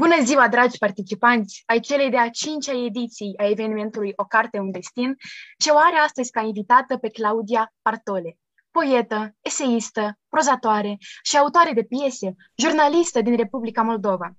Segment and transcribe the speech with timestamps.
[0.00, 5.16] Bună ziua, dragi participanți ai celei de-a cincea ediții a evenimentului O carte, un destin,
[5.58, 8.38] ce o are astăzi ca invitată pe Claudia Partole,
[8.70, 14.32] poetă, eseistă, prozatoare și autoare de piese, jurnalistă din Republica Moldova.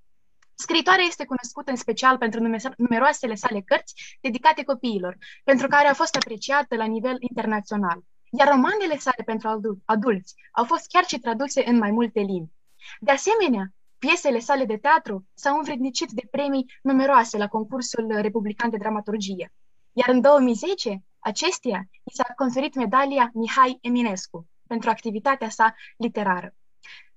[0.55, 2.39] Scritoarea este cunoscută în special pentru
[2.77, 7.99] numeroasele sale cărți dedicate copiilor, pentru care a fost apreciată la nivel internațional.
[8.37, 12.51] Iar romanele sale pentru adulți au fost chiar și traduse în mai multe limbi.
[12.99, 13.73] De asemenea,
[14.07, 19.53] Piesele sale de teatru s-au învrednicit de premii numeroase la concursul republican de dramaturgie.
[19.93, 26.55] Iar în 2010, acestea i s-a conferit medalia Mihai Eminescu pentru activitatea sa literară.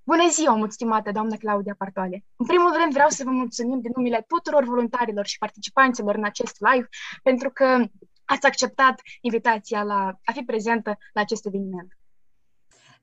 [0.02, 2.24] Bună ziua, mult stimată doamnă Claudia Partoale!
[2.36, 6.56] În primul rând vreau să vă mulțumim de numele tuturor voluntarilor și participanților în acest
[6.58, 6.88] live
[7.22, 7.84] pentru că
[8.24, 11.98] ați acceptat invitația la a fi prezentă la acest eveniment.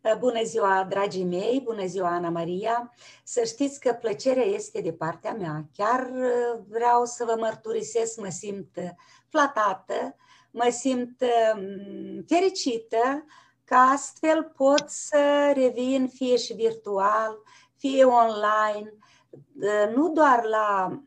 [0.04, 2.94] Uh, bună ziua, dragii mei, bună ziua, Ana Maria.
[3.24, 5.66] Să știți că plăcerea este de partea mea.
[5.76, 8.90] Chiar uh, vreau să vă mărturisesc, mă simt uh,
[9.30, 10.16] flatată,
[10.52, 13.26] mă simt um, fericită
[13.64, 17.38] că astfel pot să revin fie și virtual,
[17.76, 18.94] fie online,
[19.96, 21.00] nu doar la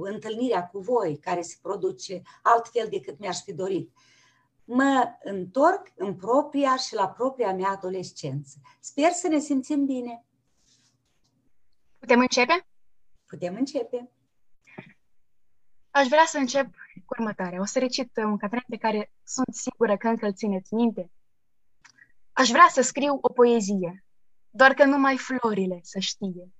[0.00, 3.90] întâlnirea cu voi, care se produce altfel decât mi-aș fi dorit,
[4.64, 8.58] mă întorc în propria și la propria mea adolescență.
[8.80, 10.24] Sper să ne simțim bine.
[11.98, 12.66] Putem începe?
[13.26, 14.10] Putem începe.
[15.90, 16.74] Aș vrea să încep
[17.04, 17.60] cu următoarea.
[17.60, 21.10] O să recit un catrenț pe care sunt sigură că încă îl țineți minte.
[22.32, 24.04] Aș vrea să scriu o poezie,
[24.50, 26.52] doar că numai florile să știe,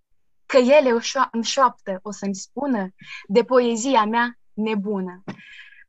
[0.46, 2.88] că ele o șo- în șoaptă o să-mi spună
[3.26, 5.22] de poezia mea nebună.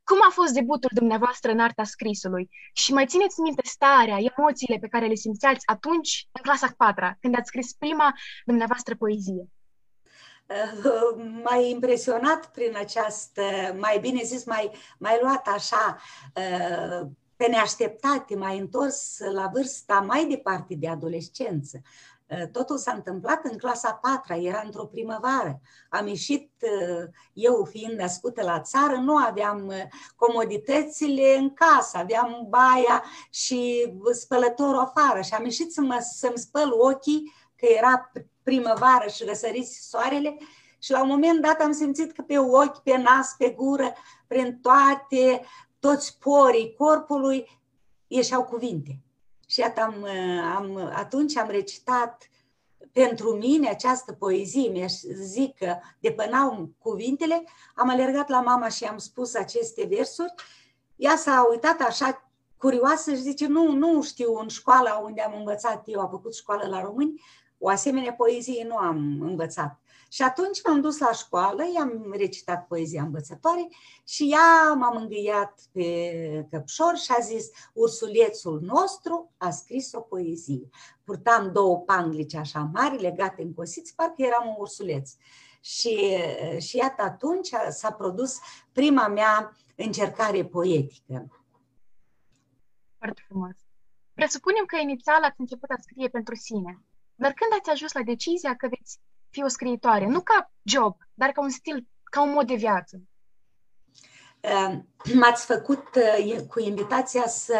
[0.04, 2.50] Cum a fost debutul dumneavoastră în arta scrisului?
[2.72, 7.34] Și mai țineți minte starea, emoțiile pe care le simțeați atunci, în clasa 4 când
[7.36, 8.12] ați scris prima
[8.44, 9.48] dumneavoastră poezie?
[10.48, 13.42] Uh, mai impresionat prin această,
[13.78, 15.98] mai bine zis, mai, mai luat așa
[16.36, 17.06] uh,
[17.36, 21.80] pe neașteptate, mai întors la vârsta mai departe de adolescență.
[22.38, 25.60] Eh, totul s-a întâmplat în clasa 4 era într-o primăvară.
[25.88, 29.86] Am ieșit, eh, eu fiind născută la țară, nu aveam eh,
[30.16, 36.72] comoditățile în casă, aveam baia și spălătorul afară și am ieșit să mă, să-mi spăl
[36.72, 40.36] ochii, că era primăvară și răsărise soarele
[40.78, 43.92] și la un moment dat am simțit că pe ochi, pe nas, pe gură,
[44.26, 45.40] prin toate,
[45.78, 47.60] toți porii corpului
[48.06, 49.03] ieșeau cuvinte.
[49.54, 50.06] Și iată, am,
[50.56, 52.30] am, atunci am recitat
[52.92, 58.98] pentru mine această poezie, mi-aș zic că depănau cuvintele, am alergat la mama și am
[58.98, 60.34] spus aceste versuri.
[60.96, 65.82] Ea s-a uitat așa curioasă și zice, nu, nu știu în școala unde am învățat
[65.86, 67.22] eu, a făcut școală la români,
[67.58, 69.80] o asemenea poezie nu am învățat.
[70.14, 73.68] Și atunci m-am dus la școală, i-am recitat poezia învățătoare
[74.04, 80.68] și ea m-a mângâiat pe căpșor și a zis ursulețul nostru a scris o poezie.
[81.04, 85.10] Purtam două panglici așa mari legate în cosiți, parcă eram un ursuleț.
[85.60, 86.16] Și,
[86.58, 88.38] și iată atunci s-a produs
[88.72, 91.44] prima mea încercare poetică.
[92.98, 93.56] Foarte frumos.
[94.12, 96.82] Presupunem că inițial ați început a scrie pentru sine.
[97.14, 98.98] Dar când ați ajuns la decizia că veți
[99.34, 103.00] fi o scriitoare, nu ca job, dar ca un stil, ca un mod de viață?
[104.44, 107.54] Ehm, m-ați făcut eh, cu invitația să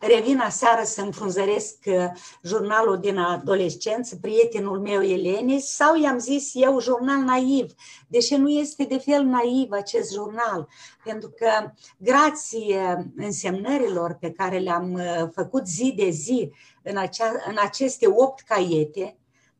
[0.00, 2.06] revin aseară să înfrunzăresc eh,
[2.42, 7.74] jurnalul din adolescență, prietenul meu Eleni, sau i-am zis eu jurnal naiv,
[8.08, 10.68] deși nu este de fel naiv acest jurnal,
[11.04, 16.52] pentru că grație însemnărilor pe care le-am eh, făcut zi de zi
[16.82, 19.16] în, acea, în aceste opt caiete,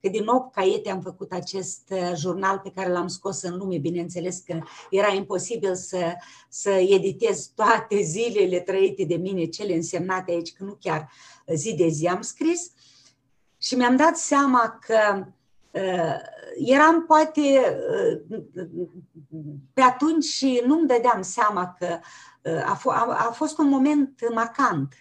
[0.07, 3.79] că din 8 caiete am făcut acest uh, jurnal pe care l-am scos în lume,
[3.79, 4.59] bineînțeles că
[4.91, 6.15] era imposibil să,
[6.49, 11.11] să editez toate zilele trăite de mine, cele însemnate aici, că nu chiar
[11.55, 12.71] zi de zi am scris.
[13.59, 15.27] Și mi-am dat seama că
[15.71, 16.17] uh,
[16.57, 18.39] eram poate uh,
[19.73, 21.99] pe atunci și nu-mi dădeam seama că
[22.43, 24.95] uh, a, f- a, a fost un moment marcant.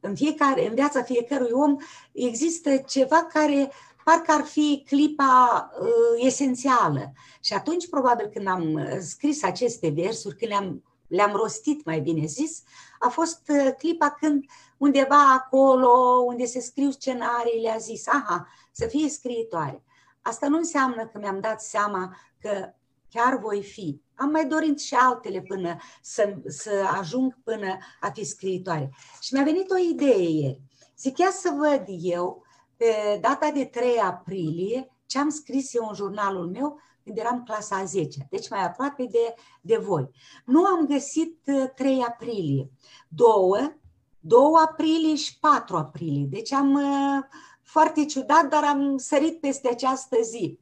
[0.00, 1.76] În, fiecare, în viața fiecărui om
[2.12, 3.70] există ceva care
[4.08, 7.12] parcă ar fi clipa uh, esențială.
[7.40, 12.26] Și atunci, probabil, când am uh, scris aceste versuri, când le-am, le-am rostit, mai bine
[12.26, 12.62] zis,
[12.98, 14.44] a fost uh, clipa când
[14.76, 15.88] undeva acolo,
[16.26, 19.82] unde se scriu scenariile, a zis, aha, să fie scriitoare.
[20.22, 22.74] Asta nu înseamnă că mi-am dat seama că
[23.10, 24.00] chiar voi fi.
[24.14, 28.90] Am mai dorit și altele până să, să ajung până a fi scriitoare.
[29.20, 30.62] Și mi-a venit o idee ieri.
[30.98, 32.46] Zic, ia să văd eu
[32.78, 37.76] pe data de 3 aprilie ce am scris eu în jurnalul meu când eram clasa
[37.76, 40.10] a 10 deci mai aproape de, de voi.
[40.44, 42.70] Nu am găsit 3 uh, aprilie,
[43.08, 43.78] 2,
[44.20, 46.26] 2 aprilie și 4 aprilie.
[46.30, 47.24] Deci am uh,
[47.62, 50.58] foarte ciudat, dar am sărit peste această zi.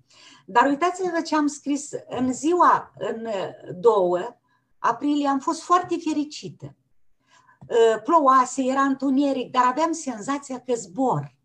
[0.47, 3.27] Dar uitați-vă ce am scris în ziua, în
[3.81, 4.37] 2
[4.79, 6.75] aprilie, am fost foarte fericită.
[8.05, 11.36] Plouase, era întuneric, dar aveam senzația că zbor.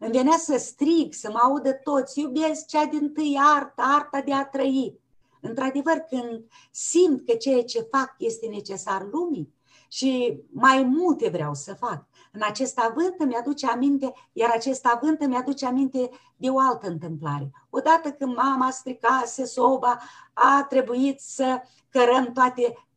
[0.00, 4.32] Îmi venea să strig, să mă audă toți, iubesc cea din tâi arta, arta de
[4.32, 4.98] a trăi.
[5.40, 9.54] Într-adevăr, când simt că ceea ce fac este necesar lumii
[9.88, 15.20] și mai multe vreau să fac, în acest avânt îmi aduce aminte, iar acest avânt
[15.20, 17.50] îmi aduce aminte de o altă întâmplare.
[17.70, 19.98] Odată când mama stricase soba,
[20.32, 22.88] a trebuit să cărăm toate,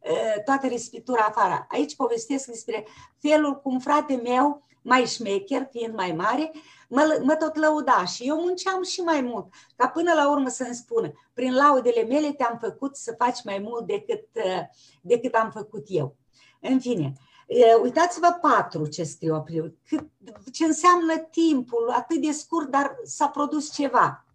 [0.46, 1.66] toată respitura afară.
[1.70, 2.86] Aici povestesc despre
[3.18, 6.52] felul cum frate meu, mai șmecher, fiind mai mare,
[6.90, 10.76] mă, mă tot lăuda și eu munceam și mai mult, ca până la urmă să-mi
[10.76, 14.28] spună, prin laudele mele te-am făcut să faci mai mult decât,
[15.02, 16.16] decât am făcut eu.
[16.62, 17.14] În fine,
[17.82, 20.10] uitați-vă patru ce scriu apriu, cât,
[20.52, 24.26] ce înseamnă timpul, atât de scurt, dar s-a produs ceva.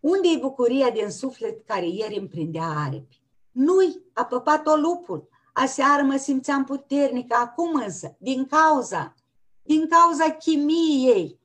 [0.00, 3.22] Unde e bucuria din suflet care ieri îmi prindea aripi?
[3.50, 5.28] Nu-i, a păpat-o lupul.
[5.52, 9.14] Aseară mă simțeam puternică, acum însă, din cauza,
[9.62, 11.37] din cauza chimiei,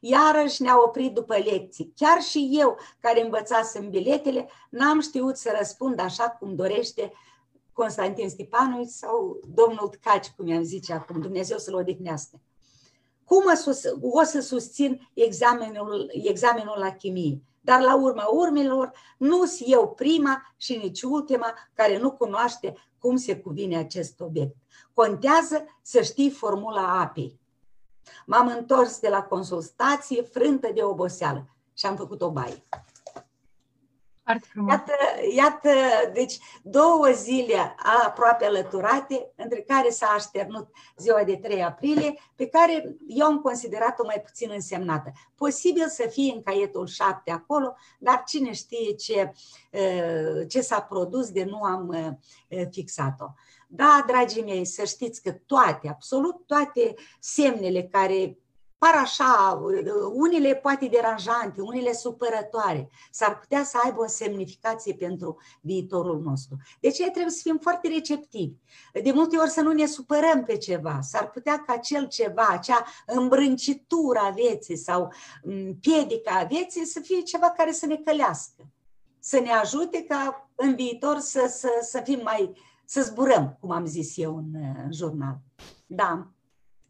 [0.00, 1.92] Iarăși ne-a oprit după lecții.
[1.96, 7.12] Chiar și eu, care învățasem biletele, n-am știut să răspund așa cum dorește
[7.72, 12.40] Constantin Stipanovici sau domnul Tcaci, cum i-am zice acum, Dumnezeu să-l odihnească.
[13.24, 13.44] Cum
[14.00, 17.42] o să susțin examenul, examenul la chimie?
[17.60, 23.16] Dar la urma urmelor, nu sunt eu prima și nici ultima care nu cunoaște cum
[23.16, 24.56] se cuvine acest obiect.
[24.94, 27.40] Contează să știi formula apei.
[28.26, 32.64] M-am întors de la consultație frântă de oboseală și am făcut o baie.
[34.68, 34.92] Iată,
[35.36, 35.70] iată,
[36.12, 37.74] deci două zile
[38.06, 44.04] aproape alăturate, între care s-a așternut ziua de 3 aprilie, pe care eu am considerat-o
[44.04, 45.12] mai puțin însemnată.
[45.34, 49.32] Posibil să fie în caietul 7 acolo, dar cine știe ce,
[50.48, 52.18] ce s-a produs de nu am
[52.70, 53.26] fixat-o.
[53.70, 58.38] Da, dragii mei, să știți că toate, absolut toate semnele care
[58.78, 59.62] par așa,
[60.12, 66.56] unele poate deranjante, unele supărătoare, s-ar putea să aibă o semnificație pentru viitorul nostru.
[66.80, 68.54] De ce trebuie să fim foarte receptivi.
[69.02, 70.98] De multe ori să nu ne supărăm pe ceva.
[71.02, 75.12] S-ar putea ca acel ceva, acea îmbrâncitură a vieții sau
[75.80, 78.66] piedica a vieții să fie ceva care să ne călească.
[79.18, 82.52] Să ne ajute ca în viitor să, să, să fim mai
[82.88, 84.54] să zburăm, cum am zis eu în,
[84.84, 85.38] în jurnal.
[85.86, 86.26] Da.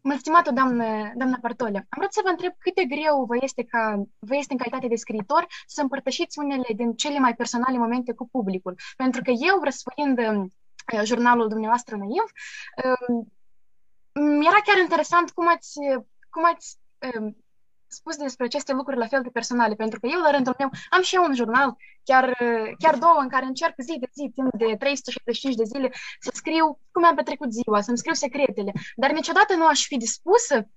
[0.00, 1.86] Mulțumată, doamnă, doamna Partolea.
[1.88, 4.88] Am vrut să vă întreb cât de greu vă este, ca, vă este în calitate
[4.88, 8.74] de scriitor să împărtășiți unele din cele mai personale momente cu publicul.
[8.96, 12.26] Pentru că eu, răsfoind uh, jurnalul dumneavoastră naiv,
[12.84, 13.24] uh,
[14.12, 15.78] mi-era chiar interesant cum ați,
[16.30, 17.34] cum ați uh,
[17.88, 21.02] spus despre aceste lucruri la fel de personale, pentru că eu, la rândul meu, am
[21.02, 22.36] și eu un jurnal, chiar,
[22.78, 25.90] chiar două, în care încerc zi de zi, timp de 365 de zile,
[26.20, 30.68] să scriu cum am petrecut ziua, să-mi scriu secretele, dar niciodată nu aș fi dispusă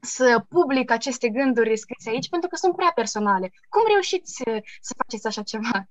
[0.00, 3.52] să public aceste gânduri scrise aici, pentru că sunt prea personale.
[3.68, 4.42] Cum reușiți
[4.80, 5.88] să faceți așa ceva?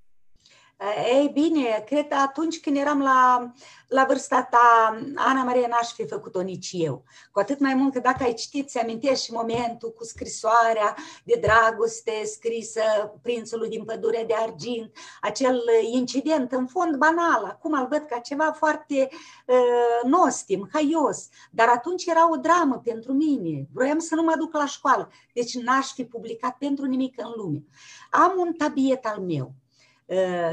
[1.04, 3.52] Ei bine, cred că atunci când eram la,
[3.88, 7.04] la vârsta ta, Ana Maria, n-aș fi făcut-o nici eu.
[7.32, 11.38] Cu atât mai mult că dacă ai citit, ți amintești și momentul cu scrisoarea de
[11.40, 12.82] dragoste scrisă
[13.22, 18.52] prințului din pădurea de argint, acel incident în fond banal, acum îl văd ca ceva
[18.52, 19.08] foarte
[19.46, 23.66] uh, nostim, haios, dar atunci era o dramă pentru mine.
[23.72, 27.64] Vroiam să nu mă duc la școală, deci n-aș fi publicat pentru nimic în lume.
[28.10, 29.52] Am un tabiet al meu,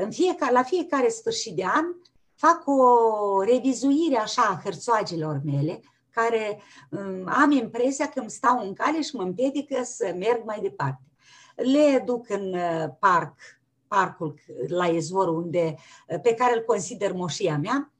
[0.02, 1.86] în fiecare, la fiecare sfârșit de an
[2.36, 5.80] fac o revizuire așa a hărțoagelor mele,
[6.14, 10.60] care um, am impresia că îmi stau în cale și mă împiedică să merg mai
[10.62, 11.02] departe.
[11.56, 13.34] Le duc în uh, parc,
[13.88, 15.76] parcul la izvor unde,
[16.08, 17.92] uh, pe care îl consider moșia mea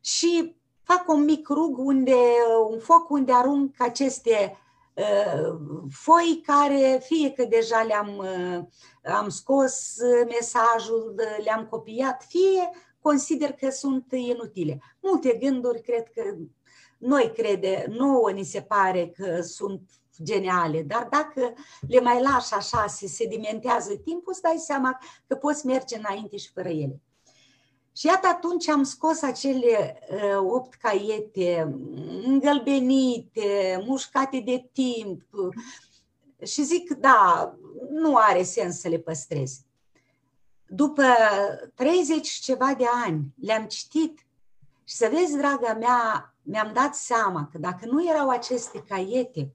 [0.00, 4.58] și fac un mic rug unde, uh, un foc unde arunc aceste
[5.90, 8.26] foi care fie că deja le-am
[9.04, 9.96] am scos
[10.28, 14.80] mesajul, le-am copiat, fie consider că sunt inutile.
[15.00, 16.22] Multe gânduri cred că
[16.98, 19.80] noi crede, nouă ni se pare că sunt
[20.22, 21.52] geniale, dar dacă
[21.88, 26.52] le mai lași așa, se sedimentează timpul, îți dai seama că poți merge înainte și
[26.52, 27.00] fără ele.
[27.96, 31.76] Și iată atunci am scos acele uh, opt caiete
[32.24, 35.22] îngălbenite, mușcate de timp
[36.44, 37.54] și zic, da,
[37.90, 39.60] nu are sens să le păstrez.
[40.66, 41.02] după
[41.74, 44.26] 30 ceva de ani le-am citit
[44.84, 49.54] și să vezi, draga mea, mi-am dat seama că dacă nu erau aceste caiete,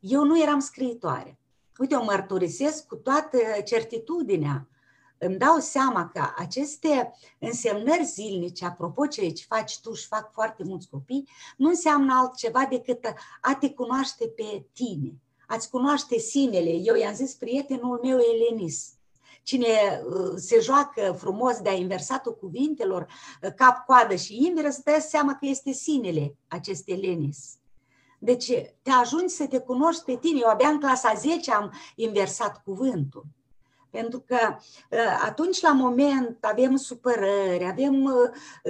[0.00, 1.38] eu nu eram scriitoare.
[1.78, 4.68] Uite, o mărturisesc cu toată certitudinea.
[5.18, 10.64] Îmi dau seama că aceste însemnări zilnice, apropo ce aici faci tu și fac foarte
[10.64, 13.04] mulți copii, nu înseamnă altceva decât
[13.40, 15.14] a te cunoaște pe tine,
[15.46, 16.70] a-ți cunoaște sinele.
[16.70, 18.92] Eu i-am zis prietenul meu Elenis,
[19.42, 23.06] cine uh, se joacă frumos de-a inversatul cuvintelor,
[23.42, 27.58] uh, cap, coadă și invers, dă seama că este sinele acest Elenis.
[28.18, 28.50] Deci
[28.82, 30.38] te ajungi să te cunoști pe tine.
[30.42, 33.24] Eu abia în clasa 10 am inversat cuvântul.
[33.94, 34.38] Pentru că
[34.90, 38.12] uh, atunci, la moment, avem supărări, avem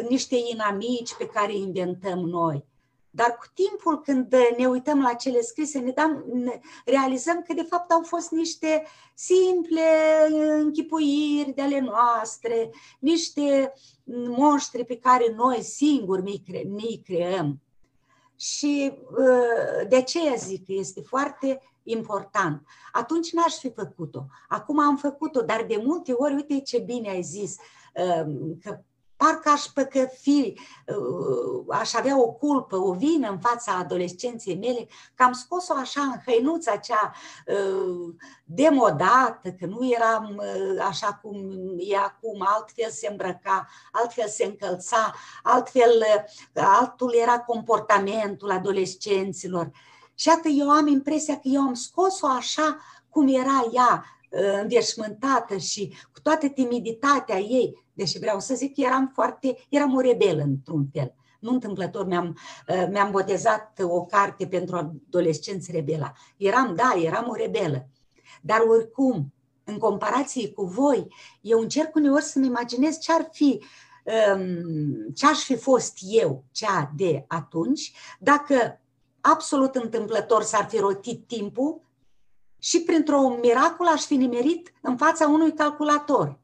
[0.09, 2.65] niște inamici pe care îi inventăm noi.
[3.11, 7.63] Dar cu timpul, când ne uităm la cele scrise, ne, dăm, ne realizăm că, de
[7.63, 9.81] fapt, au fost niște simple
[10.59, 13.73] închipuiri de ale noastre, niște
[14.37, 17.61] monștri pe care noi singuri ne creăm.
[18.37, 22.67] Și uh, de aceea zic că este foarte important.
[22.93, 24.27] Atunci n-aș fi făcut-o.
[24.49, 27.57] Acum am făcut-o, dar de multe ori, uite ce bine ai zis,
[27.95, 28.79] uh, că
[29.17, 30.53] parcă aș păcăfi,
[30.87, 36.01] uh, aș avea o culpă, o vină în fața adolescenței mele, că am scos-o așa
[36.01, 37.13] în hăinuța cea
[37.47, 38.15] uh,
[38.45, 41.37] demodată, că nu eram uh, așa cum
[41.79, 46.05] e acum, altfel se îmbrăca, altfel se încălța, altfel,
[46.55, 49.71] altul era comportamentul adolescenților.
[50.15, 52.79] Și iată, eu am impresia că eu am scos-o așa
[53.09, 54.05] cum era ea,
[54.61, 60.01] înveșmântată și cu toată timiditatea ei, deși vreau să zic că eram foarte, eram o
[60.01, 61.15] rebelă într-un fel.
[61.41, 66.13] Nu întâmplător mi-am, uh, mi-am botezat o carte pentru adolescenți rebela.
[66.37, 67.89] Eram, da, eram o rebelă.
[68.43, 69.33] Dar oricum,
[69.65, 71.07] în comparație cu voi,
[71.41, 73.63] eu încerc uneori să-mi imaginez ce ar fi
[74.35, 78.81] um, ce aș fi fost eu, cea de atunci, dacă
[79.27, 81.81] absolut întâmplător s-ar fi rotit timpul
[82.59, 86.39] și printr-o miracol aș fi nimerit în fața unui calculator.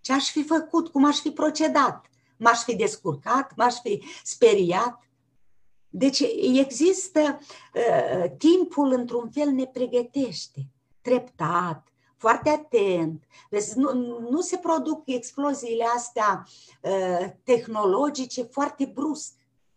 [0.00, 0.88] Ce aș fi făcut?
[0.88, 2.06] Cum aș fi procedat?
[2.36, 3.52] M-aș fi descurcat?
[3.56, 5.08] M-aș fi speriat?
[5.88, 6.20] Deci
[6.58, 7.38] există
[7.74, 10.66] uh, timpul într-un fel ne pregătește,
[11.00, 13.24] treptat, foarte atent.
[13.50, 16.46] Vezi, nu, nu se produc exploziile astea
[16.82, 19.32] uh, tehnologice foarte brusc,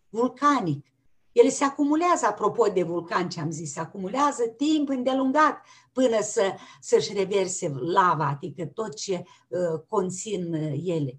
[0.08, 0.86] vulcanic.
[1.34, 5.62] Ele se acumulează, apropo de vulcan ce am zis, se acumulează timp îndelungat
[5.92, 11.18] până să, să-și reverse lava, adică tot ce uh, conțin uh, ele.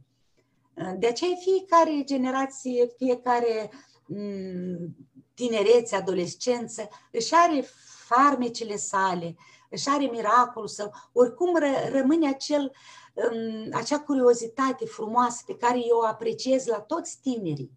[0.74, 3.72] Uh, de aceea fiecare generație, fiecare
[4.08, 4.96] um,
[5.34, 7.66] tinerețe, adolescență, își are
[8.06, 9.36] farmecele sale,
[9.70, 12.72] își are miracolul său, oricum ră, rămâne acel,
[13.14, 17.72] um, acea curiozitate frumoasă pe care eu o apreciez la toți tinerii.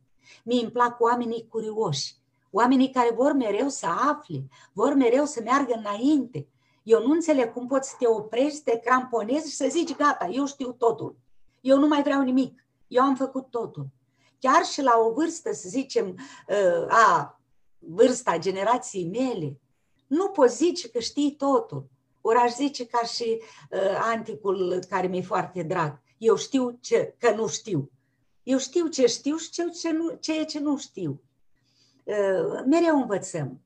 [0.45, 2.18] Mie îmi plac oamenii curioși,
[2.51, 6.47] Oamenii care vor mereu să afle, vor mereu să meargă înainte.
[6.83, 10.29] Eu nu înțeleg cum poți să te oprești, să te cramponezi și să zici, gata,
[10.33, 11.17] eu știu totul.
[11.61, 12.65] Eu nu mai vreau nimic.
[12.87, 13.87] Eu am făcut totul.
[14.39, 16.07] Chiar și la o vârstă, să zicem,
[16.49, 17.41] uh, a
[17.79, 19.61] vârsta generației mele,
[20.07, 21.87] nu poți zice că știi totul.
[22.21, 26.01] Ori aș zice ca și uh, anticul care mi-e foarte drag.
[26.19, 27.91] Eu știu ce, că nu știu.
[28.43, 31.21] Eu știu ce știu și ce, ce, nu, ce, ce nu știu.
[32.09, 33.61] Uh, mereu învățăm.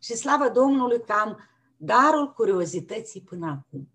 [0.00, 1.38] Și slavă Domnului că am
[1.76, 3.88] darul curiozității până acum.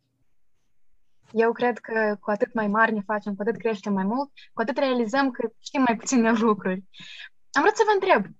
[1.31, 4.61] Eu cred că cu atât mai mari ne facem, cu atât creștem mai mult, cu
[4.61, 6.83] atât realizăm că știm mai puține lucruri.
[7.51, 8.33] Am vrut să vă întreb,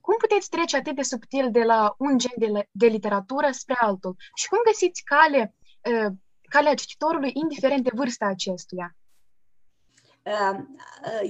[0.00, 4.16] cum puteți trece atât de subtil de la un gen de, de literatură spre altul?
[4.34, 5.54] Și cum găsiți cale,
[5.90, 6.12] uh,
[6.48, 8.96] calea cititorului, indiferent de vârsta acestuia?
[10.22, 10.76] Ehm,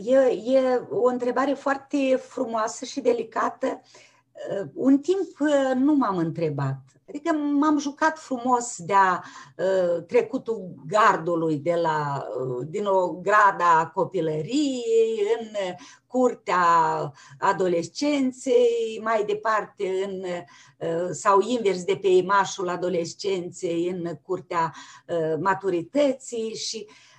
[0.04, 0.16] e,
[0.56, 3.66] e o întrebare foarte frumoasă și delicată.
[3.66, 6.78] Ehm, un timp eh, nu m-am întrebat.
[7.08, 9.24] Adică m-am jucat frumos de-a
[9.56, 15.46] uh, trecutul gardului de la, uh, din o grada copilăriei, în
[16.06, 16.64] curtea
[17.38, 24.74] adolescenței, mai departe în, uh, sau invers de pe imașul adolescenței în curtea
[25.40, 27.11] maturității și uh,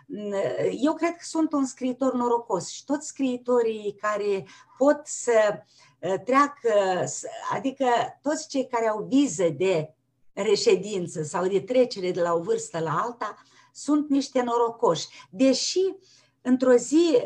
[0.82, 5.64] eu cred că sunt un scriitor norocos și toți scriitorii care pot să
[6.00, 7.04] uh, treacă,
[7.52, 7.86] adică
[8.22, 9.94] toți cei care au viză de
[10.34, 13.36] reședință sau de trecere de la o vârstă la alta,
[13.74, 15.08] sunt niște norocoși.
[15.30, 15.96] Deși
[16.44, 17.18] într-o zi,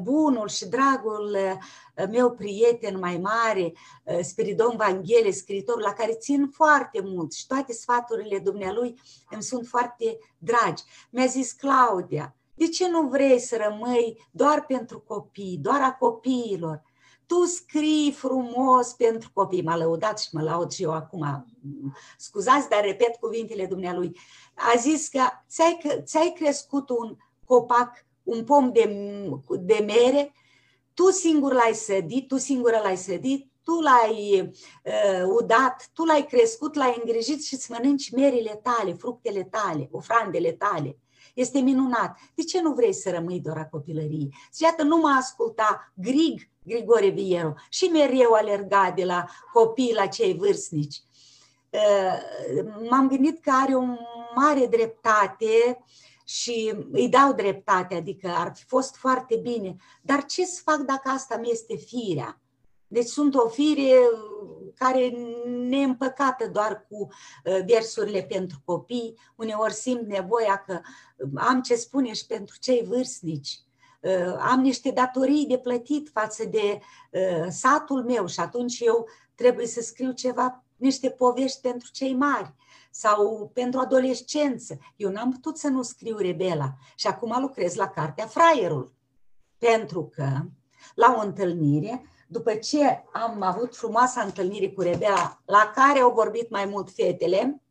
[0.00, 1.36] bunul și dragul
[2.10, 3.72] meu prieten mai mare,
[4.22, 10.18] Spiridon Vanghele, scriitorul la care țin foarte mult și toate sfaturile dumnealui îmi sunt foarte
[10.38, 15.92] dragi, mi-a zis Claudia, de ce nu vrei să rămâi doar pentru copii, doar a
[15.92, 16.82] copiilor?
[17.26, 19.62] Tu scrii frumos pentru copii.
[19.62, 21.46] M-a lăudat și mă laud și eu acum.
[22.18, 24.16] Scuzați, dar repet cuvintele dumnealui.
[24.54, 28.84] A zis că ți-ai, ți-ai crescut un copac, un pom de,
[29.60, 30.32] de mere,
[30.94, 34.40] tu singur l-ai sădit, tu singură l-ai sădit, tu l-ai
[34.84, 40.52] uh, udat, tu l-ai crescut, l-ai îngrijit și îți mănânci merile tale, fructele tale, ofrandele
[40.52, 40.98] tale.
[41.34, 42.18] Este minunat.
[42.34, 44.34] De ce nu vrei să rămâi doar a copilăriei?
[44.54, 50.06] Și iată, nu mă asculta Grig, Grigore Viero, și mereu alerga de la copii la
[50.06, 51.02] cei vârstnici.
[51.70, 53.82] Uh, m-am gândit că are o
[54.34, 55.84] mare dreptate
[56.30, 59.76] și îi dau dreptate, adică ar fi fost foarte bine.
[60.02, 62.40] Dar ce să fac dacă asta mi este firea?
[62.86, 63.94] Deci sunt o fire
[64.74, 65.08] care
[65.46, 67.08] neîmpăcată doar cu
[67.44, 70.80] uh, versurile pentru copii, uneori simt nevoia că
[71.34, 73.60] am ce spune și pentru cei vârstnici.
[74.00, 79.66] Uh, am niște datorii de plătit față de uh, satul meu și atunci eu trebuie
[79.66, 82.54] să scriu ceva, niște povești pentru cei mari
[82.90, 84.78] sau pentru adolescență.
[84.96, 88.92] Eu n-am putut să nu scriu Rebela și acum lucrez la cartea Fraierul.
[89.58, 90.28] Pentru că
[90.94, 96.50] la o întâlnire după ce am avut frumoasa întâlnire cu Rebea, la care au vorbit
[96.50, 97.62] mai mult fetele,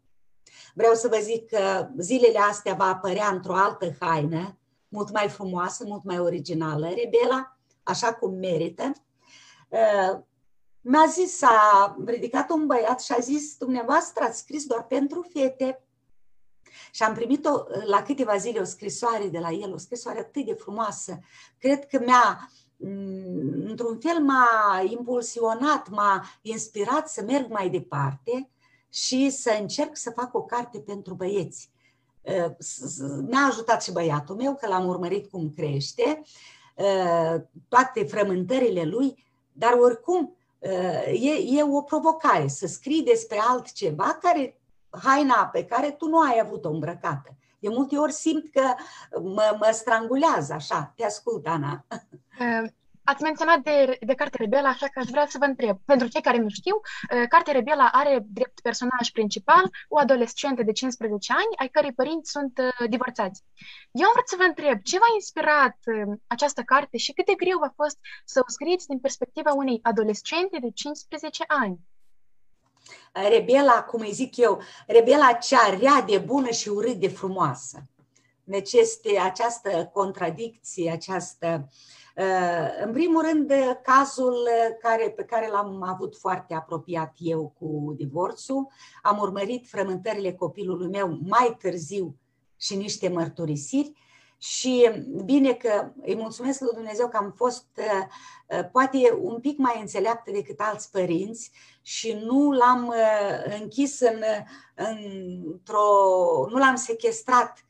[0.74, 5.84] vreau să vă zic că zilele astea va apărea într-o altă haină, mult mai frumoasă,
[5.88, 8.92] mult mai originală, Rebela, așa cum merită.
[10.84, 15.28] Uh, mi-a zis, a ridicat un băiat și a zis, dumneavoastră ați scris doar pentru
[15.34, 15.84] fete.
[16.92, 20.46] Și am primit o, la câteva zile o scrisoare de la el, o scrisoare atât
[20.46, 21.20] de frumoasă.
[21.58, 22.50] Cred că mi-a
[22.82, 28.50] Mm, într-un fel m-a impulsionat, m-a inspirat să merg mai departe
[28.90, 31.72] și să încerc să fac o carte pentru băieți.
[33.28, 36.22] Mi-a ajutat și băiatul meu, că l-am urmărit cum crește,
[37.68, 40.38] toate frământările lui, dar oricum
[41.08, 44.62] e, e o provocare să scrii despre altceva care,
[45.04, 47.36] haina pe care tu nu ai avut-o îmbrăcată.
[47.60, 48.74] De multe ori simt că
[49.22, 50.94] mă, mă strangulează așa.
[50.96, 51.86] Te ascult, Ana.
[53.12, 55.78] Ați menționat de, de Carte Rebela, așa că aș vrea să vă întreb.
[55.86, 60.72] Pentru cei care nu știu, uh, Carte Rebela are drept personaj principal o adolescentă de
[60.72, 63.44] 15 ani, ai cărei părinți sunt uh, divorțați.
[63.92, 67.34] Eu am vrut să vă întreb, ce v-a inspirat uh, această carte și cât de
[67.34, 71.80] greu a fost să o scrieți din perspectiva unei adolescente de 15 ani?
[73.14, 77.82] Rebela, cum îi zic eu, Rebela cea rea de bună și urât de frumoasă.
[78.44, 81.99] Deci este această contradicție, această uh, Uh,
[82.84, 83.52] în primul rând,
[83.84, 84.48] cazul
[84.82, 88.68] care, pe care l-am avut foarte apropiat eu cu divorțul,
[89.02, 92.16] am urmărit frământările copilului meu mai târziu
[92.58, 93.94] și niște mărturisiri.
[94.38, 94.90] Și
[95.26, 98.06] bine că îi mulțumesc lui Dumnezeu că am fost uh,
[98.58, 102.94] uh, poate un pic mai înțeleaptă decât alți părinți și nu l-am
[103.60, 104.22] închis în,
[104.76, 105.86] într-o,
[106.50, 107.69] nu l-am sequestrat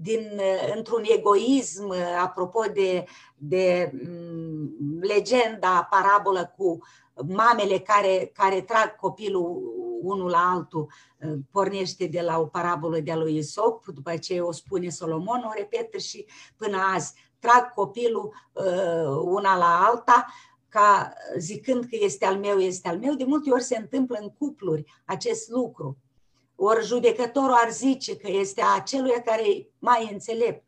[0.00, 0.40] din,
[0.74, 3.04] într-un egoism, apropo de,
[3.36, 6.78] de mm, legenda, parabolă cu
[7.26, 10.92] mamele care, care trag copilul unul la altul,
[11.50, 15.98] pornește de la o parabolă de-a lui Isop, după ce o spune Solomon, o repetă
[15.98, 17.12] și până azi.
[17.38, 20.26] Trag copilul uh, una la alta,
[20.68, 23.14] ca zicând că este al meu, este al meu.
[23.14, 25.96] De multe ori se întâmplă în cupluri acest lucru
[26.60, 30.64] ori judecătorul ar zice că este a celui care e mai înțelept.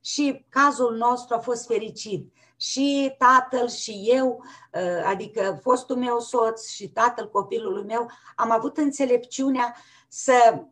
[0.00, 2.32] Și cazul nostru a fost fericit.
[2.56, 8.76] Și tatăl și eu, ă, adică fostul meu soț și tatăl copilului meu, am avut
[8.76, 9.76] înțelepciunea
[10.08, 10.64] să,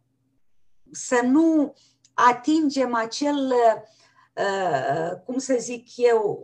[0.90, 1.74] să nu
[2.14, 3.52] atingem acel,
[4.36, 6.42] ă, cum să zic eu,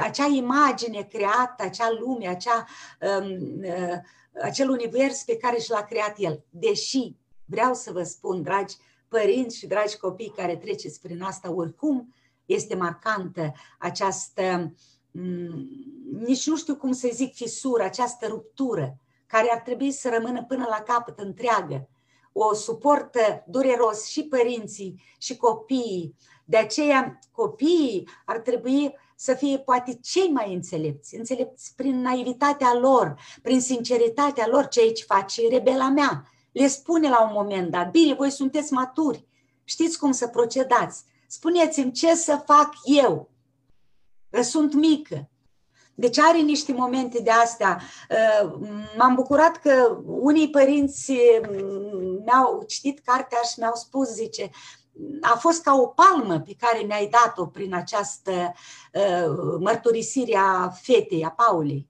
[0.00, 2.66] acea imagine creată, acea lume, acea,
[3.02, 3.22] ă,
[4.42, 6.44] acel univers pe care și l-a creat el.
[6.50, 7.19] Deși
[7.50, 8.76] Vreau să vă spun, dragi
[9.08, 14.74] părinți și dragi copii care treceți prin asta, oricum este marcantă această,
[15.10, 15.68] mm,
[16.26, 20.66] nici nu știu cum să zic, fisură, această ruptură, care ar trebui să rămână până
[20.68, 21.88] la capăt întreagă.
[22.32, 26.14] O suportă dureros și părinții și copiii.
[26.44, 33.14] De aceea, copiii ar trebui să fie poate cei mai înțelepți, înțelepți prin naivitatea lor,
[33.42, 38.14] prin sinceritatea lor, ce ce face rebela mea, le spune la un moment dat, bine,
[38.14, 39.26] voi sunteți maturi,
[39.64, 43.30] știți cum să procedați, spuneți-mi ce să fac eu.
[44.30, 45.28] Că sunt mică.
[45.94, 47.80] Deci are niște momente de astea.
[48.10, 48.52] Uh,
[48.96, 54.50] m-am bucurat că unii părinți mm, mi-au citit cartea și mi-au spus, zice,
[55.20, 58.30] a fost ca o palmă pe care ne-ai dat-o prin această
[58.92, 61.89] uh, mărturisire a fetei, a Paulei.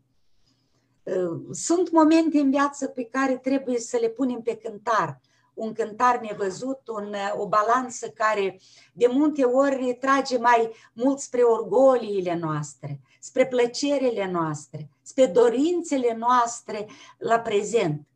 [1.16, 5.20] Uh, sunt momente în viață pe care trebuie să le punem pe cântar.
[5.55, 8.61] Un cântar nevăzut, un, o balanță care
[8.92, 16.87] de multe ori trage mai mult spre orgoliile noastre, spre plăcerile noastre, spre dorințele noastre
[17.18, 18.07] la prezent.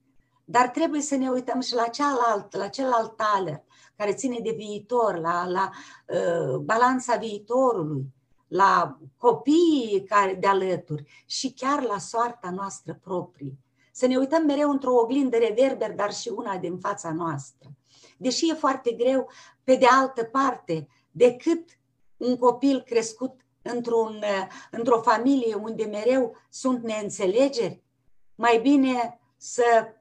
[0.44, 3.62] Dar trebuie să ne uităm și la cealalt, la celălalt taler,
[3.96, 5.70] care ține de viitor, la, la
[6.08, 8.04] uh, balanța viitorului,
[8.54, 13.58] la copiii care de alături și chiar la soarta noastră proprie.
[13.92, 17.68] Să ne uităm mereu într-o oglindă reverber, dar și una din fața noastră.
[18.16, 19.30] Deși e foarte greu,
[19.64, 21.78] pe de altă parte, decât
[22.16, 24.22] un copil crescut într-un,
[24.70, 27.82] într-o familie unde mereu sunt neînțelegeri,
[28.34, 29.94] mai bine să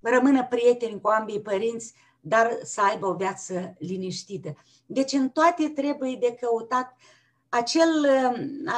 [0.00, 4.56] rămână prieteni cu ambii părinți, dar să aibă o viață liniștită.
[4.86, 6.96] Deci în toate trebuie de căutat
[7.54, 8.06] acel,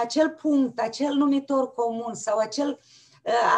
[0.03, 2.81] acel punct, acel numitor comun sau acel,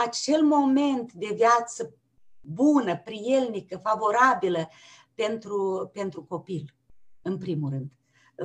[0.04, 1.94] acel moment de viață
[2.40, 4.68] bună, prielnică, favorabilă
[5.14, 6.74] pentru, pentru copil,
[7.22, 7.90] în primul rând.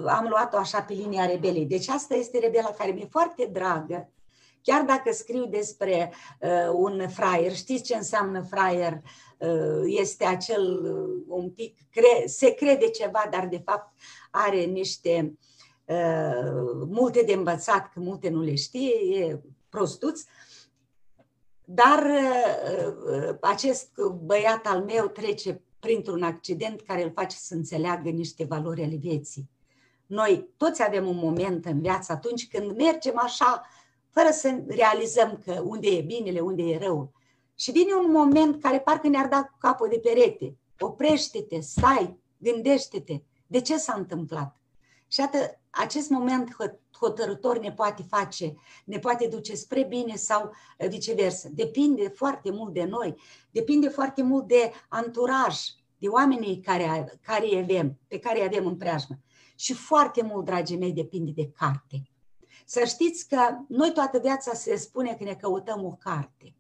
[0.08, 1.66] Am luat-o așa pe linia rebelei.
[1.66, 4.12] Deci asta este rebela care mi-e foarte dragă,
[4.64, 9.02] Chiar dacă scriu despre uh, un fraier, știți ce înseamnă fraier?
[9.38, 13.94] Uh, este acel uh, un pic, cre- se crede ceva, dar de fapt
[14.32, 15.51] are niște uh,
[16.88, 20.22] multe de învățat, că multe nu le știe, e prostuț.
[21.66, 23.90] Dar uh, uh, acest
[24.24, 29.50] băiat al meu trece printr-un accident care îl face să înțeleagă niște valori ale vieții.
[30.06, 33.66] Noi toți avem un moment în viață atunci când mergem așa
[34.10, 37.12] fără să realizăm că unde e binele, unde e rău.
[37.56, 40.56] Și vine un moment care parcă ne-ar da cu capul de perete.
[40.80, 43.22] Oprește-te, stai, gândește-te.
[43.48, 44.56] De ce s-a întâmplat?
[45.08, 46.56] Și atât, acest moment
[47.00, 48.56] hotărător ne poate face,
[48.86, 51.50] ne poate duce spre bine sau eh, viceversa.
[51.52, 53.16] Depinde foarte mult de noi,
[53.52, 55.60] depinde foarte mult de anturaj,
[55.98, 59.20] de oamenii care, care avem, pe care îi avem în preajmă.
[59.56, 62.12] Și foarte mult, dragii mei, depinde de carte.
[62.66, 66.56] Să știți că noi toată viața se spune că ne căutăm o carte.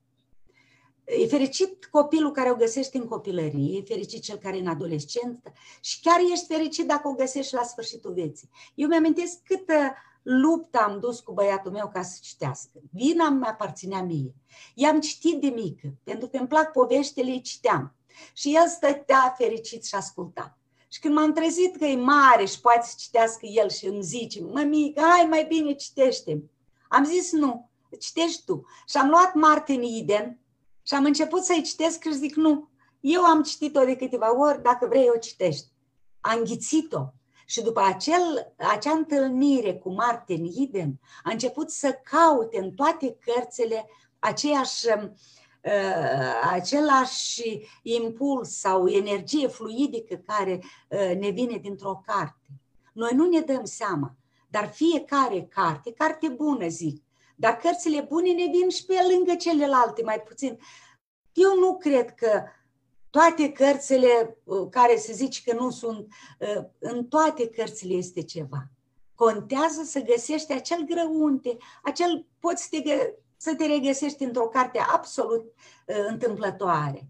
[1.06, 5.54] E fericit copilul care o găsește în copilărie, e fericit cel care e în adolescență
[5.82, 8.50] și chiar ești fericit dacă o găsești la sfârșitul vieții.
[8.76, 12.80] Eu mi-amintesc câtă luptă am dus cu băiatul meu ca să citească.
[12.92, 14.36] Vina mi aparținea mie.
[14.76, 17.96] I-am citit de mică, pentru că îmi plac poveștile, îi citeam.
[18.34, 20.58] Și el stătea fericit și asculta.
[20.88, 24.44] Și când m-am trezit că e mare și poate să citească el și îmi zice,
[24.44, 26.44] mămică, hai mai bine citește
[26.90, 28.66] Am zis nu, citești tu.
[28.88, 30.40] Și am luat Martin Eden
[30.84, 34.88] și am început să-i citesc și zic nu, eu am citit-o de câteva ori, dacă
[34.88, 35.67] vrei o citești.
[36.22, 37.13] Am înghițit-o.
[37.46, 43.89] Și după acel, acea întâlnire cu Martin Eden, a început să caute în toate cărțile
[44.20, 45.10] aceeași uh,
[45.63, 52.48] Uh, același impuls sau energie fluidică care uh, ne vine dintr-o carte.
[52.94, 54.15] Noi nu ne dăm seama,
[54.50, 57.04] dar fiecare carte, carte bună zic,
[57.42, 60.60] dar cărțile bune ne vin și pe lângă celelalte mai puțin.
[61.34, 62.44] Eu nu cred că
[63.10, 66.08] toate cărțile uh, care se zice că nu sunt,
[66.80, 68.68] în toate cărțile este ceva.
[69.16, 75.54] Contează să găsești acel grăunte, acel poți să te să te regăsești într-o carte absolut
[75.88, 77.08] uh, întâmplătoare.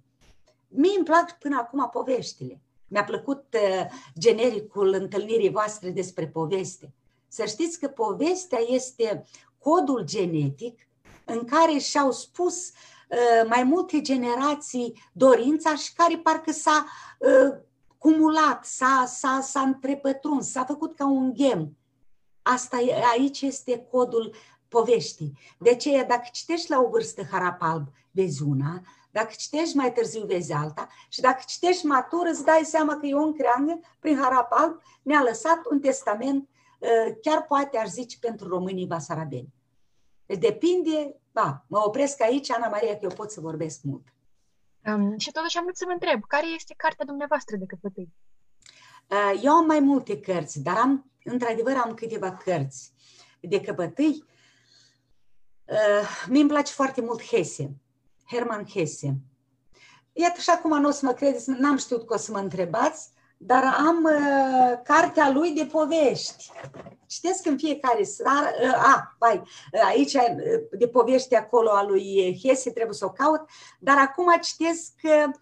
[0.68, 2.62] Mie îmi plac până acum poveștile.
[2.88, 3.86] Mi-a plăcut uh,
[4.20, 6.94] genericul întâlnirii voastre despre poveste.
[7.28, 9.26] Să știți că povestea este
[9.64, 10.88] codul genetic
[11.26, 16.86] în care și-au spus uh, mai multe generații dorința și care parcă s-a
[17.18, 17.58] uh,
[17.98, 21.78] cumulat, s-a, s-a, s-a întrepătruns, s-a făcut ca un ghem.
[22.42, 22.78] Asta
[23.12, 24.36] aici este codul
[24.68, 25.38] poveștii.
[25.60, 30.26] De aceea, dacă citești la o vârstă harap alb, vezi una, dacă citești mai târziu,
[30.26, 34.82] vezi alta și dacă citești matur, îți dai seama că Ion Creangă, prin harap alb,
[35.02, 36.51] ne-a lăsat un testament, uh,
[37.22, 39.54] chiar poate aș zice, pentru românii basarabeni.
[40.26, 44.08] Deci depinde, ba, mă opresc aici, Ana Maria, că eu pot să vorbesc mult.
[44.86, 48.14] Um, și totuși am vrut să vă întreb, care este cartea dumneavoastră de căpătâi?
[49.08, 52.94] Uh, eu am mai multe cărți, dar am, într-adevăr, am câteva cărți
[53.40, 54.26] de căpătâi
[55.72, 57.76] Uh, mie îmi place foarte mult Hesse,
[58.28, 59.18] Herman Hesse.
[60.14, 63.10] Iată și acum nu o să mă credeți, n-am știut că o să mă întrebați,
[63.44, 66.52] dar am uh, cartea lui de povești.
[67.06, 70.24] Citesc în fiecare seară, uh, a, vai, uh, aici uh,
[70.72, 73.42] de povești acolo a lui Hesse, trebuie să o caut,
[73.80, 75.34] dar acum citesc, uh,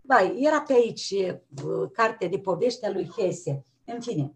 [0.00, 3.64] vai, era pe aici uh, carte de povești a lui Hesse.
[3.84, 4.34] În fine,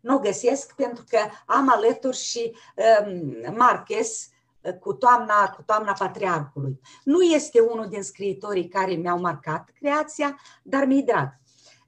[0.00, 2.56] nu o găsesc pentru că am alături și
[3.04, 4.28] um, Marquez,
[4.80, 6.80] cu toamna, cu toamna Patriarhului.
[7.04, 11.38] Nu este unul din scriitorii care mi-au marcat creația, dar mi-i drag.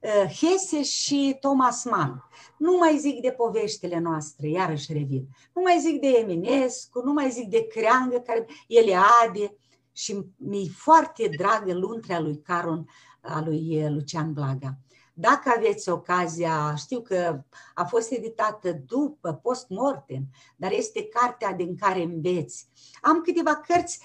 [0.03, 2.23] Uh, Hesse și Thomas Mann.
[2.57, 5.27] Nu mai zic de poveștile noastre, iarăși revin.
[5.53, 9.57] Nu mai zic de Eminescu, nu mai zic de Creangă, care Eliade
[9.91, 12.87] și mi-e foarte dragă luntrea lui Caron,
[13.21, 14.77] a lui Lucian Blaga.
[15.13, 20.23] Dacă aveți ocazia, știu că a fost editată după, post-mortem,
[20.55, 22.67] dar este cartea din care înveți.
[23.01, 23.99] Am câteva cărți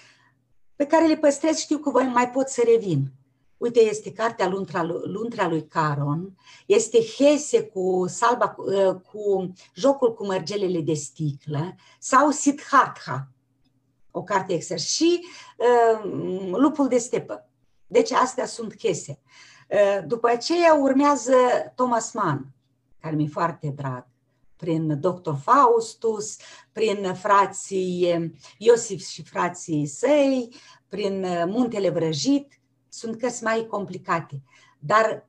[0.77, 3.13] pe care le păstrez, știu că voi mai pot să revin.
[3.59, 8.49] Uite, este cartea Luntra, Luntra lui Caron, este Hese cu, salba,
[9.11, 13.29] cu jocul cu mărgelele de sticlă sau Siddhartha,
[14.11, 15.25] o carte extra, și
[15.57, 16.11] uh,
[16.51, 17.49] Lupul de stepă.
[17.87, 19.21] Deci astea sunt Hese.
[19.69, 21.35] Uh, după aceea urmează
[21.75, 22.47] Thomas Mann,
[23.01, 24.07] care mi-e foarte drag,
[24.57, 25.33] prin Dr.
[25.43, 26.37] Faustus,
[26.73, 30.49] prin frații Iosif și frații săi,
[30.89, 34.43] prin Muntele Vrăjit, sunt cărți mai complicate.
[34.79, 35.29] Dar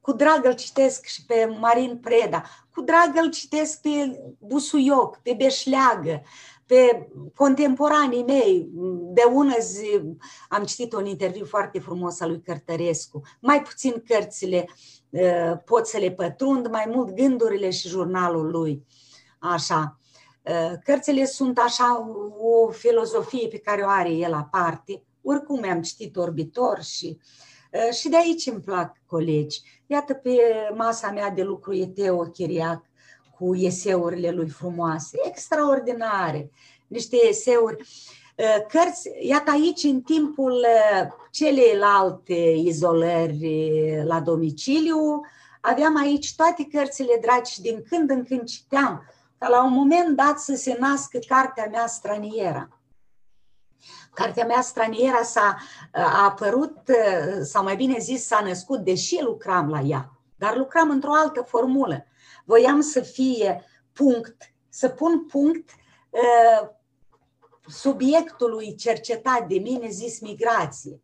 [0.00, 2.42] cu drag îl citesc și pe Marin Preda,
[2.74, 6.22] cu drag îl citesc pe Busuioc, pe Beșleagă,
[6.66, 8.68] pe contemporanii mei.
[9.12, 10.00] De ună zi
[10.48, 13.20] am citit un interviu foarte frumos al lui Cărtărescu.
[13.40, 14.68] Mai puțin cărțile
[15.10, 18.86] uh, pot să le pătrund, mai mult gândurile și jurnalul lui.
[19.38, 19.98] Așa.
[20.42, 22.06] Uh, cărțile sunt așa
[22.40, 27.18] o filozofie pe care o are el aparte oricum am citit Orbitor și,
[27.72, 29.60] uh, și de aici îmi plac colegi.
[29.86, 30.38] Iată pe
[30.74, 32.82] masa mea de lucru e Teo Chiriac
[33.38, 36.50] cu eseurile lui frumoase, extraordinare,
[36.86, 37.76] niște eseuri.
[38.36, 45.20] Uh, cărți, iată aici, în timpul uh, celelalte izolări la domiciliu,
[45.60, 49.02] aveam aici toate cărțile dragi și din când în când citeam,
[49.38, 52.68] ca la un moment dat să se nască cartea mea straniera.
[54.18, 55.56] Cartea mea straniera s-a
[55.92, 56.78] a apărut,
[57.42, 62.04] sau mai bine zis, s-a născut, deși lucram la ea, dar lucram într-o altă formulă.
[62.44, 64.36] Voiam să fie punct,
[64.68, 65.70] să pun punct
[66.10, 66.68] uh,
[67.66, 71.00] subiectului cercetat de mine zis migrație.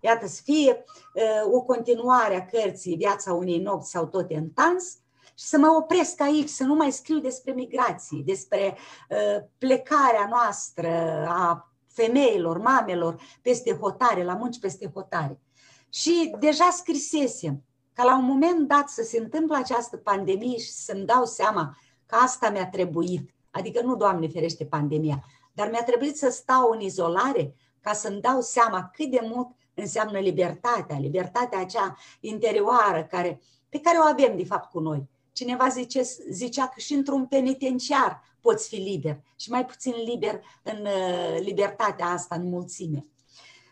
[0.00, 0.84] Iată, să fie
[1.14, 4.98] uh, o continuare a cărții Viața unei nopți sau tot în tans
[5.34, 8.76] și să mă opresc aici, să nu mai scriu despre migrații, despre
[9.08, 10.88] uh, plecarea noastră
[11.28, 15.40] a femeilor, mamelor, peste hotare, la munci peste hotare.
[15.88, 21.04] Și deja scrisesem ca la un moment dat să se întâmple această pandemie și să-mi
[21.04, 21.76] dau seama
[22.06, 26.80] că asta mi-a trebuit, adică nu, Doamne ferește, pandemia, dar mi-a trebuit să stau în
[26.80, 33.80] izolare ca să-mi dau seama cât de mult înseamnă libertatea, libertatea acea interioară care, pe
[33.80, 35.08] care o avem de fapt cu noi.
[35.32, 40.86] Cineva zice, zicea că și într-un penitenciar poți fi liber și mai puțin liber în
[40.86, 43.06] uh, libertatea asta, în mulțime.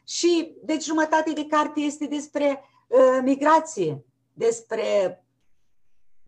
[0.05, 5.23] Și, deci, jumătate de carte este despre uh, migrație, despre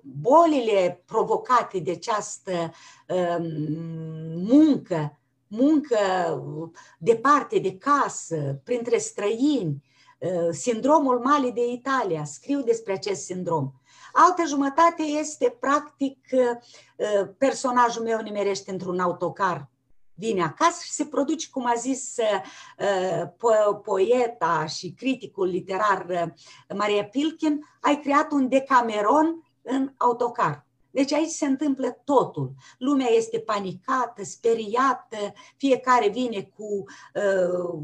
[0.02, 2.72] bolile provocate de această
[3.08, 3.36] uh,
[4.34, 5.98] muncă, muncă
[6.98, 9.84] departe de casă, printre străini,
[10.18, 12.24] uh, sindromul Mali de Italia.
[12.24, 13.72] Scriu despre acest sindrom.
[14.12, 19.68] Altă jumătate este, practic, uh, personajul meu nimerește într-un autocar
[20.20, 26.22] vine acasă și se produce, cum a zis uh, poeta și criticul literar uh,
[26.76, 30.66] Maria Pilkin, ai creat un decameron în autocar.
[30.90, 32.52] Deci aici se întâmplă totul.
[32.78, 37.80] Lumea este panicată, speriată, fiecare vine cu uh,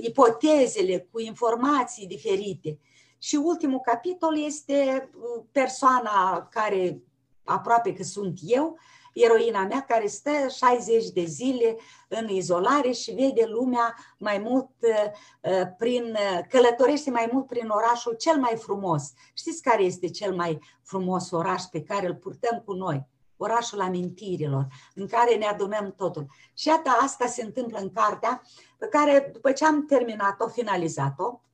[0.00, 2.78] ipotezele, cu informații diferite.
[3.22, 7.02] Și ultimul capitol este uh, persoana care
[7.44, 8.78] aproape că sunt eu,
[9.14, 11.76] eroina mea care stă 60 de zile
[12.08, 15.10] în izolare și vede lumea mai mult uh,
[15.52, 16.16] uh, prin,
[16.48, 19.12] călătorește mai mult prin orașul cel mai frumos.
[19.34, 23.06] Știți care este cel mai frumos oraș pe care îl purtăm cu noi?
[23.36, 26.26] Orașul amintirilor, în care ne adunăm totul.
[26.54, 28.42] Și iată, asta se întâmplă în cartea
[28.78, 31.51] pe care, după ce am terminat-o, finalizat-o, Uh,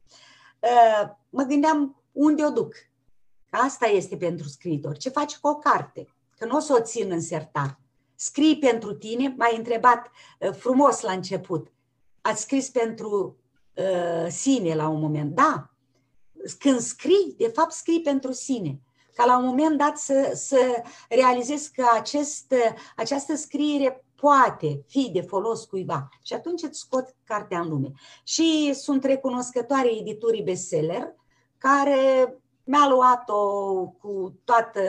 [1.29, 2.75] mă gândeam unde o duc.
[3.51, 4.97] Asta este pentru scriitor.
[4.97, 6.09] Ce faci cu o carte?
[6.39, 7.81] Că nu o să o țin în sertar.
[8.15, 11.73] Scrii pentru tine, m-ai întrebat uh, frumos la început.
[12.21, 13.37] Ați scris pentru
[13.75, 15.35] uh, sine la un moment.
[15.35, 15.71] Da,
[16.59, 18.81] când scrii, de fapt scrii pentru sine.
[19.15, 22.55] Ca la un moment dat să, să realizezi că acest,
[22.97, 26.09] această scriere poate fi de folos cuiva.
[26.23, 27.93] Și atunci îți scot cartea în lume.
[28.25, 31.15] Și sunt recunoscătoare editurii bestseller,
[31.59, 34.81] care mi-a luat-o cu toată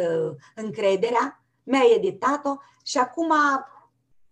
[0.55, 3.31] încrederea, mi-a editat-o și acum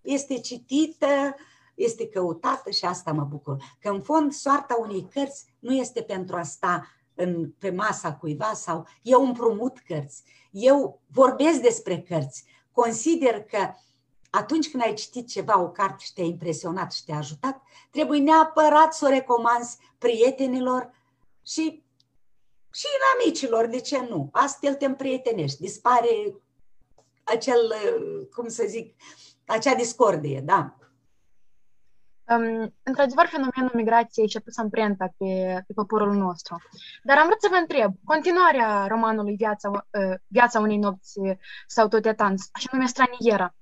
[0.01, 1.35] este citită,
[1.75, 3.57] este căutată și asta mă bucur.
[3.79, 8.51] Că în fond soarta unei cărți nu este pentru a sta în, pe masa cuiva
[8.53, 10.23] sau eu împrumut cărți.
[10.51, 12.43] Eu vorbesc despre cărți.
[12.71, 13.71] Consider că
[14.29, 17.61] atunci când ai citit ceva, o carte și te-a impresionat și te-a ajutat,
[17.91, 20.91] trebuie neapărat să o recomanzi prietenilor
[21.45, 21.83] și,
[22.71, 24.29] și în amicilor, de ce nu?
[24.31, 26.35] Astfel te împrietenești, dispare
[27.23, 27.73] acel,
[28.35, 28.95] cum să zic,
[29.45, 30.77] acea discordie, da.
[32.29, 36.55] Um, într-adevăr, fenomenul migrației și-a pus amprenta pe, pe poporul nostru.
[37.03, 41.19] Dar am vrut să vă întreb, continuarea romanului Viața, uh, Viața unei nopți
[41.67, 43.55] sau tot etans, așa nume Straniera,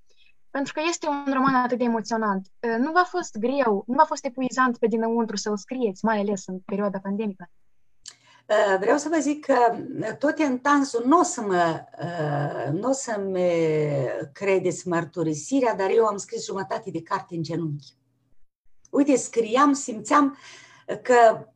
[0.56, 2.48] pentru că este un roman atât de emoționant.
[2.60, 6.48] Uh, nu v-a fost greu, nu v-a fost epuizant pe dinăuntru să-l scrieți, mai ales
[6.48, 7.50] în perioada pandemică?
[8.50, 9.56] Uh, vreau să vă zic că
[10.20, 11.84] tot entansul nu o să mă,
[12.72, 13.40] nu o să-mi
[14.34, 17.94] credeți mărturisirea, dar eu am scris jumătate de carte în genunchi.
[18.90, 20.38] Uite, scriam, simțeam
[21.02, 21.48] că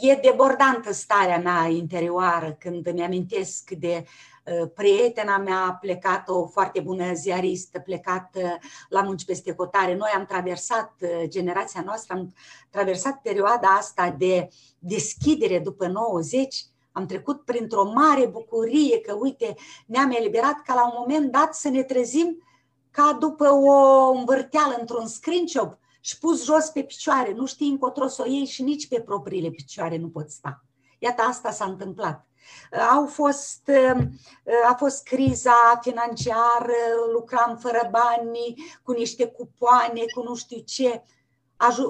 [0.00, 4.31] e debordantă starea mea interioară când îmi amintesc de uh,
[4.74, 8.54] prietena mea plecat, o foarte bună ziaristă, plecat uh,
[8.88, 9.94] la munci peste hotare.
[9.94, 12.34] Noi am traversat, uh, generația noastră, am
[12.70, 19.54] traversat perioada asta de deschidere după 90, am trecut printr-o mare bucurie că, uite,
[19.86, 22.42] ne-am eliberat ca la un moment dat să ne trezim
[22.90, 28.22] ca după o învârteală într-un screenshot și pus jos pe picioare, nu știi încotro să
[28.26, 30.64] o iei și nici pe propriile picioare nu poți sta.
[30.98, 32.26] Iată, asta s-a întâmplat.
[32.92, 33.70] Au fost,
[34.68, 36.74] a fost criza financiară,
[37.12, 41.02] lucram fără bani, cu niște cupoane, cu nu știu ce.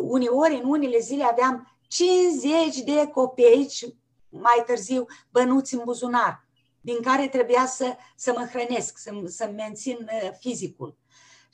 [0.00, 3.84] Uneori, în unele zile, aveam 50 de copeici,
[4.28, 6.46] mai târziu, bănuți în buzunar,
[6.80, 10.96] din care trebuia să, să mă hrănesc, să, să mențin uh, fizicul.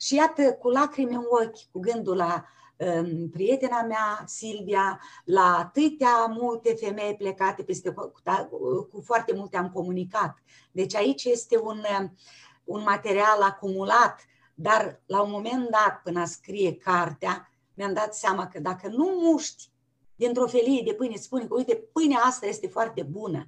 [0.01, 2.43] Și iată, cu lacrimi în ochi, cu gândul la um,
[3.31, 8.11] prietena mea, Silvia, la atâtea multe femei plecate peste, cu,
[8.91, 10.37] cu foarte multe am comunicat.
[10.71, 12.15] Deci aici este un, um,
[12.63, 18.47] un material acumulat, dar la un moment dat, până a scrie cartea, mi-am dat seama
[18.47, 19.71] că dacă nu muști
[20.15, 23.47] dintr-o felie de pâine, spune că, uite, pâinea asta este foarte bună.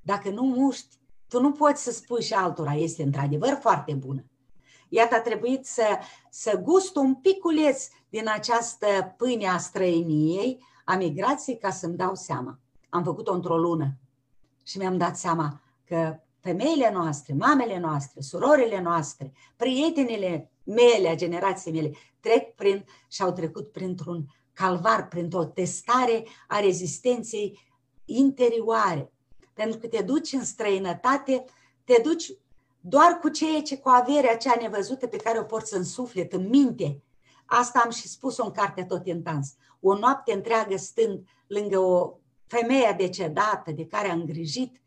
[0.00, 0.96] Dacă nu muști,
[1.28, 4.24] tu nu poți să spui și altora, este într-adevăr foarte bună.
[4.88, 5.98] Iată, a trebuit să,
[6.30, 12.58] să gust un piculeț din această pâine a străiniei, a migrației, ca să-mi dau seama.
[12.88, 13.98] Am făcut-o într-o lună
[14.62, 21.74] și mi-am dat seama că femeile noastre, mamele noastre, surorile noastre, prietenele mele, a generației
[21.74, 27.60] mele, trec prin și au trecut printr-un calvar, printr-o testare a rezistenței
[28.04, 29.12] interioare.
[29.52, 31.44] Pentru că te duci în străinătate,
[31.84, 32.32] te duci
[32.88, 36.48] doar cu ceea ce, cu averea cea nevăzută pe care o porți în suflet, în
[36.48, 37.02] minte.
[37.46, 39.54] Asta am și spus-o în cartea Tot în dans.
[39.80, 42.12] O noapte întreagă stând lângă o
[42.46, 44.80] femeie decedată de care a îngrijit,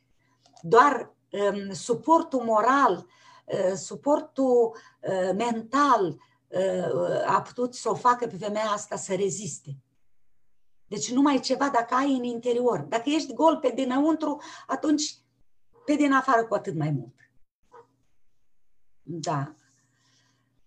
[0.62, 3.06] doar um, suportul moral,
[3.46, 9.78] uh, suportul uh, mental uh, a putut să o facă pe femeia asta să reziste.
[10.88, 12.80] Deci numai ceva dacă ai în interior.
[12.80, 15.18] Dacă ești gol pe dinăuntru, atunci
[15.86, 17.14] pe din afară cu atât mai mult.
[19.12, 19.54] Da.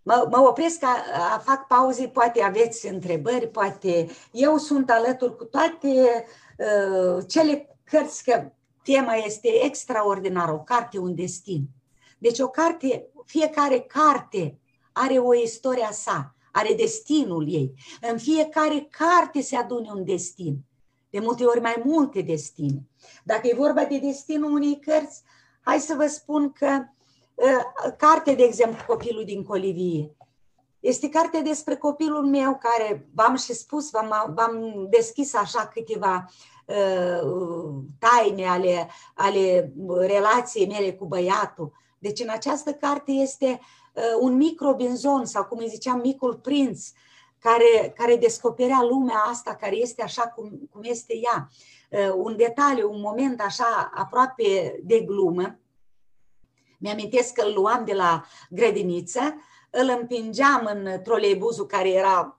[0.03, 5.45] Mă, mă opresc, a, a, fac pauze, poate aveți întrebări, poate eu sunt alături cu
[5.45, 6.25] toate
[6.59, 8.51] uh, cele cărți, că
[8.83, 11.65] tema este extraordinară, o carte, un destin.
[12.19, 14.59] Deci o carte, fiecare carte
[14.93, 17.75] are o istoria sa, are destinul ei.
[18.11, 20.65] În fiecare carte se adune un destin.
[21.11, 22.83] De multe ori mai multe destine.
[23.25, 25.23] Dacă e vorba de destinul unei cărți,
[25.61, 26.93] hai să vă spun că Ă,
[27.99, 30.17] carte, de exemplu, Copilul din Colivie.
[30.83, 36.31] Este carte despre copilul meu care, v-am și spus, v-am, v-am deschis așa câteva
[36.67, 41.73] uh, taine ale, ale relației mele cu băiatul.
[41.99, 43.61] Deci în această carte este
[43.95, 46.89] uh, un mic Robinson sau cum îi ziceam, micul prinț,
[47.39, 51.49] care, care descoperea lumea asta care este așa cum, cum este ea.
[51.91, 55.59] Uh, un detaliu, un moment așa aproape de glumă,
[56.83, 59.21] mi-amintesc că îl luam de la grădiniță,
[59.71, 62.39] îl împingeam în troleibuzul care era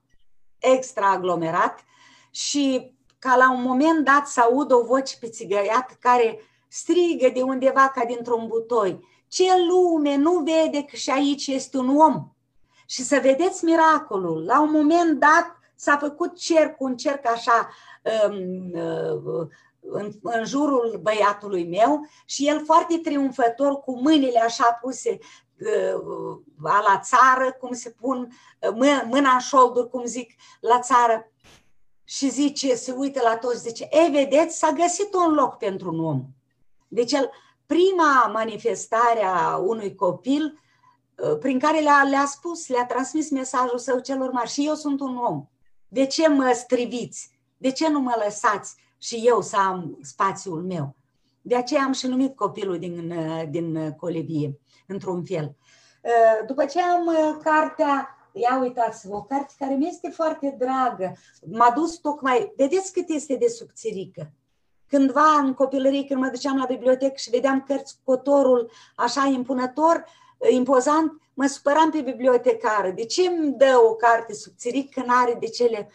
[0.58, 1.84] extra aglomerat
[2.30, 7.88] și ca la un moment dat să aud o voce pițigăiată care strigă de undeva
[7.88, 9.06] ca dintr-un butoi.
[9.28, 12.28] Ce lume nu vede că și aici este un om?
[12.86, 14.44] Și să vedeți miracolul.
[14.44, 17.68] La un moment dat s-a făcut cerc, un cerc așa
[18.28, 19.46] um, uh,
[19.90, 25.18] în, în jurul băiatului meu și el foarte triumfător cu mâinile așa puse
[25.58, 28.28] uh, la țară, cum se pun
[28.60, 30.30] uh, mâna în șolduri, cum zic
[30.60, 31.28] la țară
[32.04, 36.04] și zice, se uită la toți, zice, e, vedeți, s-a găsit un loc pentru un
[36.04, 36.24] om.
[36.88, 37.30] Deci el,
[37.66, 40.60] prima manifestare a unui copil
[41.14, 45.00] uh, prin care le-a, le-a spus, le-a transmis mesajul său celor mari și eu sunt
[45.00, 45.46] un om.
[45.88, 47.30] De ce mă striviți?
[47.56, 50.96] De ce nu mă lăsați și eu să am spațiul meu?
[51.42, 55.56] De aceea am și numit copilul din, uh, din colivie, într-un fel.
[56.02, 57.08] Uh, după ce am
[57.42, 61.12] cartea ia uitați-vă, o carte care mi este foarte dragă.
[61.50, 64.32] M-a dus tocmai, vedeți cât este de subțirică.
[64.88, 70.04] Cândva în copilărie, când mă duceam la bibliotecă și vedeam cărți cu cotorul așa impunător,
[70.50, 72.90] impozant, mă supăram pe bibliotecară.
[72.90, 75.88] De ce îmi dă o carte subțirică când are de cele...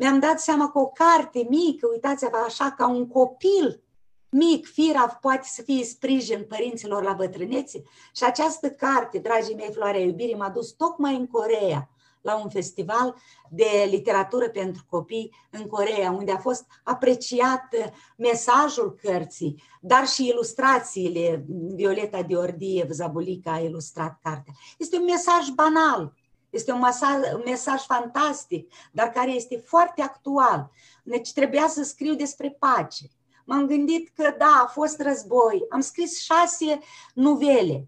[0.00, 3.82] Mi-am dat seama că o carte mică, uitați-vă așa, ca un copil,
[4.28, 7.82] mic, firav, poate să fie sprijin părinților la bătrânețe.
[8.14, 11.90] Și această carte, dragii mei, Floarea Iubirii, m-a dus tocmai în Coreea,
[12.20, 13.14] la un festival
[13.50, 17.68] de literatură pentru copii în Coreea, unde a fost apreciat
[18.16, 21.44] mesajul cărții, dar și ilustrațiile.
[21.74, 24.52] Violeta Diordiev, Zabulica, a ilustrat cartea.
[24.78, 26.12] Este un mesaj banal,
[26.50, 30.70] este un mesaj, un mesaj fantastic, dar care este foarte actual.
[31.02, 33.10] Deci trebuia să scriu despre pace
[33.48, 35.66] m-am gândit că da, a fost război.
[35.68, 36.80] Am scris șase
[37.14, 37.86] nuvele.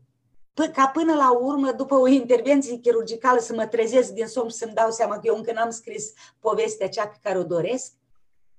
[0.53, 4.57] P- ca până la urmă, după o intervenție chirurgicală, să mă trezesc din somn și
[4.57, 7.93] să-mi dau seama că eu încă n-am scris povestea cea pe care o doresc,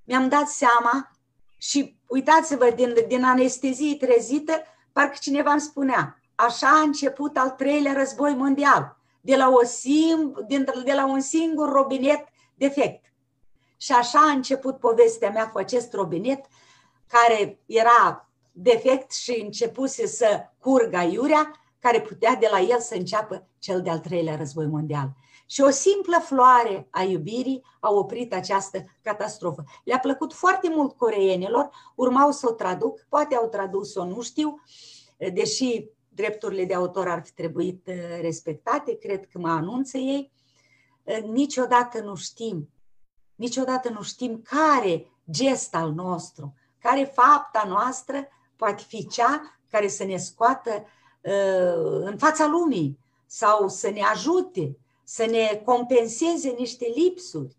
[0.03, 1.11] mi-am dat seama
[1.57, 7.93] și uitați-vă, din, din anestezie trezită, parcă cineva îmi spunea, așa a început al treilea
[7.93, 13.05] război mondial, de la, o sim, din, de la un singur robinet defect.
[13.77, 16.45] Și așa a început povestea mea cu acest robinet,
[17.07, 23.47] care era defect și începuse să curgă iurea, care putea de la el să înceapă
[23.59, 25.09] cel de-al treilea război mondial.
[25.45, 29.63] Și o simplă floare a iubirii a oprit această catastrofă.
[29.83, 34.61] Le-a plăcut foarte mult coreenilor, urmau să o traduc, poate au tradus-o, nu știu,
[35.33, 40.31] deși drepturile de autor ar fi trebuit uh, respectate, cred că mă anunță ei.
[41.03, 42.69] Uh, niciodată nu știm,
[43.35, 50.03] niciodată nu știm care gest al nostru, care fapta noastră poate fi cea care să
[50.03, 50.85] ne scoată
[51.21, 57.55] uh, în fața lumii sau să ne ajute, să ne compenseze niște lipsuri.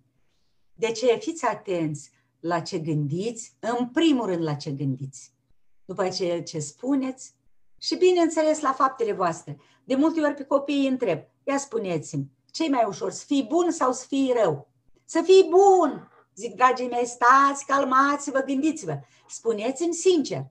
[0.75, 5.33] De ce fiți atenți la ce gândiți, în primul rând la ce gândiți,
[5.85, 7.35] după ce ce spuneți
[7.83, 9.59] și bineînțeles la faptele voastre.
[9.85, 13.70] De multe ori pe copii îi întreb, ia spuneți-mi, ce mai ușor, să fii bun
[13.70, 14.68] sau să fii rău?
[15.05, 16.11] Să fii bun!
[16.35, 18.99] Zic, dragii mei, stați, calmați-vă, gândiți-vă.
[19.28, 20.45] Spuneți-mi sincer.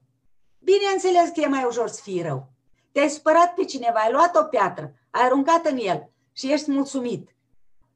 [0.59, 2.49] Bineînțeles că e mai ușor să fii rău.
[2.91, 7.35] Te-ai supărat pe cineva, ai luat o piatră, ai aruncat în el și ești mulțumit.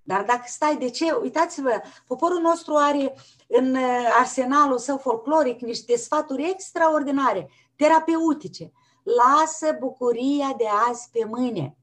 [0.03, 1.11] Dar dacă stai, de ce?
[1.11, 3.15] Uitați-vă, poporul nostru are
[3.47, 8.71] în uh, arsenalul său folcloric niște sfaturi extraordinare, terapeutice.
[9.05, 11.77] Lasă bucuria de azi pe mâine.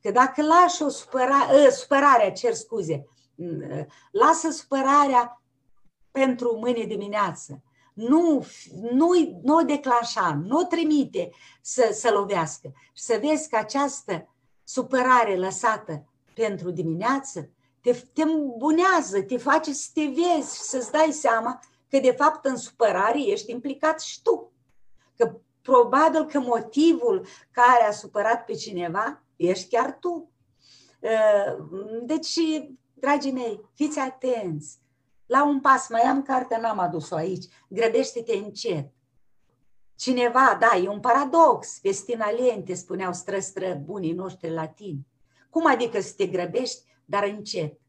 [0.00, 3.06] Că dacă lași o supăra, uh, supărare, cer scuze,
[4.10, 5.42] lasă supărarea
[6.10, 7.62] pentru mâine dimineață.
[7.94, 8.46] Nu,
[8.90, 11.30] nu, nu o declanșa, nu o trimite
[11.60, 12.72] să, să lovească.
[12.92, 14.28] Și să vezi că această
[14.64, 17.50] supărare lăsată pentru dimineață
[17.80, 22.44] te, te îmbunează, te face să te vezi și să-ți dai seama că de fapt
[22.44, 24.52] în supărare ești implicat și tu.
[25.16, 30.30] Că probabil că motivul care a supărat pe cineva ești chiar tu.
[32.02, 32.38] Deci
[33.02, 34.80] Dragii mei, fiți atenți!
[35.26, 38.92] La un pas, mai am carte, n-am adus-o aici, grăbește-te încet.
[39.96, 45.06] Cineva, da, e un paradox, vestina lente, spuneau stră-stră bunii noștri latini.
[45.50, 47.80] Cum adică să te grăbești, dar încet?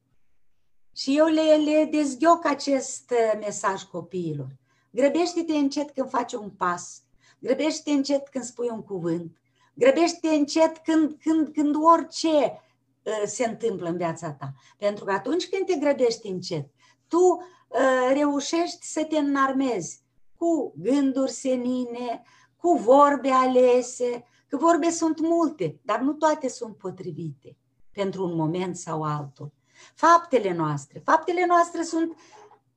[0.96, 4.56] Și eu le, le dezghioc acest uh, mesaj copiilor.
[4.90, 7.03] Grăbește-te încet când faci un pas,
[7.44, 9.38] grăbește-te încet când spui un cuvânt,
[9.74, 12.64] grăbește-te încet când, când, când orice
[13.04, 14.54] Uh, se întâmplă în viața ta.
[14.78, 16.70] Pentru că atunci când te grăbești încet,
[17.08, 20.02] tu uh, reușești să te înarmezi
[20.38, 22.22] cu gânduri senine,
[22.58, 27.58] cu vorbe alese, că vorbe sunt multe, dar nu toate sunt potrivite
[27.92, 29.52] pentru un moment sau altul.
[29.96, 32.18] Faptele noastre, faptele noastre sunt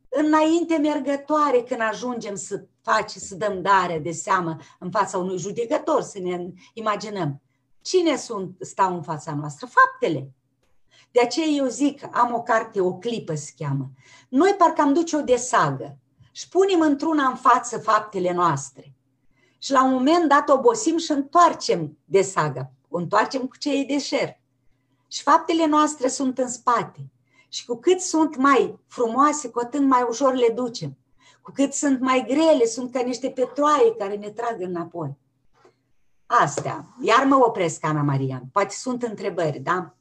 [0.09, 6.03] înainte mergătoare când ajungem să facem, să dăm dare de seamă în fața unui judecător,
[6.03, 7.41] să ne imaginăm.
[7.81, 9.67] Cine sunt, stau în fața noastră?
[9.67, 10.31] Faptele.
[11.11, 13.91] De aceea eu zic, am o carte, o clipă se cheamă.
[14.29, 15.99] Noi parcă am duce o desagă
[16.33, 18.95] și punem într-una în față faptele noastre.
[19.59, 22.73] Și la un moment dat obosim și întoarcem desagă.
[22.89, 24.41] O întoarcem cu ce e de șer.
[25.09, 27.11] Și faptele noastre sunt în spate.
[27.49, 30.97] Și cu cât sunt mai frumoase, cu atât mai ușor le ducem.
[31.47, 35.19] Cu cât sunt mai grele, sunt ca niște petroaie care ne trag înapoi.
[36.27, 36.87] Astea.
[37.01, 38.43] Iar mă opresc, Ana Maria.
[38.53, 39.95] Poate sunt întrebări, da?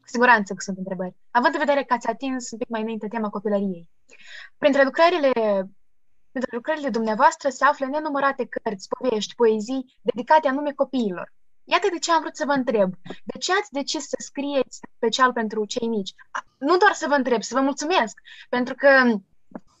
[0.00, 1.14] Cu siguranță că sunt întrebări.
[1.30, 3.90] Având în vedere că ați atins un pic mai înainte tema copilăriei.
[4.58, 5.30] Printre lucrările,
[6.30, 11.32] printre lucrările dumneavoastră se află nenumărate cărți, povești, poezii dedicate anume copiilor.
[11.64, 12.94] Iată de ce am vrut să vă întreb.
[13.24, 16.14] De ce ați decis să scrieți special pentru cei mici?
[16.58, 18.88] Nu doar să vă întreb, să vă mulțumesc, pentru că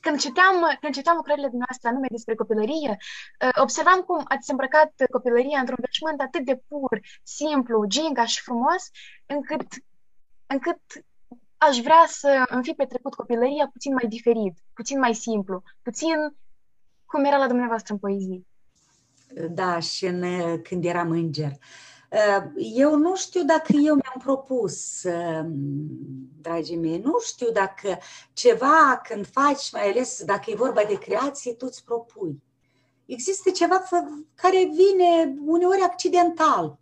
[0.04, 2.92] când citeam, când citeam lucrările dumneavoastră anume despre copilărie,
[3.40, 8.82] ă, observam cum ați îmbrăcat copilăria într-un veșmânt atât de pur, simplu, gingaș și frumos,
[9.26, 9.66] încât,
[10.46, 10.80] încât
[11.56, 16.16] aș vrea să îmi fi petrecut copilăria puțin mai diferit, puțin mai simplu, puțin
[17.06, 18.46] cum era la dumneavoastră în poezii.
[19.50, 20.22] Da, și în,
[20.62, 21.52] când eram înger.
[22.56, 25.02] Eu nu știu dacă eu mi-am propus,
[26.40, 27.98] dragii mei, nu știu dacă
[28.32, 32.42] ceva când faci, mai ales dacă e vorba de creație, tu îți propui.
[33.06, 33.82] Există ceva
[34.34, 36.80] care vine uneori accidental.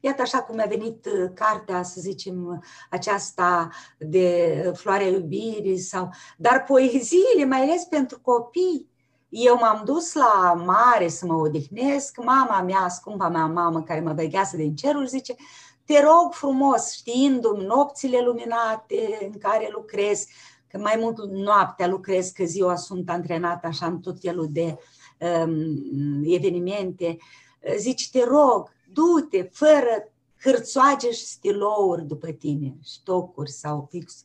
[0.00, 3.68] Iată așa cum a venit uh, cartea, să zicem, aceasta
[3.98, 6.10] de Floarea Iubirii, sau...
[6.36, 8.89] dar poeziile, mai ales pentru copii,
[9.30, 14.12] eu m-am dus la mare să mă odihnesc, mama mea, scumpa mea mamă care mă
[14.12, 15.34] veghează din cerul, zice,
[15.84, 20.26] te rog frumos, știindu-mi nopțile luminate în care lucrez,
[20.66, 24.78] că mai mult noaptea lucrez, că ziua sunt antrenată așa în tot felul de
[25.18, 27.16] um, evenimente,
[27.76, 30.12] zici, te rog, du-te fără
[30.42, 34.24] hârțoage și stilouri după tine, stocuri sau pix.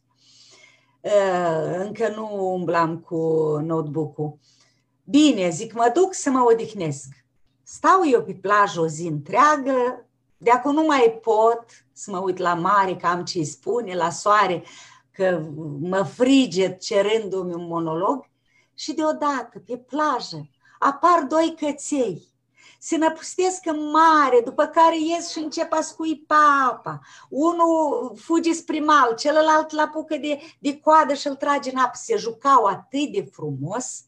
[1.01, 3.17] Uh, încă nu umblam cu
[3.63, 4.37] notebook-ul.
[5.07, 7.07] Bine, zic, mă duc să mă odihnesc.
[7.63, 10.05] Stau eu pe plajă o zi întreagă,
[10.37, 14.09] de acum nu mai pot să mă uit la mare, că am ce spune, la
[14.09, 14.63] soare,
[15.11, 15.49] că
[15.79, 18.29] mă frige cerându-mi un monolog.
[18.73, 20.49] Și deodată, pe plajă,
[20.79, 22.33] apar doi căței
[22.79, 26.99] se năpustesc în mare, după care ies și încep a scuipa apa.
[27.29, 31.91] Unul fuge spre mal, celălalt la apucă de, de coadă și îl trage în apă.
[31.93, 34.03] Se jucau atât de frumos,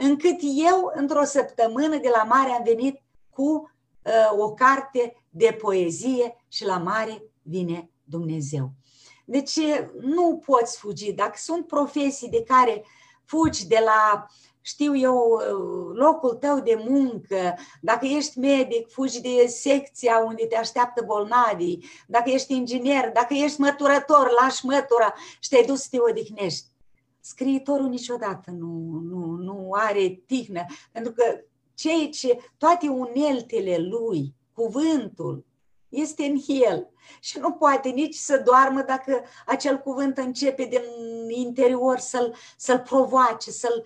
[0.00, 3.70] încât eu, într-o săptămână de la mare, am venit cu
[4.04, 8.70] uh, o carte de poezie și la mare vine Dumnezeu.
[9.24, 9.58] Deci
[10.00, 11.12] nu poți fugi.
[11.12, 12.84] Dacă sunt profesii de care
[13.24, 15.40] fugi de la uh, știu eu,
[15.94, 22.30] locul tău de muncă, dacă ești medic, fugi de secția unde te așteaptă bolnavii, dacă
[22.30, 26.66] ești inginer, dacă ești măturător, lași mătura și te-ai dus să te odihnești.
[27.20, 31.24] Scriitorul niciodată nu, nu, nu are tihnă, pentru că
[31.74, 35.44] cei ce, toate uneltele lui, cuvântul,
[35.88, 36.88] este în el.
[37.20, 40.82] Și nu poate nici să doarmă dacă acel cuvânt începe din
[41.28, 43.84] interior să-l, să-l provoace, să-l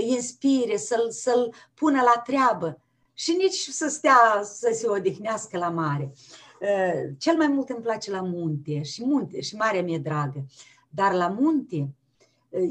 [0.00, 2.80] inspire, să-l, să-l pună la treabă.
[3.14, 6.12] Și nici să stea să se odihnească la mare.
[6.60, 10.44] Uh, cel mai mult îmi place la munte și munte și marea mi-e dragă,
[10.88, 11.86] dar la munte uh,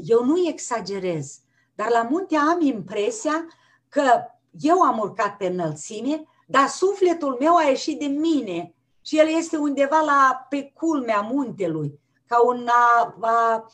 [0.04, 1.38] eu nu exagerez,
[1.74, 3.46] dar la munte am impresia
[3.88, 4.24] că
[4.60, 9.56] eu am urcat pe înălțime, dar sufletul meu a ieșit de mine și el este
[9.56, 13.66] undeva la pe culmea muntelui, ca un a, a,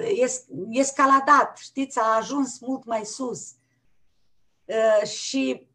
[0.00, 3.52] es, escaladat, știți, a ajuns mult mai sus.
[5.04, 5.68] Și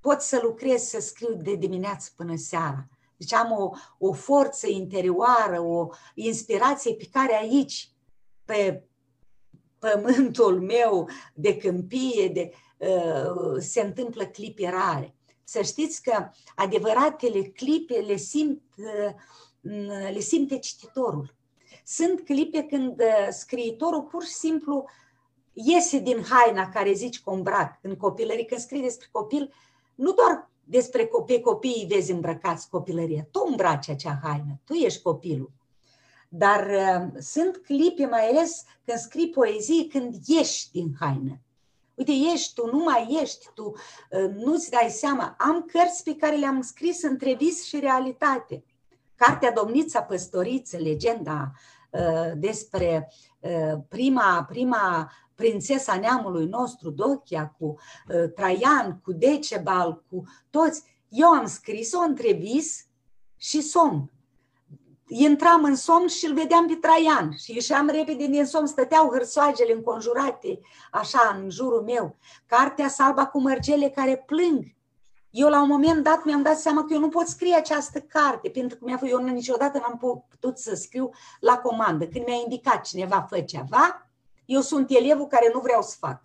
[0.00, 2.88] pot să lucrez, să scriu de dimineață până seara.
[3.16, 7.93] Deci am o, o forță interioară, o inspirație pe care aici,
[8.44, 8.82] pe
[9.78, 15.14] pământul meu de câmpie, de, uh, se întâmplă clipe rare.
[15.44, 18.62] Să știți că adevăratele clipe le, simt,
[20.12, 21.34] le simte cititorul.
[21.84, 24.84] Sunt clipe când uh, scriitorul pur și simplu
[25.52, 28.44] iese din haina care zici că îmbrac în copilărie.
[28.44, 29.52] Când scrii despre copil,
[29.94, 33.28] nu doar despre copii, copiii vezi îmbrăcați copilărie.
[33.30, 35.52] Tu îmbraci acea haină, tu ești copilul.
[36.36, 41.40] Dar uh, sunt clipe, mai ales când scrii poezii, când ieși din haină.
[41.94, 43.74] Uite, ești tu, nu mai ești tu,
[44.12, 45.34] ă, nu-ți dai seama.
[45.38, 48.64] Am cărți pe care le-am scris între vis și realitate.
[49.14, 51.52] Cartea Domnița Păstoriță, legenda
[52.36, 53.12] despre
[53.88, 57.76] prima, prima prințesa neamului nostru, Dochia, cu
[58.34, 60.82] Traian, cu Decebal, cu toți.
[61.08, 62.86] Eu am scris-o între vis
[63.36, 64.13] și somn
[65.08, 69.72] intram în somn și îl vedeam pe Traian și ieșeam repede din somn, stăteau hârsoagele
[69.72, 72.16] înconjurate așa în jurul meu.
[72.46, 74.64] Cartea salba cu mărgele care plâng.
[75.30, 78.48] Eu la un moment dat mi-am dat seama că eu nu pot scrie această carte,
[78.48, 79.98] pentru că mi-a fost, eu niciodată n-am
[80.28, 82.06] putut să scriu la comandă.
[82.06, 84.10] Când mi-a indicat cineva fă ceva,
[84.44, 86.22] eu sunt elevul care nu vreau să fac.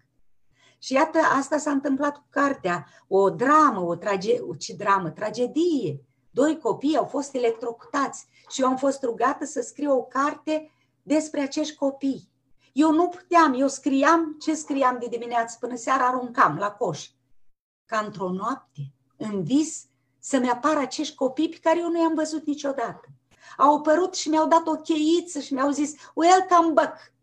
[0.79, 2.85] Și iată, asta s-a întâmplat cu cartea.
[3.07, 6.03] O dramă, o tragedie, ce dramă, tragedie.
[6.39, 10.71] Doi copii au fost electrocutați și eu am fost rugată să scriu o carte
[11.03, 12.29] despre acești copii.
[12.73, 17.09] Eu nu puteam, eu scriam ce scriam de dimineață până seara, aruncam la coș.
[17.85, 19.85] Ca într-o noapte, în vis,
[20.19, 23.07] să-mi apară acești copii pe care eu nu i-am văzut niciodată.
[23.57, 27.13] Au apărut și mi-au dat o cheiță și mi-au zis, welcome back.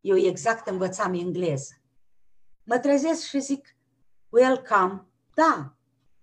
[0.00, 1.72] Eu exact învățam engleză.
[2.62, 3.76] Mă trezesc și zic,
[4.28, 5.74] welcome, da,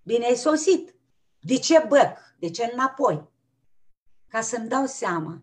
[0.02, 0.94] bine ai sosit.
[1.40, 2.16] De ce băc?
[2.38, 3.28] De ce înapoi?
[4.28, 5.42] Ca să-mi dau seama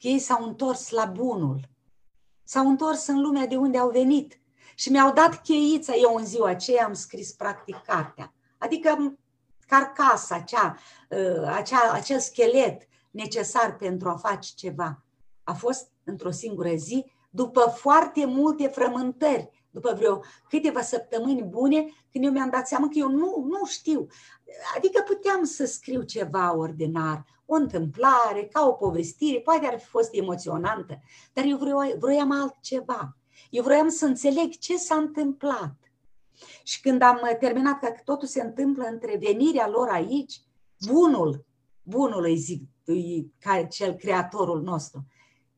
[0.00, 1.60] că ei s-au întors la bunul.
[2.42, 4.40] S-au întors în lumea de unde au venit
[4.74, 5.94] și mi-au dat cheița.
[5.94, 8.34] Eu în ziua aceea am scris practic cartea.
[8.58, 9.18] Adică
[9.66, 10.76] carcasa, acea,
[11.10, 15.04] ă, acea, acel schelet necesar pentru a face ceva.
[15.44, 22.24] A fost într-o singură zi, după foarte multe frământări, după vreo câteva săptămâni bune, când
[22.24, 24.06] eu mi-am dat seama că eu nu, nu știu.
[24.76, 30.08] Adică puteam să scriu ceva ordinar, o întâmplare, ca o povestire, poate ar fi fost
[30.12, 33.16] emoționantă, dar eu vreau, vroiam altceva.
[33.50, 35.74] Eu vroiam să înțeleg ce s-a întâmplat.
[36.62, 40.40] Și când am terminat că totul se întâmplă între venirea lor aici,
[40.86, 41.44] bunul,
[41.82, 45.06] bunul îi zic, îi, ca cel creatorul nostru,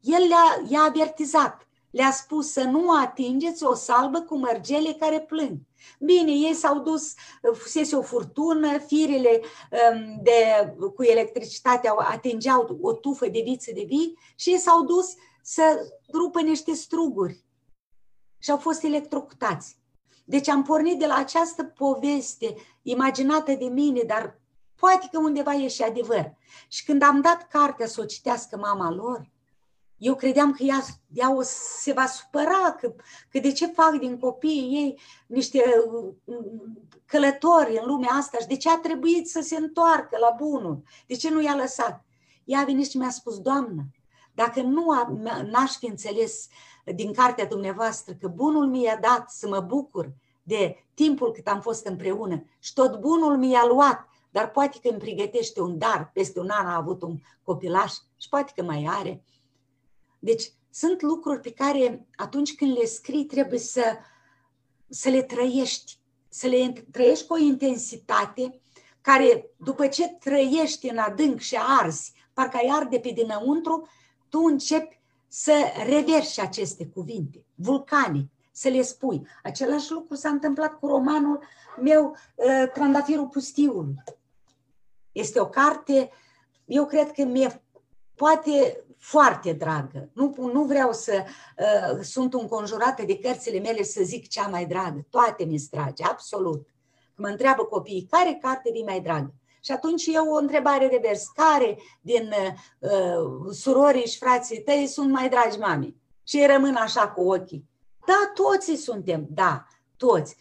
[0.01, 5.59] el le-a, i-a avertizat le-a spus să nu atingeți o salbă cu mărgele care plâng.
[5.99, 7.15] Bine, ei s-au dus,
[7.55, 14.19] fusese o furtună, firele um, de, cu electricitate atingeau o tufă de viță de vii
[14.37, 17.45] și ei s-au dus să rupă niște struguri
[18.39, 19.77] și au fost electrocutați.
[20.25, 24.41] Deci am pornit de la această poveste imaginată de mine, dar
[24.75, 26.37] poate că undeva e și adevăr.
[26.69, 29.31] Și când am dat cartea să o citească mama lor,
[29.99, 31.43] eu credeam că ea, ea o
[31.81, 32.95] se va supăra, că,
[33.31, 35.63] că de ce fac din copiii ei niște
[36.25, 36.39] uh,
[37.07, 41.15] călători în lumea asta și de ce a trebuit să se întoarcă la bunul, de
[41.15, 42.05] ce nu i-a lăsat.
[42.45, 43.83] Ea a venit și mi-a spus, Doamnă,
[44.35, 44.87] dacă nu
[45.51, 46.49] n-aș fi înțeles
[46.85, 51.87] din cartea dumneavoastră că bunul mi-a dat să mă bucur de timpul cât am fost
[51.87, 56.49] împreună și tot bunul mi-a luat, dar poate că îmi pregătește un dar, peste un
[56.51, 59.23] an a avut un copilaș și poate că mai are,
[60.19, 63.83] deci sunt lucruri pe care atunci când le scrii trebuie să,
[64.89, 65.99] să le trăiești,
[66.29, 68.61] să le trăiești cu o intensitate
[69.01, 73.89] care după ce trăiești în adânc și arzi, parcă ai arde pe dinăuntru,
[74.29, 75.53] tu începi să
[75.87, 79.27] reverși aceste cuvinte, vulcanic, să le spui.
[79.43, 81.43] Același lucru s-a întâmplat cu romanul
[81.81, 83.95] meu, uh, Trandafirul Pustiului.
[85.13, 86.11] Este o carte,
[86.65, 87.63] eu cred că mi-e
[88.15, 90.09] poate foarte dragă.
[90.13, 95.07] Nu, nu vreau să uh, sunt înconjurată de cărțile mele să zic cea mai dragă.
[95.11, 96.69] Toate mi-s dragi, absolut.
[97.17, 99.35] Mă întreabă copiii, care carte e mai dragă?
[99.61, 102.33] Și atunci eu o întrebare de vers, care din
[102.79, 105.97] uh, surorii și frații tăi sunt mai dragi mami?
[106.25, 107.69] Și ei rămân așa cu ochii.
[108.07, 110.37] Da, toți suntem, da, toți.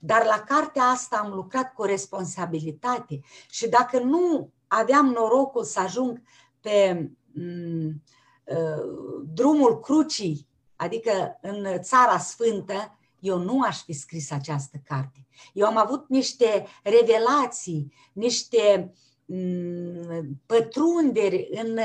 [0.00, 3.20] Dar la cartea asta am lucrat cu responsabilitate
[3.50, 6.22] și dacă nu aveam norocul să ajung
[6.60, 7.15] pe Mm, uh,
[9.24, 15.26] drumul crucii, adică în Țara Sfântă, eu nu aș fi scris această carte.
[15.52, 18.92] Eu am avut niște revelații, niște
[19.24, 21.78] mm, pătrunderi în,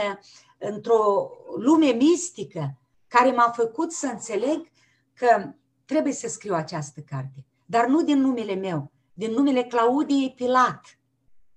[0.57, 2.77] într-o lume mistică
[3.07, 4.71] care m-a făcut să înțeleg
[5.13, 5.53] că
[5.85, 7.45] trebuie să scriu această carte.
[7.65, 10.99] Dar nu din numele meu, din numele Claudiei Pilat.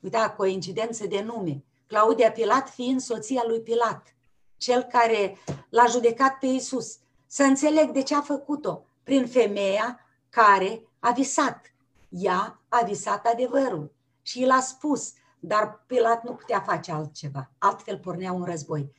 [0.00, 1.64] Uite, coincidență de nume.
[1.94, 4.14] Claudia Pilat fiind soția lui Pilat,
[4.56, 5.38] cel care
[5.68, 6.98] l-a judecat pe Isus.
[7.26, 11.74] Să înțeleg de ce a făcut-o prin femeia care a visat.
[12.08, 17.98] Ea a visat adevărul și i l-a spus, dar Pilat nu putea face altceva, altfel
[17.98, 18.92] pornea un război.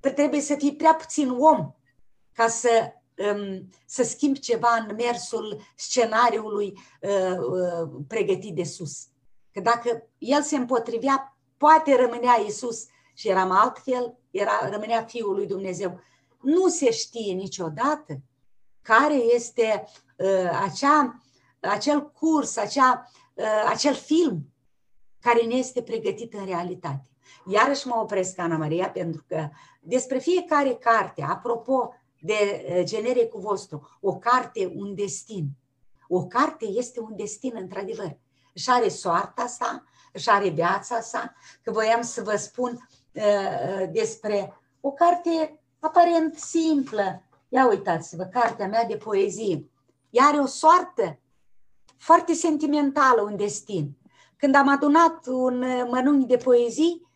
[0.00, 1.74] Trebuie să fii prea puțin om
[2.32, 9.06] ca să, um, să schimbi ceva în mersul scenariului uh, uh, pregătit de sus.
[9.52, 15.46] Că dacă el se împotrivea poate rămânea Isus și eram altfel, era, rămânea Fiul lui
[15.46, 16.00] Dumnezeu.
[16.40, 18.20] Nu se știe niciodată
[18.82, 19.84] care este
[20.16, 21.22] uh, acea,
[21.60, 24.52] acel curs, acea, uh, acel film
[25.20, 27.10] care ne este pregătit în realitate.
[27.46, 29.48] Iarăși mă opresc, Ana Maria, pentru că
[29.80, 35.48] despre fiecare carte, apropo de uh, genericul vostru, o carte, un destin.
[36.08, 38.18] O carte este un destin, într-adevăr.
[38.54, 39.84] Și are soarta sa,
[40.14, 47.22] și are viața sa, că voiam să vă spun uh, despre o carte aparent simplă.
[47.48, 49.70] Ia uitați-vă, cartea mea de poezie.
[50.10, 51.18] Ea are o soartă
[51.96, 53.96] foarte sentimentală, un destin.
[54.36, 55.58] Când am adunat un
[55.90, 57.08] mănunchi de poezii,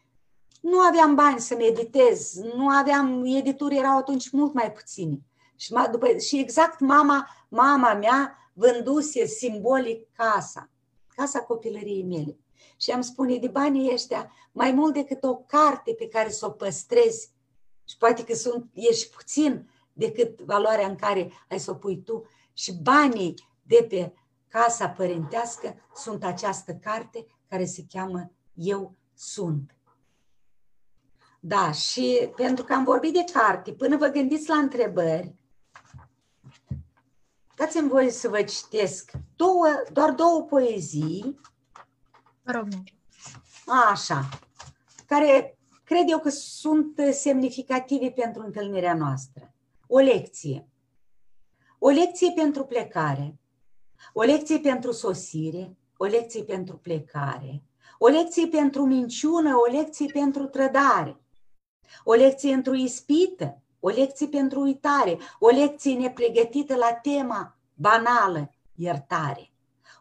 [0.61, 5.21] nu aveam bani să-mi editez, nu aveam, edituri erau atunci mult mai puține.
[5.57, 10.71] Și, după, și exact mama, mama mea vânduse simbolic casa,
[11.15, 12.37] casa copilăriei mele.
[12.83, 16.51] Și am spune, de banii ăștia, mai mult decât o carte pe care să o
[16.51, 17.31] păstrezi,
[17.85, 22.27] și poate că sunt, ești puțin decât valoarea în care ai să o pui tu,
[22.53, 24.13] și banii de pe
[24.49, 29.77] casa părintească sunt această carte care se cheamă Eu sunt.
[31.41, 35.35] Da, și pentru că am vorbit de carte, până vă gândiți la întrebări,
[37.57, 41.41] dați-mi voie să vă citesc două, doar două poezii.
[42.45, 42.69] Rog.
[43.91, 44.29] Așa,
[45.07, 49.55] care cred eu că sunt semnificative pentru întâlnirea noastră.
[49.87, 50.69] O lecție.
[51.79, 53.39] O lecție pentru plecare,
[54.13, 57.63] o lecție pentru sosire, o lecție pentru plecare,
[57.99, 61.21] o lecție pentru minciună, o lecție pentru trădare,
[62.05, 69.52] o lecție într-o ispită, o lecție pentru uitare, o lecție nepregătită la tema banală, iertare,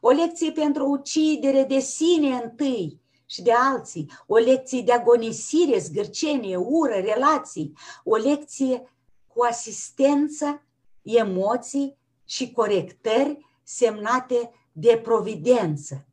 [0.04, 6.56] o lecție pentru ucidere de sine întâi și de alții, o lecție de agonisire, zgârcenie,
[6.56, 7.74] ură, relații,
[8.04, 8.84] o lecție
[9.28, 10.62] cu asistență,
[11.02, 16.06] emoții și corectări semnate de providență.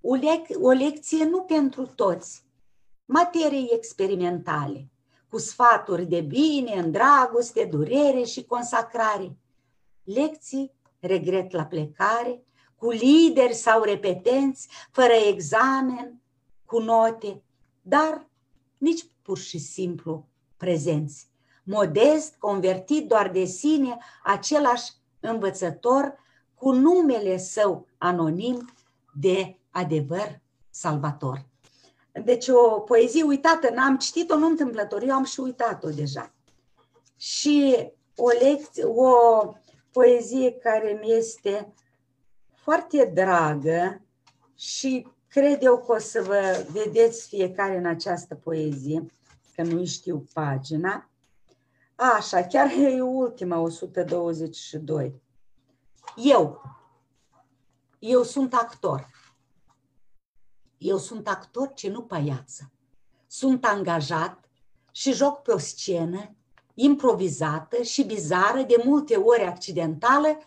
[0.00, 2.44] O, lec- o lecție nu pentru toți,
[3.04, 4.88] materii experimentale,
[5.28, 9.36] cu sfaturi de bine, în dragoste, durere și consacrare.
[10.04, 12.42] Lecții, regret la plecare,
[12.78, 16.20] cu lideri sau repetenți, fără examen,
[16.64, 17.42] cu note,
[17.82, 18.26] dar
[18.78, 20.26] nici pur și simplu
[20.56, 21.28] prezenți.
[21.64, 26.14] Modest, convertit doar de sine, același învățător
[26.54, 28.72] cu numele său anonim
[29.20, 31.46] de adevăr salvator.
[32.24, 36.32] Deci o poezie uitată, n-am citit-o nu întâmplător, eu am și uitat-o deja.
[37.16, 39.12] Și o, lecție, o
[39.92, 41.72] poezie care mi este
[42.68, 44.02] foarte dragă
[44.56, 49.06] și cred eu că o să vă vedeți fiecare în această poezie,
[49.54, 51.10] că nu știu pagina.
[51.94, 55.22] Așa, chiar e ultima, 122.
[56.16, 56.62] Eu.
[57.98, 59.06] Eu sunt actor.
[60.78, 62.70] Eu sunt actor ce nu paiață.
[63.26, 64.48] Sunt angajat
[64.92, 66.34] și joc pe o scenă
[66.74, 70.38] improvizată și bizară, de multe ori accidentală,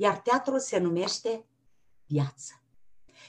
[0.00, 1.44] iar teatrul se numește
[2.06, 2.52] viață.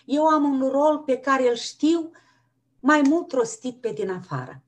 [0.06, 2.12] Eu am un rol pe care îl știu
[2.80, 4.64] mai mult rostit pe din afară.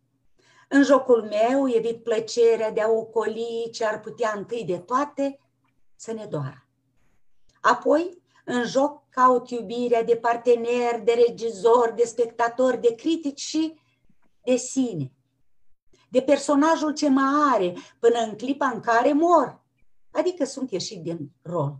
[0.70, 5.40] În jocul meu evit plăcerea de a ocoli ce ar putea întâi de toate
[5.96, 6.68] să ne doară.
[7.62, 13.80] Apoi în joc caut iubirea de partener, de regizor, de spectator, de critic și
[14.44, 15.12] de sine.
[16.10, 19.62] De personajul ce mă are până în clipa în care mor.
[20.12, 21.80] Adică sunt ieșit din rol.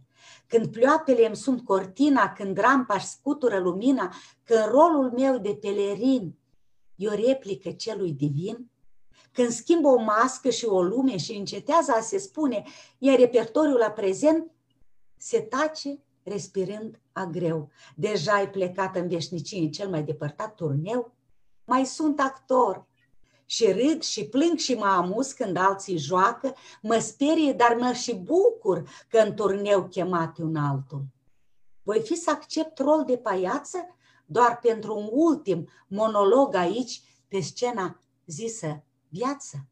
[0.52, 6.40] Când ploapele îmi sunt cortina, când rampa își scutură lumina, când rolul meu de pelerin
[6.96, 8.72] e o replică celui divin,
[9.32, 12.64] când schimbă o mască și o lume și încetează a se spune,
[12.98, 14.52] iar repertoriul la prezent
[15.18, 17.70] se tace respirând a greu.
[17.96, 21.14] Deja ai plecat în veșnicie în cel mai depărtat turneu?
[21.66, 22.88] Mai sunt actor.
[23.52, 28.16] Și râd și plâng și mă amuz când alții joacă, mă sperie, dar mă și
[28.16, 31.02] bucur că în turneu chemat un altul.
[31.84, 33.78] Voi fi să accept rol de paiață
[34.26, 39.66] doar pentru un ultim monolog aici, pe scena zisă viață?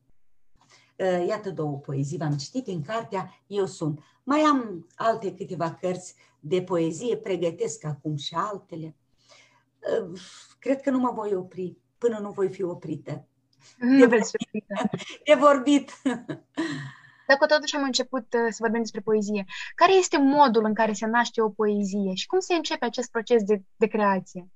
[1.28, 4.00] Iată două poezii, v-am citit în cartea Eu sunt.
[4.24, 8.96] Mai am alte câteva cărți de poezie, pregătesc acum și altele.
[10.60, 13.24] Cred că nu mă voi opri până nu voi fi oprită.
[13.78, 14.64] Nu veți fi
[15.26, 15.92] De vorbit.
[17.28, 19.46] Dacă totuși am început uh, să vorbim despre poezie,
[19.76, 23.44] care este modul în care se naște o poezie și cum se începe acest proces
[23.44, 24.50] de, de creație?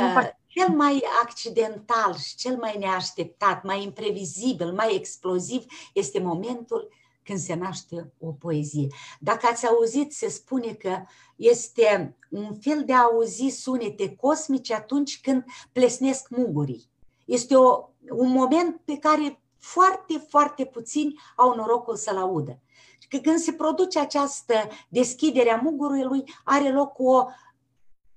[0.00, 6.88] Uh, cel mai accidental și cel mai neașteptat, mai imprevizibil, mai exploziv este momentul
[7.22, 8.86] când se naște o poezie.
[9.20, 11.04] Dacă ați auzit, se spune că
[11.36, 16.90] este un fel de a auzi sunete cosmice atunci când plesnesc mugurii.
[17.26, 22.60] Este o, un moment pe care foarte, foarte puțini au norocul să-l audă.
[23.08, 24.54] Că când se produce această
[24.88, 27.26] deschidere a mugurului, are loc o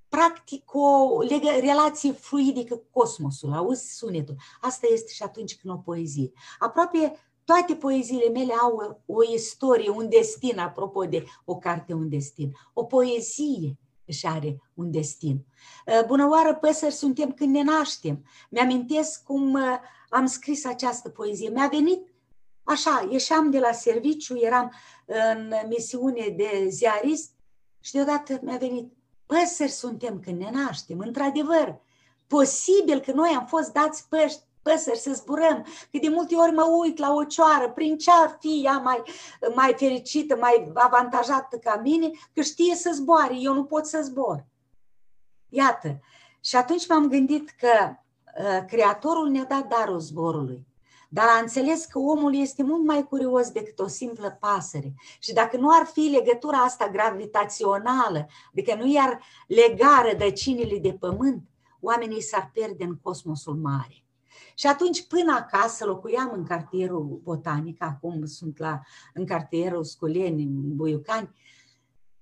[0.10, 4.36] practic o legă, relație fluidică cu cosmosul, auzi sunetul.
[4.62, 6.32] Asta este și atunci când o poezie.
[6.60, 12.52] Aproape toate poeziile mele au o istorie, un destin, apropo de o carte, un destin.
[12.74, 13.78] O poezie
[14.10, 15.46] își are un destin.
[15.86, 18.26] Uh, bună oară, păsări suntem când ne naștem.
[18.50, 19.78] Mi-amintesc cum uh,
[20.10, 21.50] am scris această poezie.
[21.50, 22.08] Mi-a venit
[22.64, 24.74] așa, ieșeam de la serviciu, eram
[25.06, 27.32] în misiune de ziarist
[27.80, 28.94] și deodată mi-a venit
[29.26, 31.82] păsări suntem când ne naștem, într-adevăr.
[32.28, 36.64] Posibil că noi am fost dați păști păsări să zburăm, că de multe ori mă
[36.64, 39.04] uit la o cioară, prin ce ar fi ea mai,
[39.56, 44.46] mai fericită, mai avantajată ca mine, că știe să zboare, eu nu pot să zbor.
[45.50, 46.00] Iată,
[46.42, 47.96] și atunci m-am gândit că
[48.40, 50.68] uh, Creatorul ne-a dat darul zborului.
[51.12, 54.94] Dar a înțeles că omul este mult mai curios decât o simplă pasăre.
[55.20, 61.44] Și dacă nu ar fi legătura asta gravitațională, adică nu i-ar lega rădăcinile de pământ,
[61.80, 64.04] oamenii s-ar pierde în cosmosul mare.
[64.60, 68.82] Și atunci, până acasă, locuiam în cartierul botanic, acum sunt la,
[69.14, 71.36] în cartierul Sculeni, în Buiucani,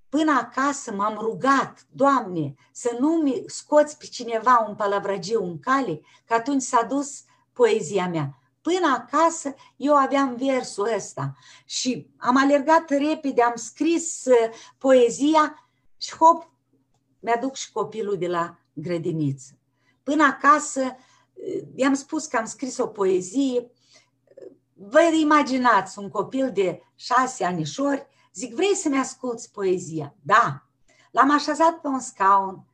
[0.10, 6.02] până acasă m-am rugat, Doamne, să nu mi scoți pe cineva un palavragiu în cale,
[6.26, 7.24] că atunci s-a dus
[7.54, 8.40] poezia mea.
[8.62, 11.36] Până acasă eu aveam versul ăsta
[11.66, 16.52] și am alergat repede, am scris uh, poezia și hop,
[17.20, 19.52] mi-aduc și copilul de la grădiniță.
[20.04, 21.06] Până acasă uh,
[21.76, 23.72] i-am spus că am scris o poezie.
[24.74, 30.16] Vă imaginați un copil de șase anișori, zic, vrei să-mi asculți poezia?
[30.22, 30.68] Da.
[31.12, 32.66] L-am așezat pe un scaun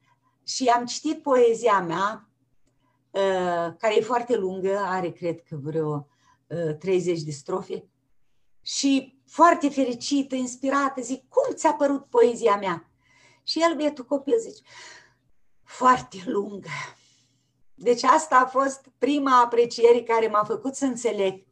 [0.44, 2.28] și am citit poezia mea
[3.14, 6.08] Uh, care e foarte lungă, are cred că vreo
[6.80, 7.86] 30 uh, de strofe
[8.62, 12.92] și foarte fericită, inspirată, zic, cum ți-a părut poezia mea?
[13.44, 14.62] Și el, bietul copil, zice,
[15.64, 16.70] foarte lungă.
[17.76, 21.44] Deci asta a fost prima apreciere care m-a făcut să înțeleg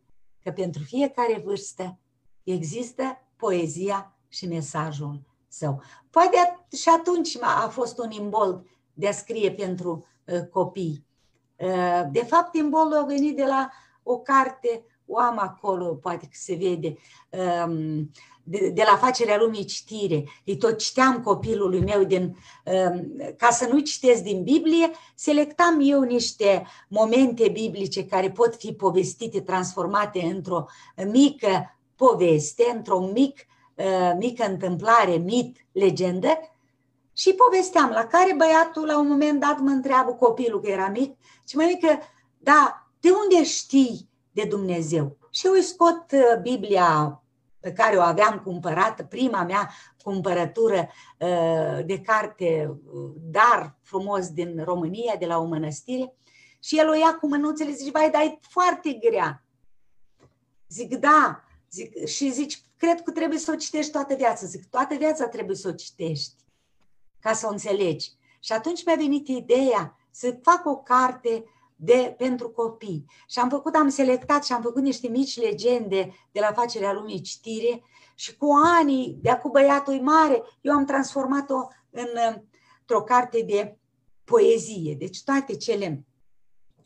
[0.44, 2.00] că pentru fiecare vârstă
[2.44, 3.04] există
[3.36, 5.82] poezia și mesajul său.
[6.10, 11.06] Poate și atunci a fost un imbold de a scrie pentru uh, copii.
[11.56, 13.70] Eh, de fapt, imbolul a venit de la
[14.04, 16.98] o carte, o am acolo, poate că se vede,
[17.30, 18.12] ehm,
[18.44, 20.24] de, de la facerea lumii citire.
[20.46, 26.02] Îi tot citeam copilului meu din, ehm, ca să nu citesc din Biblie, selectam eu
[26.02, 30.66] niște momente biblice care pot fi povestite, transformate într-o
[31.12, 36.40] mică poveste, într-o mic, eh, mică întâmplare, mit, legendă,
[37.14, 41.18] și povesteam, la care băiatul la un moment dat mă întreabă copilul că era mic
[41.48, 41.98] și mă că,
[42.38, 45.18] da, de unde știi de Dumnezeu?
[45.30, 47.21] Și eu îi scot uh, Biblia
[47.62, 49.72] pe care o aveam cumpărată, prima mea
[50.04, 50.90] cumpărătură
[51.20, 56.16] uh, de carte, uh, dar frumos din România, de la o mănăstire,
[56.64, 59.44] și el o ia cu mânuțele, zice, vai, dar e foarte grea.
[60.68, 64.46] Zic, da, zic, și zici, cred că trebuie să o citești toată viața.
[64.46, 66.36] Zic, toată viața trebuie să o citești
[67.20, 68.12] ca să o înțelegi.
[68.40, 71.44] Și atunci mi-a venit ideea să fac o carte
[71.84, 73.06] de, pentru copii.
[73.28, 77.22] Și am făcut, am selectat și am făcut niște mici legende de la facerea lumii
[77.22, 77.84] citire
[78.16, 78.48] și cu
[78.80, 82.08] anii, de acum băiatul mare, eu am transformat-o în,
[82.80, 83.78] într-o carte de
[84.24, 84.96] poezie.
[84.96, 86.06] Deci toate cele,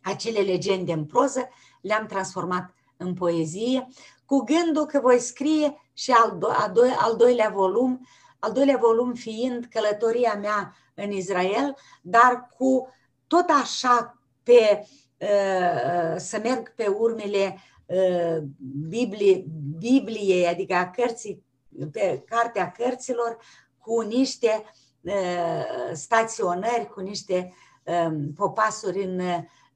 [0.01, 1.47] acele legende în proză
[1.81, 3.87] le-am transformat în poezie,
[4.25, 8.05] cu gândul că voi scrie și al, do- al, do- al doilea volum
[8.39, 12.93] al doilea volum fiind călătoria mea în Israel, dar cu
[13.27, 14.87] tot așa pe
[15.17, 18.43] uh, să merg pe urmele uh,
[18.87, 19.45] Biblie,
[19.77, 21.43] Bibliei, adică a cărții,
[21.91, 23.37] pe cartea cărților,
[23.77, 24.63] cu niște
[25.01, 29.21] uh, staționări, cu niște um, popasuri în,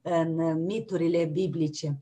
[0.02, 1.98] în miturile biblice.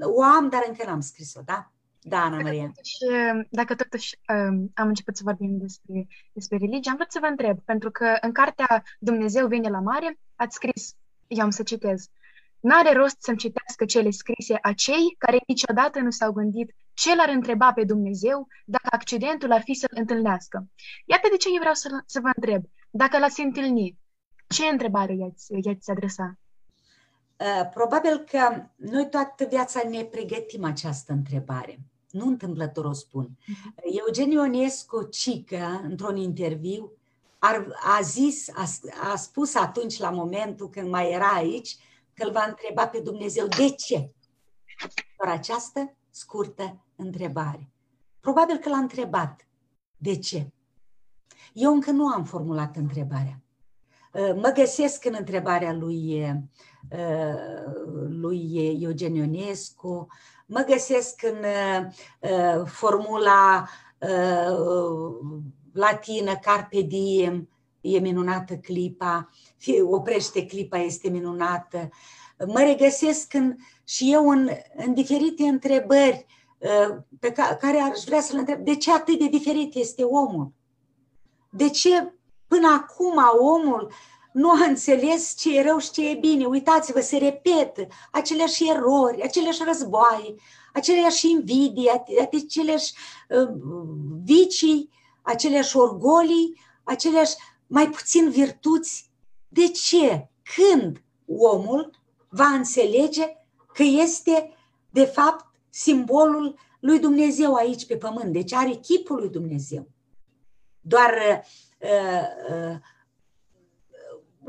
[0.00, 1.72] O am, dar încă n-am scris-o, da?
[2.02, 2.62] Da, Ana Maria.
[2.62, 7.18] Dacă totuși, dacă totuși um, am început să vorbim despre, despre religie, am vrut să
[7.20, 10.96] vă întreb, pentru că în cartea Dumnezeu vine la mare, ați scris,
[11.30, 12.10] eu am să citez,
[12.60, 17.28] N-are rost să-mi citească cele scrise a cei care niciodată nu s-au gândit ce l-ar
[17.28, 20.68] întreba pe Dumnezeu dacă accidentul ar fi să-l întâlnească.
[21.04, 23.98] Iată de ce eu vreau să, să vă întreb, dacă l-ați întâlnit,
[24.46, 26.38] Ce întrebare i-ați, i-ați adresa?
[27.36, 31.78] Uh, probabil că noi toată viața ne pregătim această întrebare.
[32.10, 33.28] Nu întâmplător o spun.
[33.28, 33.82] Uh-huh.
[34.06, 36.92] Eugen Ionescu Cică, într-un interviu,
[37.42, 38.64] ar, a zis, a,
[39.12, 41.76] a spus atunci, la momentul când mai era aici,
[42.14, 44.10] că îl va întreba pe Dumnezeu de ce.
[45.16, 47.70] Doar această scurtă întrebare.
[48.20, 49.46] Probabil că l-a întrebat.
[49.96, 50.50] De ce?
[51.52, 53.40] Eu încă nu am formulat întrebarea.
[54.12, 56.30] Uh, mă găsesc în întrebarea lui,
[56.90, 57.34] uh,
[58.08, 60.06] lui Eugen Ionescu,
[60.46, 61.44] mă găsesc în
[62.20, 63.68] uh, formula
[65.72, 67.48] latină Carpe Diem,
[67.80, 69.28] e minunată clipa,
[69.82, 71.88] oprește clipa, este minunată.
[72.46, 76.26] Mă regăsesc în, și eu în, în diferite întrebări
[77.20, 78.64] pe care aș vrea să le întreb.
[78.64, 80.52] De ce atât de diferit este omul?
[81.50, 82.14] De ce
[82.46, 83.92] până acum omul
[84.32, 86.44] nu a înțeles ce e rău și ce e bine?
[86.44, 90.34] Uitați-vă, se repetă aceleași erori, aceleași războaie,
[90.72, 91.90] aceleași invidii,
[92.32, 92.92] aceleași
[93.28, 93.48] uh,
[94.24, 94.90] vicii,
[95.22, 97.34] aceleași orgolii, aceleași
[97.66, 99.10] mai puțin virtuți.
[99.48, 100.28] De ce?
[100.56, 101.90] Când omul
[102.28, 103.36] va înțelege
[103.74, 104.54] că este,
[104.90, 109.88] de fapt, simbolul lui Dumnezeu aici pe pământ, deci are chipul lui Dumnezeu.
[110.80, 111.14] Doar
[111.80, 112.78] uh,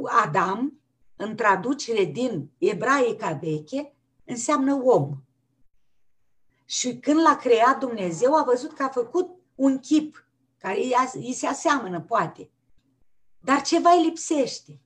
[0.02, 0.82] uh, Adam,
[1.16, 3.94] în traducere din ebraica veche,
[4.26, 5.18] înseamnă om.
[6.66, 10.26] Și când l-a creat Dumnezeu, a văzut că a făcut un chip
[10.62, 10.80] care
[11.14, 12.50] îi se aseamănă, poate.
[13.40, 14.80] Dar ceva îi lipsește.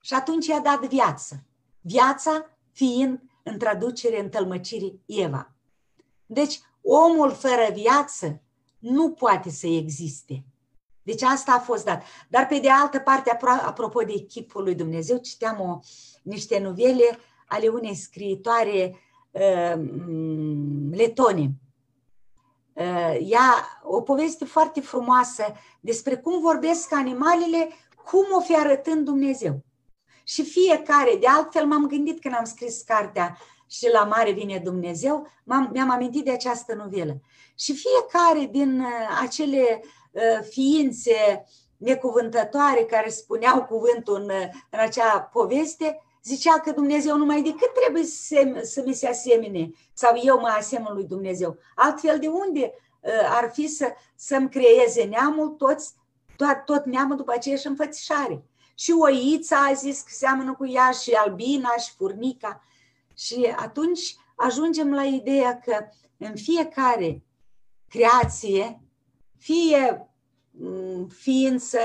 [0.00, 1.44] Și atunci i-a dat viață.
[1.80, 5.52] Viața fiind în traducere în tălmăcirii Eva.
[6.26, 8.42] Deci, omul fără viață
[8.78, 10.44] nu poate să existe.
[11.02, 12.02] Deci asta a fost dat.
[12.28, 15.78] Dar pe de altă parte, apropo de chipul lui Dumnezeu, citeam o,
[16.22, 17.18] niște novele
[17.48, 18.96] ale unei scriitoare
[19.30, 19.82] uh,
[20.90, 21.50] letone.
[22.74, 27.68] Uh, ea, o poveste foarte frumoasă despre cum vorbesc animalele,
[28.04, 29.64] cum o fi arătând Dumnezeu.
[30.24, 33.38] Și fiecare, de altfel m-am gândit când am scris cartea
[33.70, 37.20] și la mare vine Dumnezeu, mi-am amintit de această novelă.
[37.54, 38.86] Și fiecare din uh,
[39.22, 41.44] acele uh, ființe
[41.76, 44.30] necuvântătoare care spuneau cuvântul în,
[44.70, 50.20] în acea poveste, zicea că Dumnezeu numai decât trebuie să, să mi se asemene sau
[50.22, 51.58] eu mă asemăn lui Dumnezeu.
[51.74, 55.94] Altfel de unde uh, ar fi să, să-mi creeze neamul toți,
[56.36, 58.44] tot, tot neamul după aceeași înfățișare.
[58.74, 62.64] Și oița a zis că seamănă cu ea și albina și furnica.
[63.14, 65.84] Și atunci ajungem la ideea că
[66.16, 67.22] în fiecare
[67.88, 68.80] creație,
[69.38, 70.08] fie
[70.50, 71.78] mm, ființă,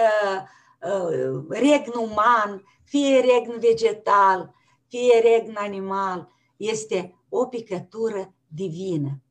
[0.81, 4.53] uh, regn uman, fie regn vegetal,
[4.88, 9.21] fie regn animal, este o picătură divină.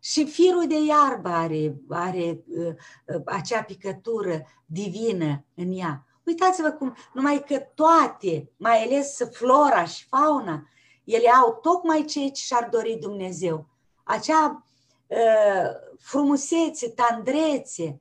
[0.00, 2.66] Și firul de iarbă are, are uh,
[3.06, 6.06] uh, acea picătură divină în ea.
[6.24, 10.68] Uitați-vă cum, numai că toate, mai ales flora și fauna,
[11.04, 13.66] ele au tocmai ceea ce și-ar dori Dumnezeu.
[14.04, 14.64] Acea
[15.06, 18.00] uh, frumusețe, tandrețe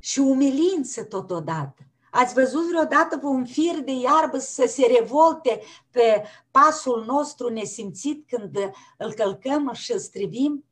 [0.00, 1.82] și umilință totodată.
[2.10, 8.58] Ați văzut vreodată un fir de iarbă să se revolte pe pasul nostru nesimțit când
[8.98, 10.64] îl călcăm și îl strivim?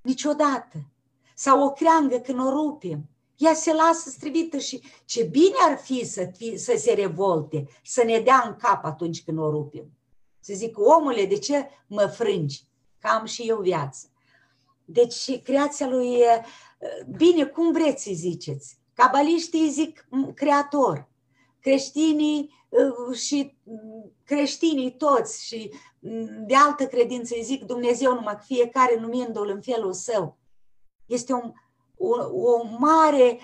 [0.00, 0.76] Niciodată.
[1.34, 3.08] Sau o creangă când o rupem.
[3.36, 8.02] Ea se lasă strivită și ce bine ar fi să, fi, să se revolte, să
[8.04, 9.90] ne dea în cap atunci când o rupem.
[10.40, 12.64] Să zic, omule, de ce mă frângi?
[12.98, 14.06] Că am și eu viață.
[14.84, 16.18] Deci creația lui,
[17.16, 18.77] bine, cum vreți să ziceți?
[18.98, 21.08] Cabaliștii zic creator,
[21.60, 22.54] creștinii
[23.12, 23.56] și
[24.24, 25.70] creștinii toți și
[26.46, 30.36] de altă credință îi zic Dumnezeu numai fiecare numindu-l în felul său.
[31.06, 31.40] Este o,
[31.96, 33.38] o, o mare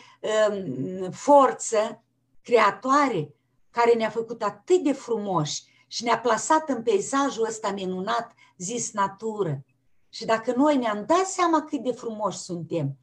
[0.50, 2.02] um, forță
[2.42, 3.34] creatoare
[3.70, 9.64] care ne-a făcut atât de frumoși și ne-a plasat în peisajul ăsta minunat zis natură.
[10.08, 12.98] Și dacă noi ne-am dat seama cât de frumoși suntem,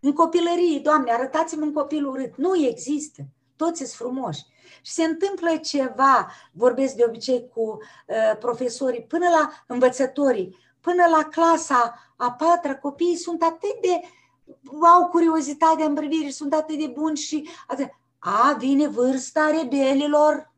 [0.00, 2.36] în copilărie, Doamne, arătați-mi un copil urât.
[2.36, 3.22] Nu există.
[3.56, 4.44] Toți sunt frumoși.
[4.82, 7.60] Și se întâmplă ceva, vorbesc de obicei cu
[8.06, 14.00] uh, profesorii, până la învățătorii, până la clasa a patra, copiii sunt atât de,
[14.86, 17.88] au curiozitate în privire, sunt atât de buni și atât.
[18.18, 20.52] A, vine vârsta rebelilor,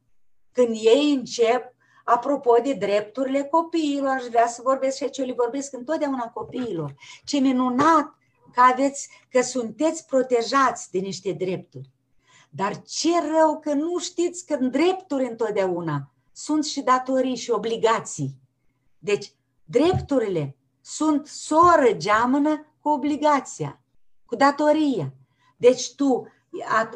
[0.52, 1.74] când ei încep,
[2.04, 6.94] apropo de drepturile copiilor, aș vrea să vorbesc și ce le vorbesc întotdeauna copiilor.
[7.24, 8.16] Ce minunat
[8.54, 11.90] că aveți, că sunteți protejați de niște drepturi.
[12.50, 18.34] Dar ce rău că nu știți că în drepturi întotdeauna sunt și datorii și obligații.
[18.98, 19.32] Deci,
[19.64, 23.80] drepturile sunt soră geamănă cu obligația,
[24.26, 25.12] cu datoria.
[25.56, 26.26] Deci tu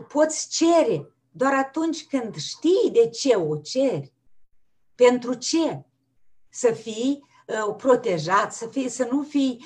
[0.08, 4.12] poți cere doar atunci când știi de ce o ceri.
[4.94, 5.84] Pentru ce?
[6.48, 7.35] Să fii uh,
[7.76, 9.64] protejat, să, fii, să, nu fii,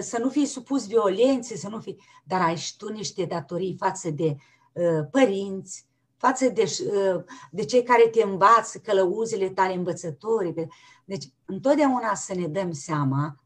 [0.00, 2.02] să nu fii supus violențe, să nu fii...
[2.24, 4.36] Dar ai și tu niște datorii față de
[4.72, 5.86] uh, părinți,
[6.16, 10.68] față de, uh, de cei care te învață, călăuzile tale învățători.
[11.04, 13.36] Deci, întotdeauna să ne dăm seama,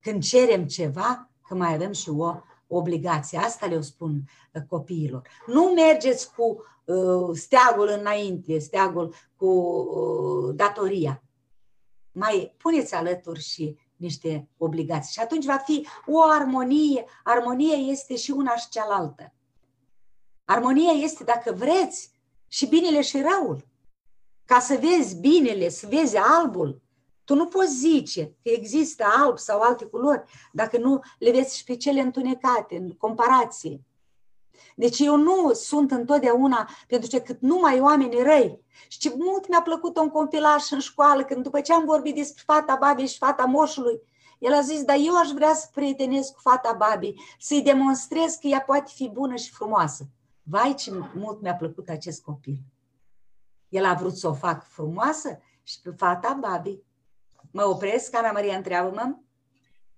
[0.00, 2.34] când cerem ceva, că mai avem și o
[2.66, 3.38] obligație.
[3.38, 4.22] Asta le spun
[4.52, 5.28] uh, copiilor.
[5.46, 11.22] Nu mergeți cu uh, steagul înainte, steagul cu uh, datoria.
[12.18, 15.12] Mai puneți alături și niște obligații.
[15.12, 17.04] Și atunci va fi o armonie.
[17.24, 19.32] Armonie este și una și cealaltă.
[20.44, 22.10] Armonia este, dacă vreți,
[22.48, 23.66] și binele și răul.
[24.44, 26.82] Ca să vezi binele, să vezi albul,
[27.24, 30.22] tu nu poți zice că există alb sau alte culori
[30.52, 33.80] dacă nu le vezi și pe cele întunecate, în comparație.
[34.76, 38.60] Deci eu nu sunt întotdeauna, pentru că cât numai oameni răi.
[38.88, 42.42] Și ce mult mi-a plăcut un compilaș în școală, când după ce am vorbit despre
[42.46, 44.00] fata Babi și fata moșului,
[44.38, 48.46] el a zis, dar eu aș vrea să prietenesc cu fata Babi, să-i demonstrez că
[48.46, 50.04] ea poate fi bună și frumoasă.
[50.42, 52.58] Vai ce mult mi-a plăcut acest copil.
[53.68, 56.78] El a vrut să o fac frumoasă și pe fata Babi.
[57.50, 59.16] Mă opresc, Ana Maria, întreabă-mă.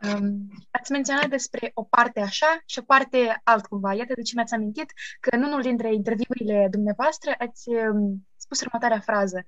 [0.02, 3.94] Um, ați menționat despre o parte așa și o parte altcumva.
[3.94, 9.00] Iată de ce mi-ați amintit că în unul dintre interviurile dumneavoastră ați um, spus următoarea
[9.00, 9.44] frază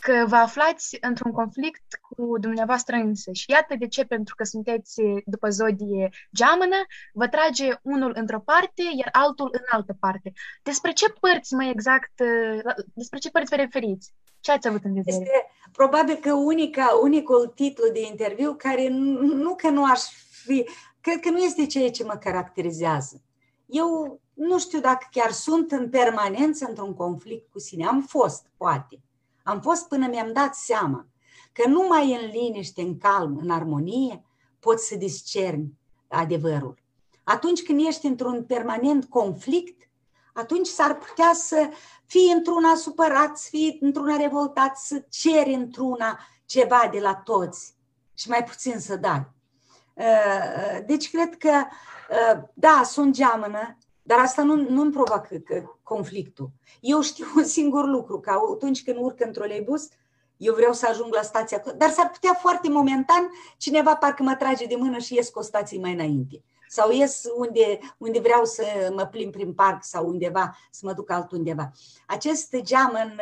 [0.00, 3.32] că vă aflați într-un conflict cu dumneavoastră însă.
[3.32, 6.76] Și iată de ce, pentru că sunteți după zodie geamănă,
[7.12, 10.32] vă trage unul într-o parte, iar altul în altă parte.
[10.62, 12.12] Despre ce părți mai exact,
[12.94, 14.12] despre ce părți vă referiți?
[14.40, 15.16] Ce ați avut în vedere?
[15.16, 20.00] Este probabil că unica, unicul titlu de interviu care nu, nu că nu aș
[20.44, 20.68] fi,
[21.00, 23.22] cred că nu este ceea ce mă caracterizează.
[23.66, 27.86] Eu nu știu dacă chiar sunt în permanență într-un conflict cu sine.
[27.86, 29.00] Am fost, poate.
[29.46, 31.06] Am fost până mi-am dat seama
[31.52, 34.24] că numai în liniște, în calm, în armonie,
[34.60, 35.78] poți să discerni
[36.08, 36.78] adevărul.
[37.24, 39.88] Atunci când ești într-un permanent conflict,
[40.34, 41.68] atunci s-ar putea să
[42.06, 47.74] fii într-una supărat, să fii într-una revoltat, să ceri într-una ceva de la toți
[48.14, 49.30] și mai puțin să dai.
[49.94, 51.64] Uh, deci cred că,
[52.10, 55.42] uh, da, sunt geamănă, dar asta nu, nu-mi provoacă
[55.82, 56.50] conflictul.
[56.80, 59.88] Eu știu un singur lucru, că atunci când urc în troleibus,
[60.36, 64.66] eu vreau să ajung la stația, dar s-ar putea foarte momentan cineva parcă mă trage
[64.66, 66.42] de mână și ies cu o stație mai înainte.
[66.68, 68.64] Sau ies unde, unde vreau să
[68.94, 71.72] mă plimb prin parc sau undeva, să mă duc altundeva.
[72.06, 73.20] Acest geamăn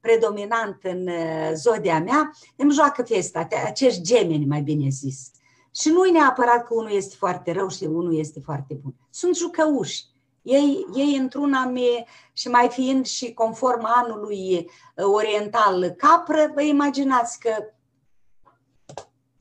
[0.00, 1.08] predominant în
[1.54, 5.30] zodia mea îmi joacă festa, acești gemeni, mai bine zis.
[5.74, 8.94] Și nu e neapărat că unul este foarte rău și unul este foarte bun.
[9.10, 10.04] Sunt jucăuși.
[10.44, 17.38] Ei, ei într-una mie, și mai fiind și conform anului uh, oriental capră, vă imaginați
[17.38, 17.50] că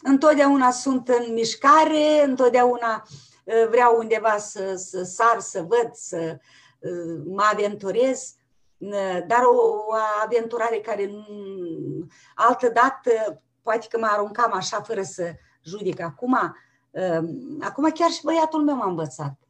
[0.02, 3.08] întotdeauna sunt în mișcare, întotdeauna
[3.44, 6.38] uh, vreau undeva să, să sar, să văd, să
[6.80, 8.36] uh, mă aventurez,
[9.28, 9.56] dar o,
[9.88, 11.10] o aventurare care
[12.36, 16.38] altă dată poate că mă aruncam așa fără să judec acum.
[17.60, 19.43] Acum chiar și băiatul meu m-a învățat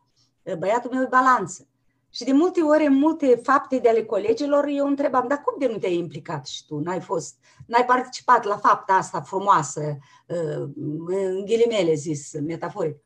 [0.57, 1.68] băiatul meu e balanță.
[2.10, 5.68] Și de multe ori, în multe fapte de ale colegilor, eu întrebam, dar cum de
[5.68, 6.80] nu te-ai implicat și tu?
[6.80, 9.98] N-ai fost, n-ai participat la fapta asta frumoasă,
[10.28, 10.70] uh,
[11.06, 12.98] în ghilimele zis, metaforic.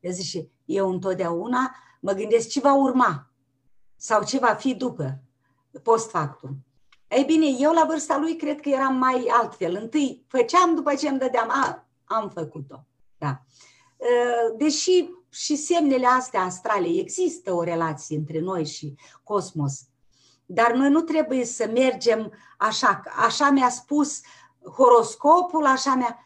[0.00, 3.30] El zice, eu întotdeauna mă gândesc ce va urma
[3.96, 5.22] sau ce va fi după,
[5.82, 6.56] post factum.
[7.08, 9.74] Ei bine, eu la vârsta lui cred că eram mai altfel.
[9.74, 12.84] Întâi făceam, după ce îmi dădeam, a, am făcut-o.
[13.18, 13.40] Da.
[13.96, 16.88] Uh, deși și semnele astea astrale.
[16.88, 19.80] Există o relație între noi și cosmos.
[20.46, 23.02] Dar noi nu trebuie să mergem așa.
[23.26, 24.20] Așa mi-a spus
[24.76, 26.18] horoscopul, așa mi-a...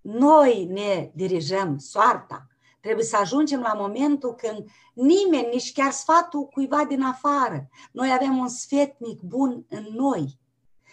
[0.00, 2.46] Noi ne dirijăm soarta.
[2.80, 7.68] Trebuie să ajungem la momentul când nimeni, nici chiar sfatul cuiva din afară.
[7.92, 10.38] Noi avem un sfetnic bun în noi.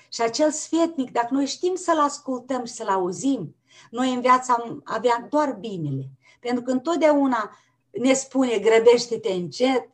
[0.09, 3.55] Și acel sfetnic, dacă noi știm să-l ascultăm și să-l auzim,
[3.89, 6.09] noi în viață am avea doar binele.
[6.39, 7.57] Pentru că întotdeauna
[7.91, 9.89] ne spune grăbește-te încet,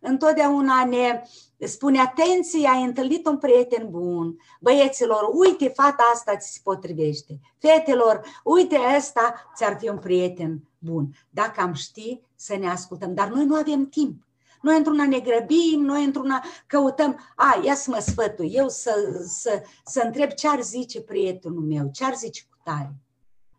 [0.00, 1.22] întotdeauna ne
[1.58, 8.20] spune atenție, ai întâlnit un prieten bun, băieților, uite, fata asta ți se potrivește, fetelor,
[8.44, 11.08] uite, ăsta ți-ar fi un prieten bun.
[11.30, 13.14] Dacă am ști, să ne ascultăm.
[13.14, 14.26] Dar noi nu avem timp.
[14.62, 19.62] Noi într-una ne grăbim, noi într-una căutăm, a, ia să mă sfătui, eu să, să,
[19.84, 22.94] să întreb ce ar zice prietenul meu, ce ar zice cu tare.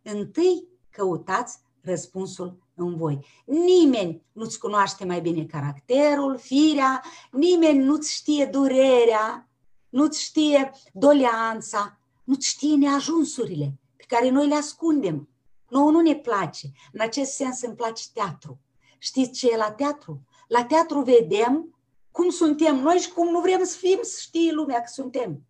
[0.02, 3.26] Întâi căutați răspunsul în voi.
[3.46, 9.50] Nimeni nu-ți cunoaște mai bine caracterul, firea, nimeni nu-ți știe durerea,
[9.90, 15.30] nu-ți știe doleanța, nu-ți știe neajunsurile pe care noi le ascundem.
[15.70, 16.68] Nouă nu ne place.
[16.92, 18.60] În acest sens îmi place teatru.
[18.98, 20.22] Știți ce e la teatru?
[20.48, 21.76] La teatru vedem
[22.12, 25.46] cum suntem noi și cum nu vrem să fim, să știe lumea că suntem.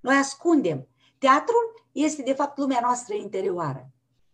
[0.00, 0.88] Noi ascundem.
[1.18, 3.90] Teatrul este, de fapt, lumea noastră interioară.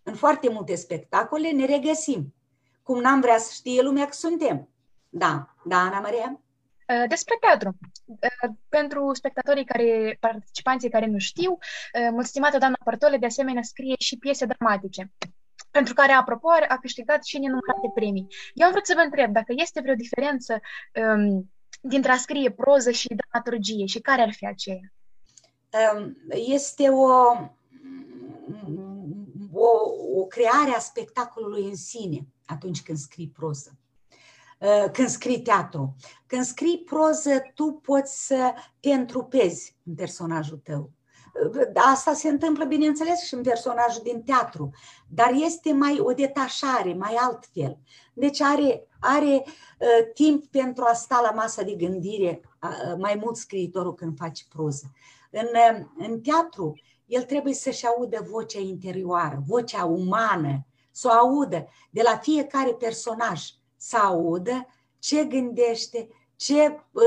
[0.09, 2.35] În foarte multe spectacole ne regăsim.
[2.83, 4.69] Cum n-am vrea să știe lumea că suntem.
[5.09, 6.41] Da, da, Ana Maria?
[6.89, 7.79] Uh, despre teatru.
[8.05, 13.63] Uh, pentru spectatorii care, participanții care nu știu, uh, mult stimată doamna Părtole de asemenea
[13.63, 15.13] scrie și piese dramatice
[15.71, 18.27] pentru care, apropo, a câștigat și nenumărate premii.
[18.55, 20.61] Eu am vrut să vă întreb dacă este vreo diferență
[21.03, 24.93] um, dintre a scrie proză și dramaturgie și care ar fi aceea?
[25.95, 27.13] Um, este o,
[29.57, 33.77] o, o creare a spectacolului în sine atunci când scrii proză.
[34.61, 35.97] Uh, când scrii teatru.
[36.27, 40.91] Când scrii proză, tu poți să te întrupezi în personajul tău.
[41.55, 44.71] Uh, asta se întâmplă, bineînțeles, și în personajul din teatru,
[45.09, 47.79] dar este mai o detașare, mai altfel.
[48.15, 53.37] Deci are, are uh, timp pentru a sta la masa de gândire uh, mai mult
[53.37, 54.91] scriitorul când face proză.
[55.31, 56.75] În, uh, în teatru,
[57.07, 63.43] el trebuie să-și audă vocea interioară, vocea umană, să o audă de la fiecare personaj
[63.77, 64.67] să audă
[64.99, 67.03] ce gândește, ce, uh,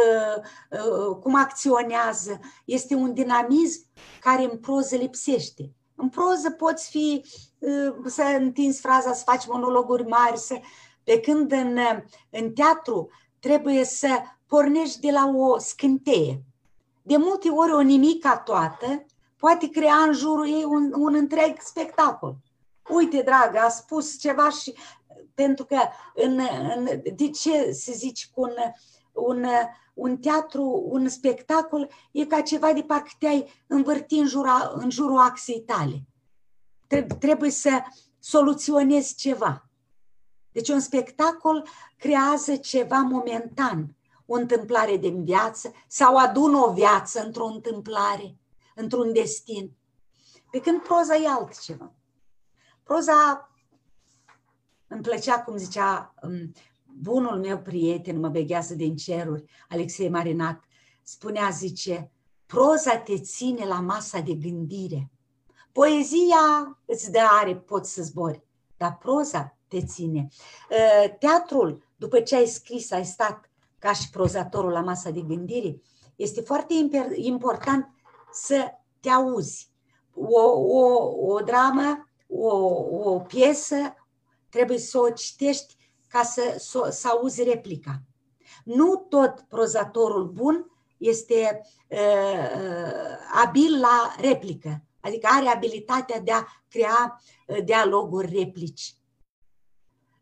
[0.69, 2.39] uh, cum acționează.
[2.65, 3.85] Este un dinamism
[4.19, 5.71] care în proză lipsește.
[5.95, 7.25] În proză poți fi
[7.59, 10.59] uh, să întinzi fraza, să faci monologuri mari, să,
[11.03, 11.77] pe când în,
[12.29, 13.09] în teatru
[13.39, 14.07] trebuie să
[14.47, 16.43] pornești de la o scânteie.
[17.01, 19.05] De multe ori o nimica toată
[19.39, 22.35] poate crea în jurul ei un, un întreg spectacol.
[22.89, 24.73] Uite, dragă, a spus ceva și
[25.33, 25.79] pentru că
[26.15, 26.39] în,
[26.75, 28.53] în, de ce se zice cu un,
[29.11, 29.45] un,
[29.93, 35.17] un teatru, un spectacol, e ca ceva de parcă te-ai învârti în, jura, în jurul
[35.17, 36.03] axei tale.
[37.19, 37.81] Trebuie să
[38.19, 39.69] soluționezi ceva.
[40.51, 41.67] Deci un spectacol
[41.97, 43.95] creează ceva momentan,
[44.25, 48.38] o întâmplare din viață sau adună o viață într-o întâmplare,
[48.79, 49.71] într-un destin.
[50.51, 51.93] Pe când proza e altceva.
[52.83, 53.49] Proza
[54.87, 56.53] îmi plăcea cum zicea um,
[56.85, 60.63] bunul meu prieten, mă veghează din ceruri, Alexei Marinat,
[61.03, 62.11] spunea, zice,
[62.45, 65.11] proza te ține la masa de gândire.
[65.71, 68.43] Poezia îți dă are, poți să zbori,
[68.77, 70.27] dar proza te ține.
[70.69, 73.49] Uh, teatrul, după ce ai scris, ai stat
[73.79, 75.81] ca și prozatorul la masa de gândire,
[76.15, 76.73] este foarte
[77.15, 77.93] important
[78.31, 79.69] să te auzi.
[80.13, 80.83] O, o,
[81.33, 82.55] o dramă, o,
[83.11, 83.75] o piesă,
[84.49, 85.75] trebuie să o citești
[86.07, 88.01] ca să, să, să auzi replica.
[88.63, 91.97] Nu tot prozatorul bun este uh,
[93.33, 98.93] abil la replică, adică are abilitatea de a crea uh, dialoguri, replici.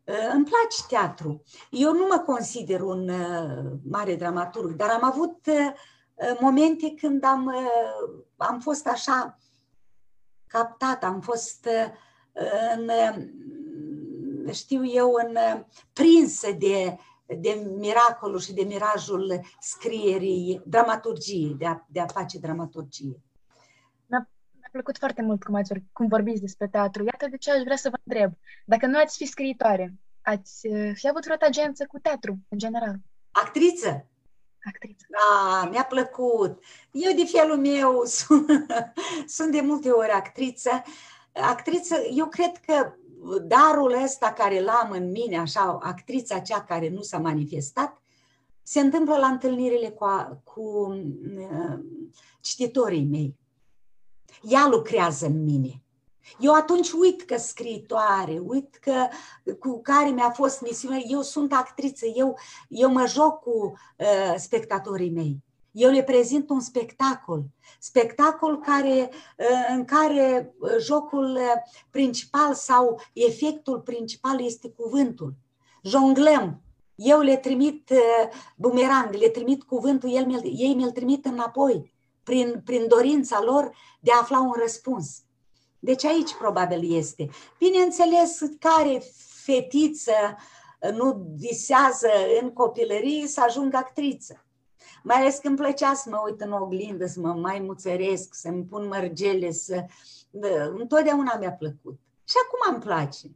[0.04, 1.42] Uh, îmi place teatru.
[1.70, 5.72] Eu nu mă consider un uh, mare dramaturg, dar am avut uh,
[6.40, 9.38] momente când am, uh, am fost așa
[10.46, 11.92] captat, am fost uh,
[12.76, 12.90] în
[14.52, 15.36] știu eu, în,
[15.92, 16.96] prinsă de,
[17.40, 23.22] de miracolul și de mirajul scrierii, dramaturgiei, de a, de a face dramaturgie.
[24.06, 27.04] Mi-a, mi-a plăcut foarte mult cum, ați, cum vorbiți despre teatru.
[27.04, 28.32] Iată de ce aș vrea să vă întreb.
[28.66, 32.96] Dacă nu ați fi scriitoare, ați uh, fi avut vreo agență cu teatru, în general?
[33.30, 34.06] Actriță?
[34.64, 35.06] Actriță.
[35.08, 36.62] Da, mi-a plăcut.
[36.90, 38.46] Eu, de felul meu, sunt,
[39.26, 40.82] sunt de multe ori actriță.
[41.32, 42.92] Actriță, eu cred că
[43.42, 48.02] darul ăsta care l-am în mine, așa, actrița cea care nu s-a manifestat,
[48.62, 50.06] se întâmplă la întâlnirile cu,
[50.44, 50.92] cu
[51.38, 51.78] uh,
[52.40, 53.36] cititorii mei.
[54.42, 55.82] Ea lucrează în mine.
[56.38, 59.06] Eu atunci uit că scriitoare, uit că
[59.58, 62.38] cu care mi-a fost misiune, eu sunt actriță, eu,
[62.68, 65.42] eu mă joc cu uh, spectatorii mei.
[65.70, 67.44] Eu le prezint un spectacol,
[67.78, 71.52] spectacol care, uh, în care uh, jocul uh,
[71.90, 75.34] principal sau efectul principal este cuvântul.
[75.82, 76.62] Jonglăm.
[76.94, 77.92] Eu le trimit
[78.56, 81.92] bumerang, le trimit cuvântul, el, ei mi-l trimit înapoi
[82.22, 85.22] prin, prin dorința lor de a afla un răspuns.
[85.78, 87.28] Deci aici probabil este.
[87.58, 89.02] Bineînțeles, care
[89.44, 90.36] fetiță
[90.92, 92.08] nu visează
[92.40, 94.44] în copilărie să ajungă actriță.
[95.02, 98.86] Mai ales când plăcea să mă uit în oglindă, să mă mai muțăresc, să-mi pun
[98.86, 99.84] mărgele, să...
[100.78, 101.98] Întotdeauna mi-a plăcut.
[102.24, 103.30] Și acum îmi place.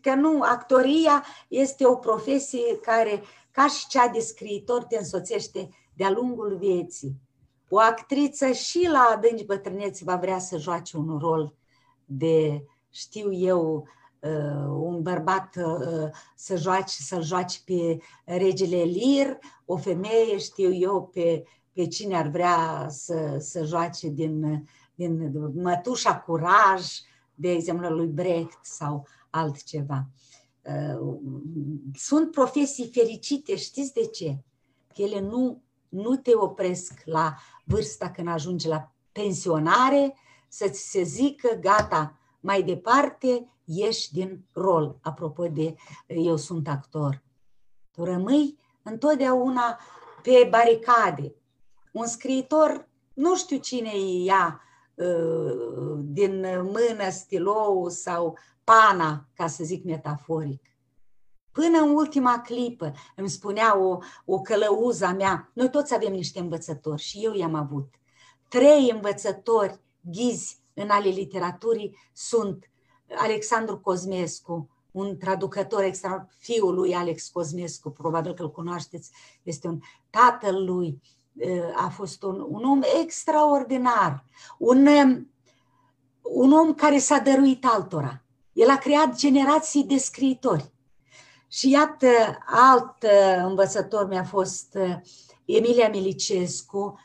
[0.00, 6.10] Că nu, actoria este o profesie care, ca și cea de scriitor, te însoțește de-a
[6.10, 7.14] lungul vieții.
[7.68, 11.54] O actriță și la adânci bătrâneți va vrea să joace un rol
[12.16, 13.88] de, știu eu,
[14.20, 21.10] uh, un bărbat uh, să joace, să-l joace pe regele Lir, o femeie, știu eu,
[21.12, 25.32] pe, pe cine ar vrea să, să joace din, din
[25.62, 26.86] Mătușa Curaj,
[27.34, 30.06] de exemplu, lui Brecht sau altceva.
[30.62, 31.18] Uh,
[31.94, 34.38] sunt profesii fericite, știți de ce?
[34.94, 37.34] Că ele nu, nu te opresc la
[37.64, 40.14] vârsta când ajungi la pensionare,
[40.54, 45.74] să-ți se zică, gata, mai departe ieși din rol, apropo de
[46.06, 47.22] eu sunt actor.
[47.90, 49.78] Tu rămâi întotdeauna
[50.22, 51.34] pe baricade.
[51.92, 54.60] Un scriitor, nu știu cine ia
[54.94, 60.66] uh, din mână stilou sau pana, ca să zic metaforic.
[61.52, 67.02] Până în ultima clipă îmi spunea o, o călăuza mea, noi toți avem niște învățători
[67.02, 67.94] și eu i-am avut.
[68.48, 72.70] Trei învățători ghizi în ale literaturii sunt
[73.16, 79.10] Alexandru Cosmescu, un traducător extraordinar, fiul lui Alex Cosmescu, probabil că îl cunoașteți,
[79.42, 79.80] este un
[80.10, 81.02] tatăl lui,
[81.76, 84.24] a fost un, un om extraordinar,
[84.58, 84.88] un,
[86.22, 88.24] un om care s-a dăruit altora.
[88.52, 90.72] El a creat generații de scriitori.
[91.48, 92.08] Și iată,
[92.46, 93.06] alt
[93.44, 94.78] învățător mi-a fost
[95.44, 96.98] Emilia Milicescu,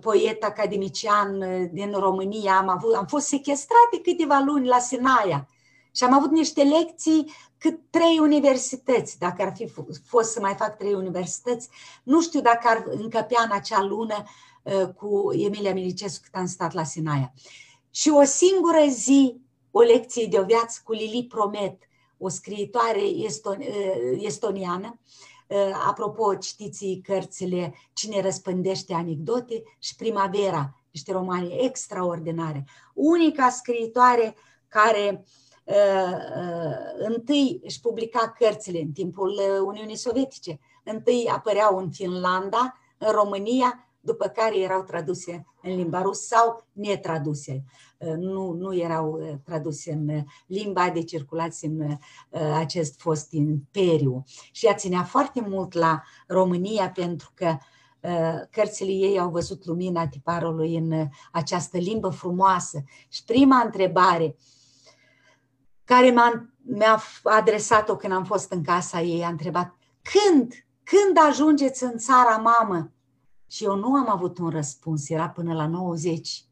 [0.00, 1.38] poet academician
[1.72, 2.56] din România.
[2.56, 5.48] Am, avut, am fost sequestrat de câteva luni la Sinaia
[5.92, 9.72] și am avut niște lecții cât trei universități, dacă ar fi
[10.06, 11.68] fost să mai fac trei universități.
[12.02, 14.24] Nu știu dacă ar încăpea în acea lună
[14.96, 17.32] cu Emilia Milicescu cât am stat la Sinaia.
[17.90, 19.36] Și o singură zi,
[19.70, 21.82] o lecție de o viață cu Lili Promet,
[22.18, 23.02] o scriitoare
[24.18, 24.98] estoniană,
[25.86, 32.64] apropo, citiți cărțile Cine răspândește anecdote și Primavera, niște romane extraordinare.
[32.94, 34.34] Unica scriitoare
[34.68, 35.24] care
[35.64, 35.74] uh,
[36.36, 43.88] uh, întâi își publica cărțile în timpul Uniunii Sovietice, întâi apăreau în Finlanda, în România,
[44.00, 47.64] după care erau traduse în limba rusă sau netraduse.
[48.04, 51.96] Uh, nu, nu erau uh, traduse în uh, limba de circulație în
[52.54, 54.24] acest fost imperiu.
[54.52, 57.56] Și ea ținea foarte mult la România pentru că
[58.50, 62.82] cărțile ei au văzut lumina tiparului în această limbă frumoasă.
[63.08, 64.36] Și prima întrebare
[65.84, 70.52] care m-a, mi-a adresat-o când am fost în casa ei, a întrebat, când,
[70.82, 72.92] când ajungeți în țara mamă?
[73.46, 76.44] Și eu nu am avut un răspuns, era până la 90.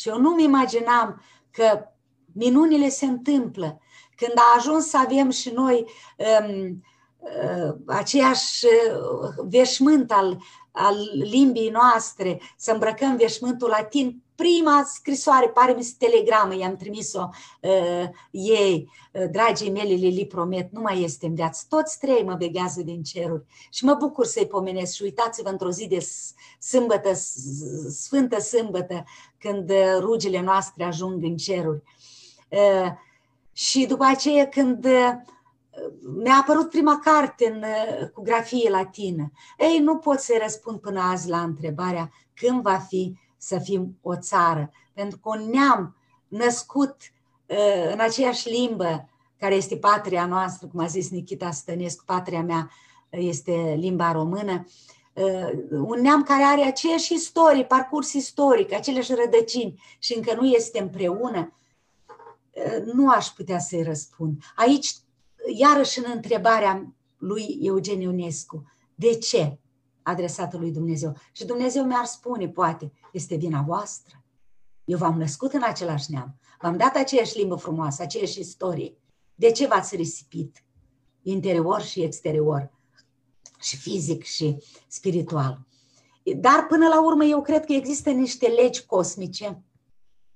[0.00, 1.84] Și eu nu-mi imaginam că
[2.32, 3.80] minunile se întâmplă.
[4.16, 5.84] Când a ajuns să avem și noi
[6.16, 6.82] um,
[7.18, 15.72] uh, aceeași uh, veșmânt al, al limbii noastre, să îmbrăcăm veșmântul latin, prima scrisoare, pare
[15.72, 17.28] mi telegramă, i-am trimis-o
[17.60, 21.64] uh, ei, uh, dragii mele Lili Promet, nu mai este în viață.
[21.68, 25.86] Toți trei mă beghează din ceruri și mă bucur să-i pomenesc și uitați-vă într-o zi
[25.86, 26.06] de
[26.58, 27.12] sâmbătă,
[27.90, 29.04] sfântă sâmbătă,
[29.38, 31.82] când uh, rugile noastre ajung în ceruri.
[32.48, 32.90] Uh,
[33.52, 35.12] și după aceea când uh,
[36.16, 39.32] mi-a apărut prima carte în, uh, cu grafie latină.
[39.58, 44.16] Ei, nu pot să-i răspund până azi la întrebarea când va fi să fim o
[44.16, 45.96] țară, pentru că un neam
[46.28, 46.96] născut
[47.46, 52.70] uh, în aceeași limbă, care este patria noastră, cum a zis Nikita Stănescu, patria mea
[53.10, 54.66] este limba română,
[55.12, 60.80] uh, un neam care are aceeași istorie, parcurs istoric, aceleași rădăcini și încă nu este
[60.80, 61.52] împreună,
[62.50, 64.42] uh, nu aș putea să-i răspund.
[64.56, 64.94] Aici,
[65.54, 68.64] iarăși în întrebarea lui Eugen Ionescu,
[68.94, 69.58] de ce?
[70.02, 71.16] adresată lui Dumnezeu.
[71.32, 74.24] Și Dumnezeu mi-ar spune, poate, este vina voastră.
[74.84, 78.96] Eu v-am născut în același neam, v-am dat aceeași limbă frumoasă, aceeași istorie.
[79.34, 80.64] De ce v-ați risipit?
[81.22, 82.70] Interior și exterior,
[83.60, 85.66] și fizic și spiritual.
[86.36, 89.62] Dar până la urmă eu cred că există niște legi cosmice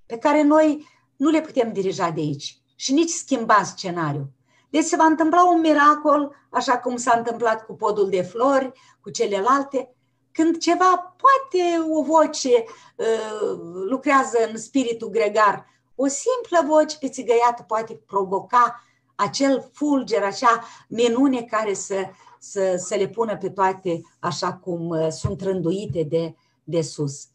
[0.06, 0.86] pe care noi
[1.16, 4.32] nu le putem dirija de aici și nici schimba scenariul.
[4.74, 9.10] Deci se va întâmpla un miracol, așa cum s-a întâmplat cu podul de flori, cu
[9.10, 9.94] celelalte,
[10.32, 12.64] când ceva, poate o voce
[12.96, 18.84] uh, lucrează în spiritul gregar, o simplă voce pe țigăiată poate provoca
[19.14, 21.96] acel fulger, acea minune care să,
[22.38, 26.34] să, să le pună pe toate așa cum uh, sunt rânduite de,
[26.64, 27.26] de sus.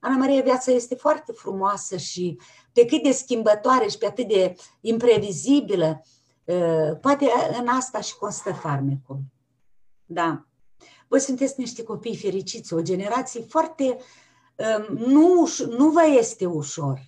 [0.00, 2.38] Ana Maria, viața este foarte frumoasă și
[2.72, 6.16] pe cât de schimbătoare și pe atât de imprevizibilă, uh,
[7.00, 7.26] poate
[7.58, 9.18] în asta și constă farmecul.
[10.04, 10.42] Da.
[11.08, 13.98] Voi sunteți niște copii fericiți, o generație foarte...
[14.56, 17.00] Um, nu, nu vă este ușor.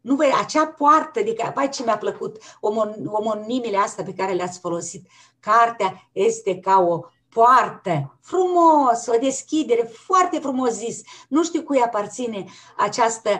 [0.00, 4.32] Nu vă, acea poartă, de care, bai ce mi-a plăcut omon, omonimile astea pe care
[4.32, 5.06] le-ați folosit.
[5.40, 11.00] Cartea este ca o poartă, frumos, o deschidere, foarte frumos zis.
[11.28, 12.44] Nu știu cui aparține
[12.76, 13.30] această,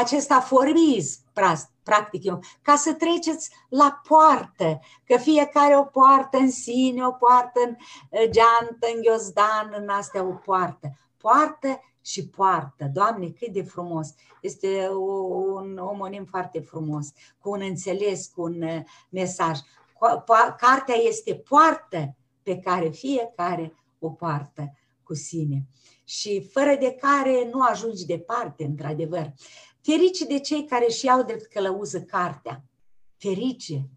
[0.00, 1.20] acest aforism,
[1.90, 7.60] practic eu, ca să treceți la poartă, că fiecare o poartă în sine, o poartă
[7.64, 7.76] în
[8.10, 10.98] geantă, în ghiozdan, în astea o poartă.
[11.16, 12.90] Poartă și poartă.
[12.92, 14.08] Doamne, cât de frumos!
[14.40, 14.88] Este
[15.58, 17.08] un omonim foarte frumos,
[17.38, 18.64] cu un înțeles, cu un
[19.08, 19.58] mesaj.
[20.56, 24.72] Cartea este poartă pe care fiecare o poartă
[25.02, 25.66] cu sine
[26.04, 29.32] și fără de care nu ajungi departe, într-adevăr.
[29.82, 32.64] Ferice de cei care și iau drept călăuză cartea.
[33.16, 33.88] Ferice.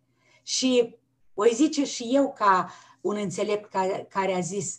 [0.44, 0.96] Și
[1.34, 4.78] o zice și eu ca un înțelept care, care a zis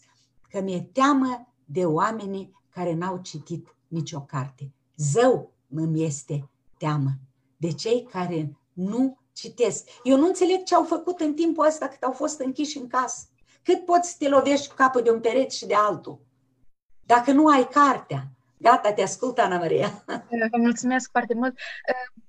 [0.51, 4.73] că mi-e teamă de oamenii care n-au citit nicio carte.
[4.97, 6.49] Zău îmi este
[6.79, 7.11] teamă
[7.57, 9.89] de cei care nu citesc.
[10.03, 13.29] Eu nu înțeleg ce au făcut în timpul ăsta cât au fost închiși în casă.
[13.63, 16.19] Cât poți să te lovești cu capul de un perete și de altul?
[17.07, 18.34] Dacă nu ai cartea.
[18.57, 20.05] Gata, te ascult, Ana Maria.
[20.51, 21.59] Vă mulțumesc foarte mult.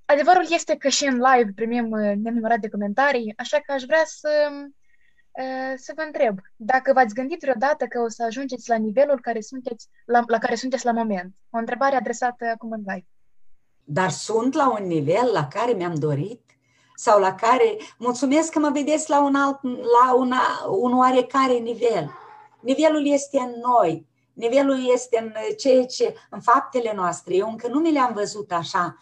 [0.05, 4.03] Adevărul este că și în live primim uh, nenumărat de comentarii, așa că aș vrea
[4.05, 9.19] să, uh, să vă întreb dacă v-ați gândit vreodată că o să ajungeți la nivelul
[9.21, 11.33] care sunteți, la, la care sunteți la moment.
[11.49, 13.07] O întrebare adresată acum în live.
[13.83, 16.45] Dar sunt la un nivel la care mi-am dorit?
[16.95, 20.41] sau la care mulțumesc că mă vedeți la un, alt, la una,
[20.79, 22.11] un oarecare nivel.
[22.59, 27.35] Nivelul este în noi, nivelul este în ceea ce, în faptele noastre.
[27.35, 28.97] Eu încă nu mi le-am văzut așa.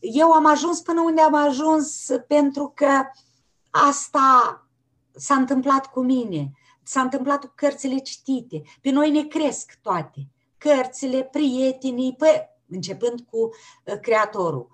[0.00, 3.02] Eu am ajuns până unde am ajuns pentru că
[3.70, 4.58] asta
[5.14, 6.50] s-a întâmplat cu mine,
[6.82, 8.62] s-a întâmplat cu cărțile citite.
[8.80, 10.28] Pe noi ne cresc toate.
[10.58, 14.72] Cărțile, prietenii, pă, începând cu uh, Creatorul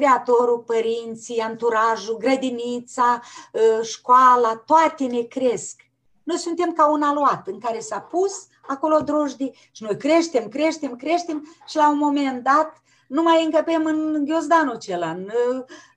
[0.00, 3.20] creatorul, părinții, anturajul, grădinița,
[3.54, 5.80] ă, școala, toate ne cresc.
[6.22, 10.96] Noi suntem ca un aluat în care s-a pus acolo drojdii și noi creștem, creștem,
[10.96, 15.30] creștem și la un moment dat nu mai încăpem în ghiozdanul acela, în,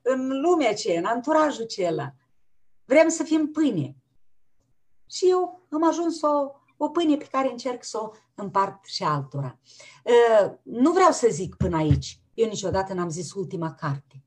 [0.02, 2.12] în lumea aceea, în anturajul acela.
[2.84, 3.96] Vrem să fim pâine.
[5.10, 9.58] Și eu am ajuns o, o pâine pe care încerc să o împart și altora.
[10.40, 14.22] Ă, nu vreau să zic până aici eu niciodată n-am zis ultima carte,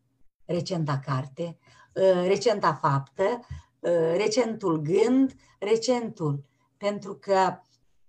[0.45, 1.57] recenta carte,
[1.93, 3.39] uh, recenta faptă,
[3.79, 6.43] uh, recentul gând, recentul,
[6.77, 7.59] pentru că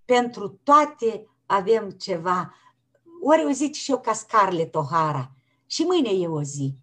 [0.09, 2.55] pentru toate avem ceva.
[3.21, 5.29] Ori o zic și eu ca Scarlett O'Hara,
[5.65, 6.73] și mâine e o zi.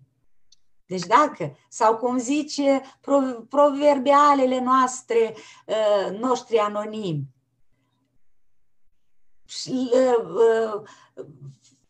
[0.86, 2.82] Deci dacă, sau cum zice
[3.48, 5.35] proverbialele noastre,
[5.66, 7.28] uh, noștri anonimi,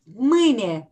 [0.03, 0.91] mâine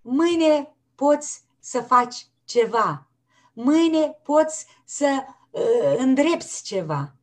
[0.00, 3.08] Mâine poți să faci ceva.
[3.52, 7.14] Mâine poți să uh, îndrepți ceva.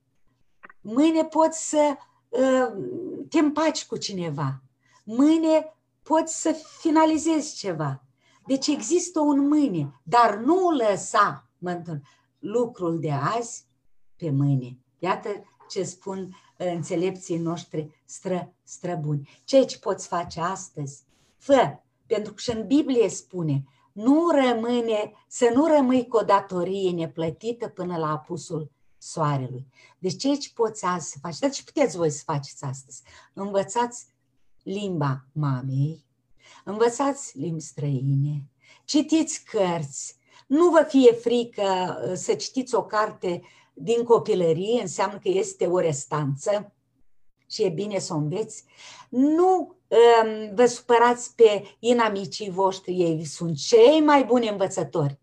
[0.81, 2.10] Mâine poți să uh,
[3.29, 4.61] te împaci cu cineva.
[5.03, 8.03] Mâine poți să finalizezi ceva.
[8.45, 11.81] Deci există un mâine, dar nu lăsa mă
[12.39, 13.65] lucrul de azi
[14.15, 14.77] pe mâine.
[14.99, 15.29] Iată
[15.69, 16.19] ce spun
[16.57, 19.29] uh, înțelepții noștri stră, străbuni.
[19.43, 21.03] Ce ce poți face astăzi?
[21.37, 26.91] Fă pentru că și în Biblie spune, nu rămâne, să nu rămâi cu o datorie
[26.91, 28.71] neplătită până la apusul
[29.01, 29.67] soarelui.
[29.97, 31.37] Deci ce aici poți azi să faci?
[31.39, 33.01] Dar ce puteți voi să faceți astăzi?
[33.33, 34.05] Învățați
[34.63, 36.05] limba mamei,
[36.63, 38.49] învățați limbi străine,
[38.85, 40.15] citiți cărți,
[40.47, 43.41] nu vă fie frică uh, să citiți o carte
[43.73, 46.73] din copilărie, înseamnă că este o restanță
[47.49, 48.63] și e bine să o înveți.
[49.09, 55.19] Nu Ehm, vă supărați pe inamicii voștri, ei sunt cei mai buni învățători.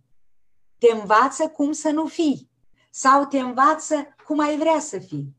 [0.79, 2.48] Te învață cum să nu fii
[3.01, 3.95] sau te învață
[4.27, 5.37] cum ai vrea să fii.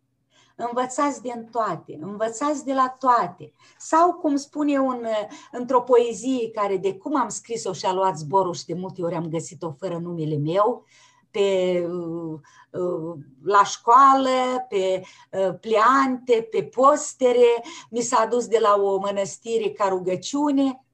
[0.56, 3.52] Învățați din toate, învățați de la toate.
[3.78, 5.06] Sau, cum spune un,
[5.52, 9.16] într-o poezie care de cum am scris-o și a luat zborul și de multe ori
[9.16, 10.86] am găsit-o fără numele meu,
[11.32, 18.76] pe, uh, uh, la școală, pe uh, pliante, pe postere, mi s-a dus de la
[18.82, 20.86] o mănăstire ca rugăciune.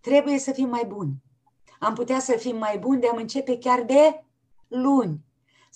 [0.00, 1.22] Trebuie să fim mai buni.
[1.78, 4.24] Am putea să fim mai buni de a începe chiar de
[4.68, 5.24] luni,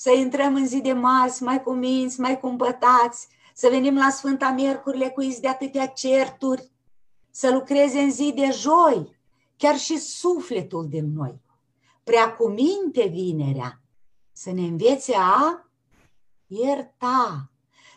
[0.01, 5.09] să intrăm în zi de marți mai cuminți, mai cumpătați, să venim la Sfânta Miercurile
[5.11, 6.71] cu de atâtea certuri,
[7.31, 9.17] să lucreze în zi de joi,
[9.57, 11.41] chiar și sufletul din noi.
[12.05, 13.81] Prea cu minte vinerea,
[14.33, 15.69] să ne învețe a
[16.47, 17.51] ierta.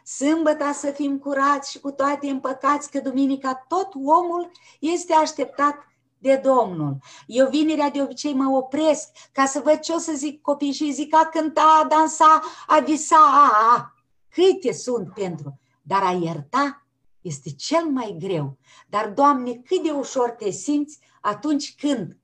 [0.03, 5.75] Sâmbăta să fim curați și cu toate împăcați, că duminica tot omul este așteptat
[6.21, 6.97] de Domnul.
[7.27, 10.91] Eu vinerea de obicei mă opresc ca să văd ce o să zic copii și
[10.91, 13.93] zic a cânta, a dansa, a visa, a, a.
[14.29, 15.59] Câte sunt pentru?
[15.81, 16.85] Dar a ierta
[17.21, 18.57] este cel mai greu.
[18.87, 22.17] Dar, Doamne, cât de ușor te simți atunci când,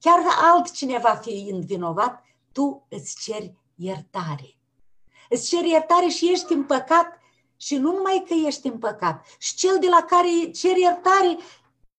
[0.00, 0.18] chiar
[0.52, 4.58] altcineva fiind vinovat, tu îți ceri iertare.
[5.28, 7.18] Îți ceri iertare și ești împăcat
[7.56, 11.38] și nu numai că ești împăcat, și cel de la care ceri iertare,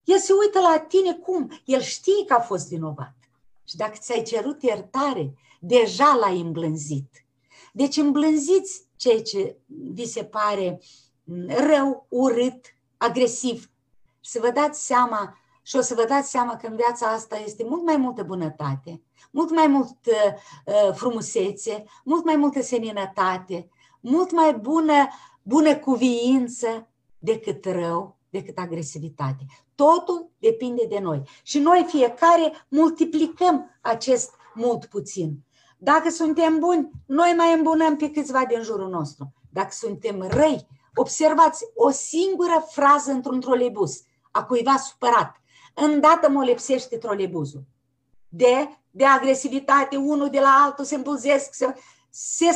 [0.05, 1.51] el se uită la tine cum?
[1.65, 3.15] El știe că a fost vinovat.
[3.65, 7.25] Și dacă ți-ai cerut iertare, deja l-ai îmblânzit.
[7.73, 10.81] Deci îmblânziți ceea ce vi se pare
[11.47, 12.65] rău, urât,
[12.97, 13.71] agresiv.
[14.21, 17.65] Să vă dați seama și o să vă dați seama că în viața asta este
[17.65, 23.69] mult mai multă bunătate, mult mai mult uh, frumusețe, mult mai multă seninătate,
[24.01, 25.09] mult mai bună,
[25.43, 29.47] bună cuviință decât rău, decât agresivitate.
[29.75, 31.23] Totul depinde de noi.
[31.43, 35.39] Și noi fiecare multiplicăm acest mult puțin.
[35.79, 39.33] Dacă suntem buni, noi mai îmbunăm pe câțiva din jurul nostru.
[39.53, 45.37] Dacă suntem răi, observați o singură frază într-un troleibus a cuiva supărat.
[45.75, 47.63] Îndată mă lipsește troleibuzul.
[48.29, 51.75] De, de agresivitate, unul de la altul se îmbulzesc, se,
[52.11, 52.47] se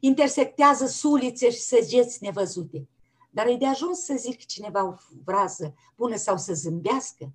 [0.00, 2.88] intersectează sulițe și săgeți nevăzute.
[3.30, 4.94] Dar e de ajuns să zic cineva o
[5.24, 7.32] frază bună sau să zâmbească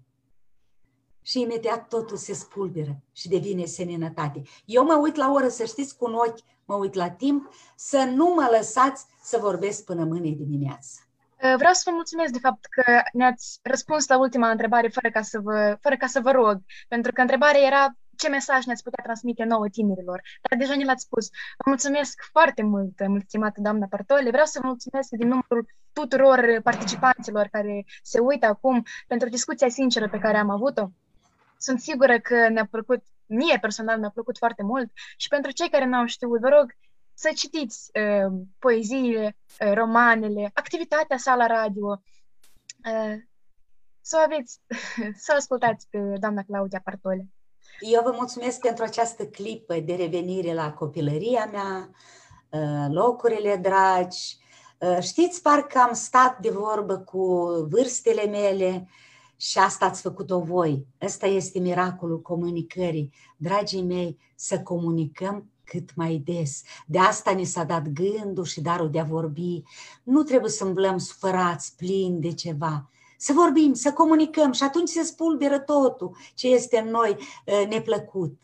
[1.21, 4.41] și imediat totul se spulberă și devine seninătate.
[4.65, 8.03] Eu mă uit la oră, să știți, cu un ochi, mă uit la timp, să
[8.03, 10.99] nu mă lăsați să vorbesc până mâine dimineață.
[11.43, 15.21] Uh, vreau să vă mulțumesc de fapt că ne-ați răspuns la ultima întrebare fără ca
[15.21, 19.03] să vă, fără ca să vă rog, pentru că întrebarea era ce mesaj ne-ați putea
[19.03, 20.21] transmite nouă tinerilor.
[20.41, 21.29] Dar deja ne l-ați spus.
[21.57, 24.29] Vă mulțumesc foarte mult, mulțumată doamna Partole.
[24.29, 30.09] Vreau să vă mulțumesc din numărul tuturor participanților care se uită acum pentru discuția sinceră
[30.09, 30.89] pe care am avut-o.
[31.57, 35.85] Sunt sigură că ne-a plăcut, mie personal mi-a plăcut foarte mult și pentru cei care
[35.85, 36.75] n-au știut, vă rog
[37.13, 42.01] să citiți uh, poeziile, uh, romanele, activitatea sa la radio,
[42.91, 43.15] uh,
[44.01, 44.59] să o aveți,
[45.25, 47.27] să ascultați pe doamna Claudia Partole.
[47.79, 51.89] Eu vă mulțumesc pentru această clipă de revenire la copilăria mea,
[52.49, 54.37] uh, locurile dragi.
[54.83, 58.87] Uh, știți, parcă am stat de vorbă cu vârstele mele
[59.37, 60.85] și asta ați făcut-o voi.
[61.01, 63.13] Ăsta este miracolul comunicării.
[63.37, 66.61] Dragii mei, să comunicăm cât mai des.
[66.85, 69.61] De asta ni s-a dat gândul și darul de a vorbi.
[70.03, 72.87] Nu trebuie să îmblăm supărați, plini de ceva
[73.17, 78.37] să vorbim, să comunicăm și atunci se spulberă totul ce este în noi uh, neplăcut.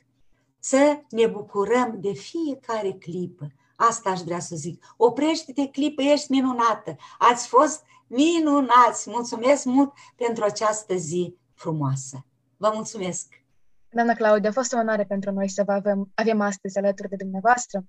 [0.59, 3.51] Să ne bucurăm de fiecare clipă.
[3.79, 4.93] Asta aș vrea să zic.
[4.97, 6.95] Oprește-te clipă, ești minunată.
[7.17, 9.09] Ați fost minunați.
[9.09, 12.25] Mulțumesc mult pentru această zi frumoasă.
[12.57, 13.43] Vă mulțumesc!
[13.89, 17.15] Doamna Claudia, a fost o onoare pentru noi să vă avem, avem astăzi alături de
[17.15, 17.83] dumneavoastră.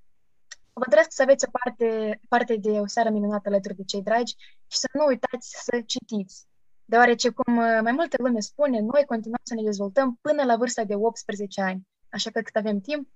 [0.72, 4.34] Vă doresc să aveți o parte, parte de o seară minunată alături de cei dragi
[4.66, 6.48] și să nu uitați să citiți
[6.90, 10.84] deoarece, cum uh, mai multă lume spune, noi continuăm să ne dezvoltăm până la vârsta
[10.84, 11.88] de 18 ani.
[12.08, 13.08] Așa că cât avem timp,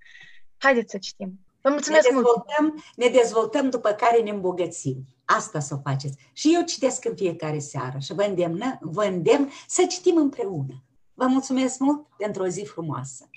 [0.57, 1.41] haideți să citim.
[1.65, 2.83] Vă mulțumesc ne dezvoltăm, mult!
[2.97, 5.05] Ne dezvoltăm după care ne îmbogățim.
[5.25, 6.19] Asta să o faceți.
[6.33, 10.85] Și eu citesc în fiecare seară și vă îndemn, vă îndemn să citim împreună.
[11.15, 13.29] Vă mulțumesc mult pentru o zi frumoasă.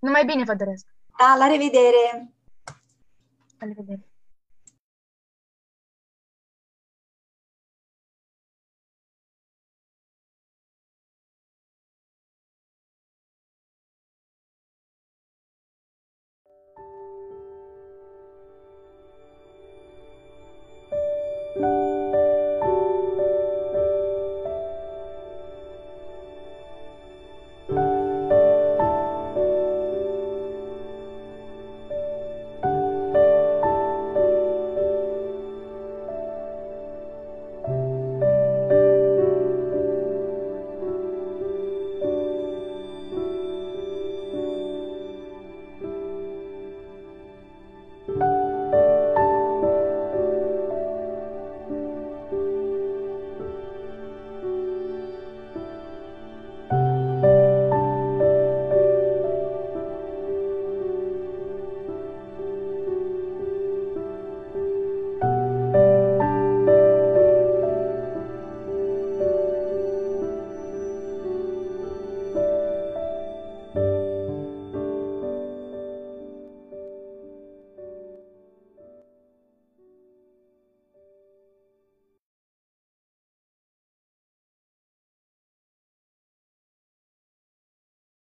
[0.00, 0.86] Numai bine vă doresc!
[1.18, 2.34] Da, la revedere!
[3.58, 4.13] La revedere!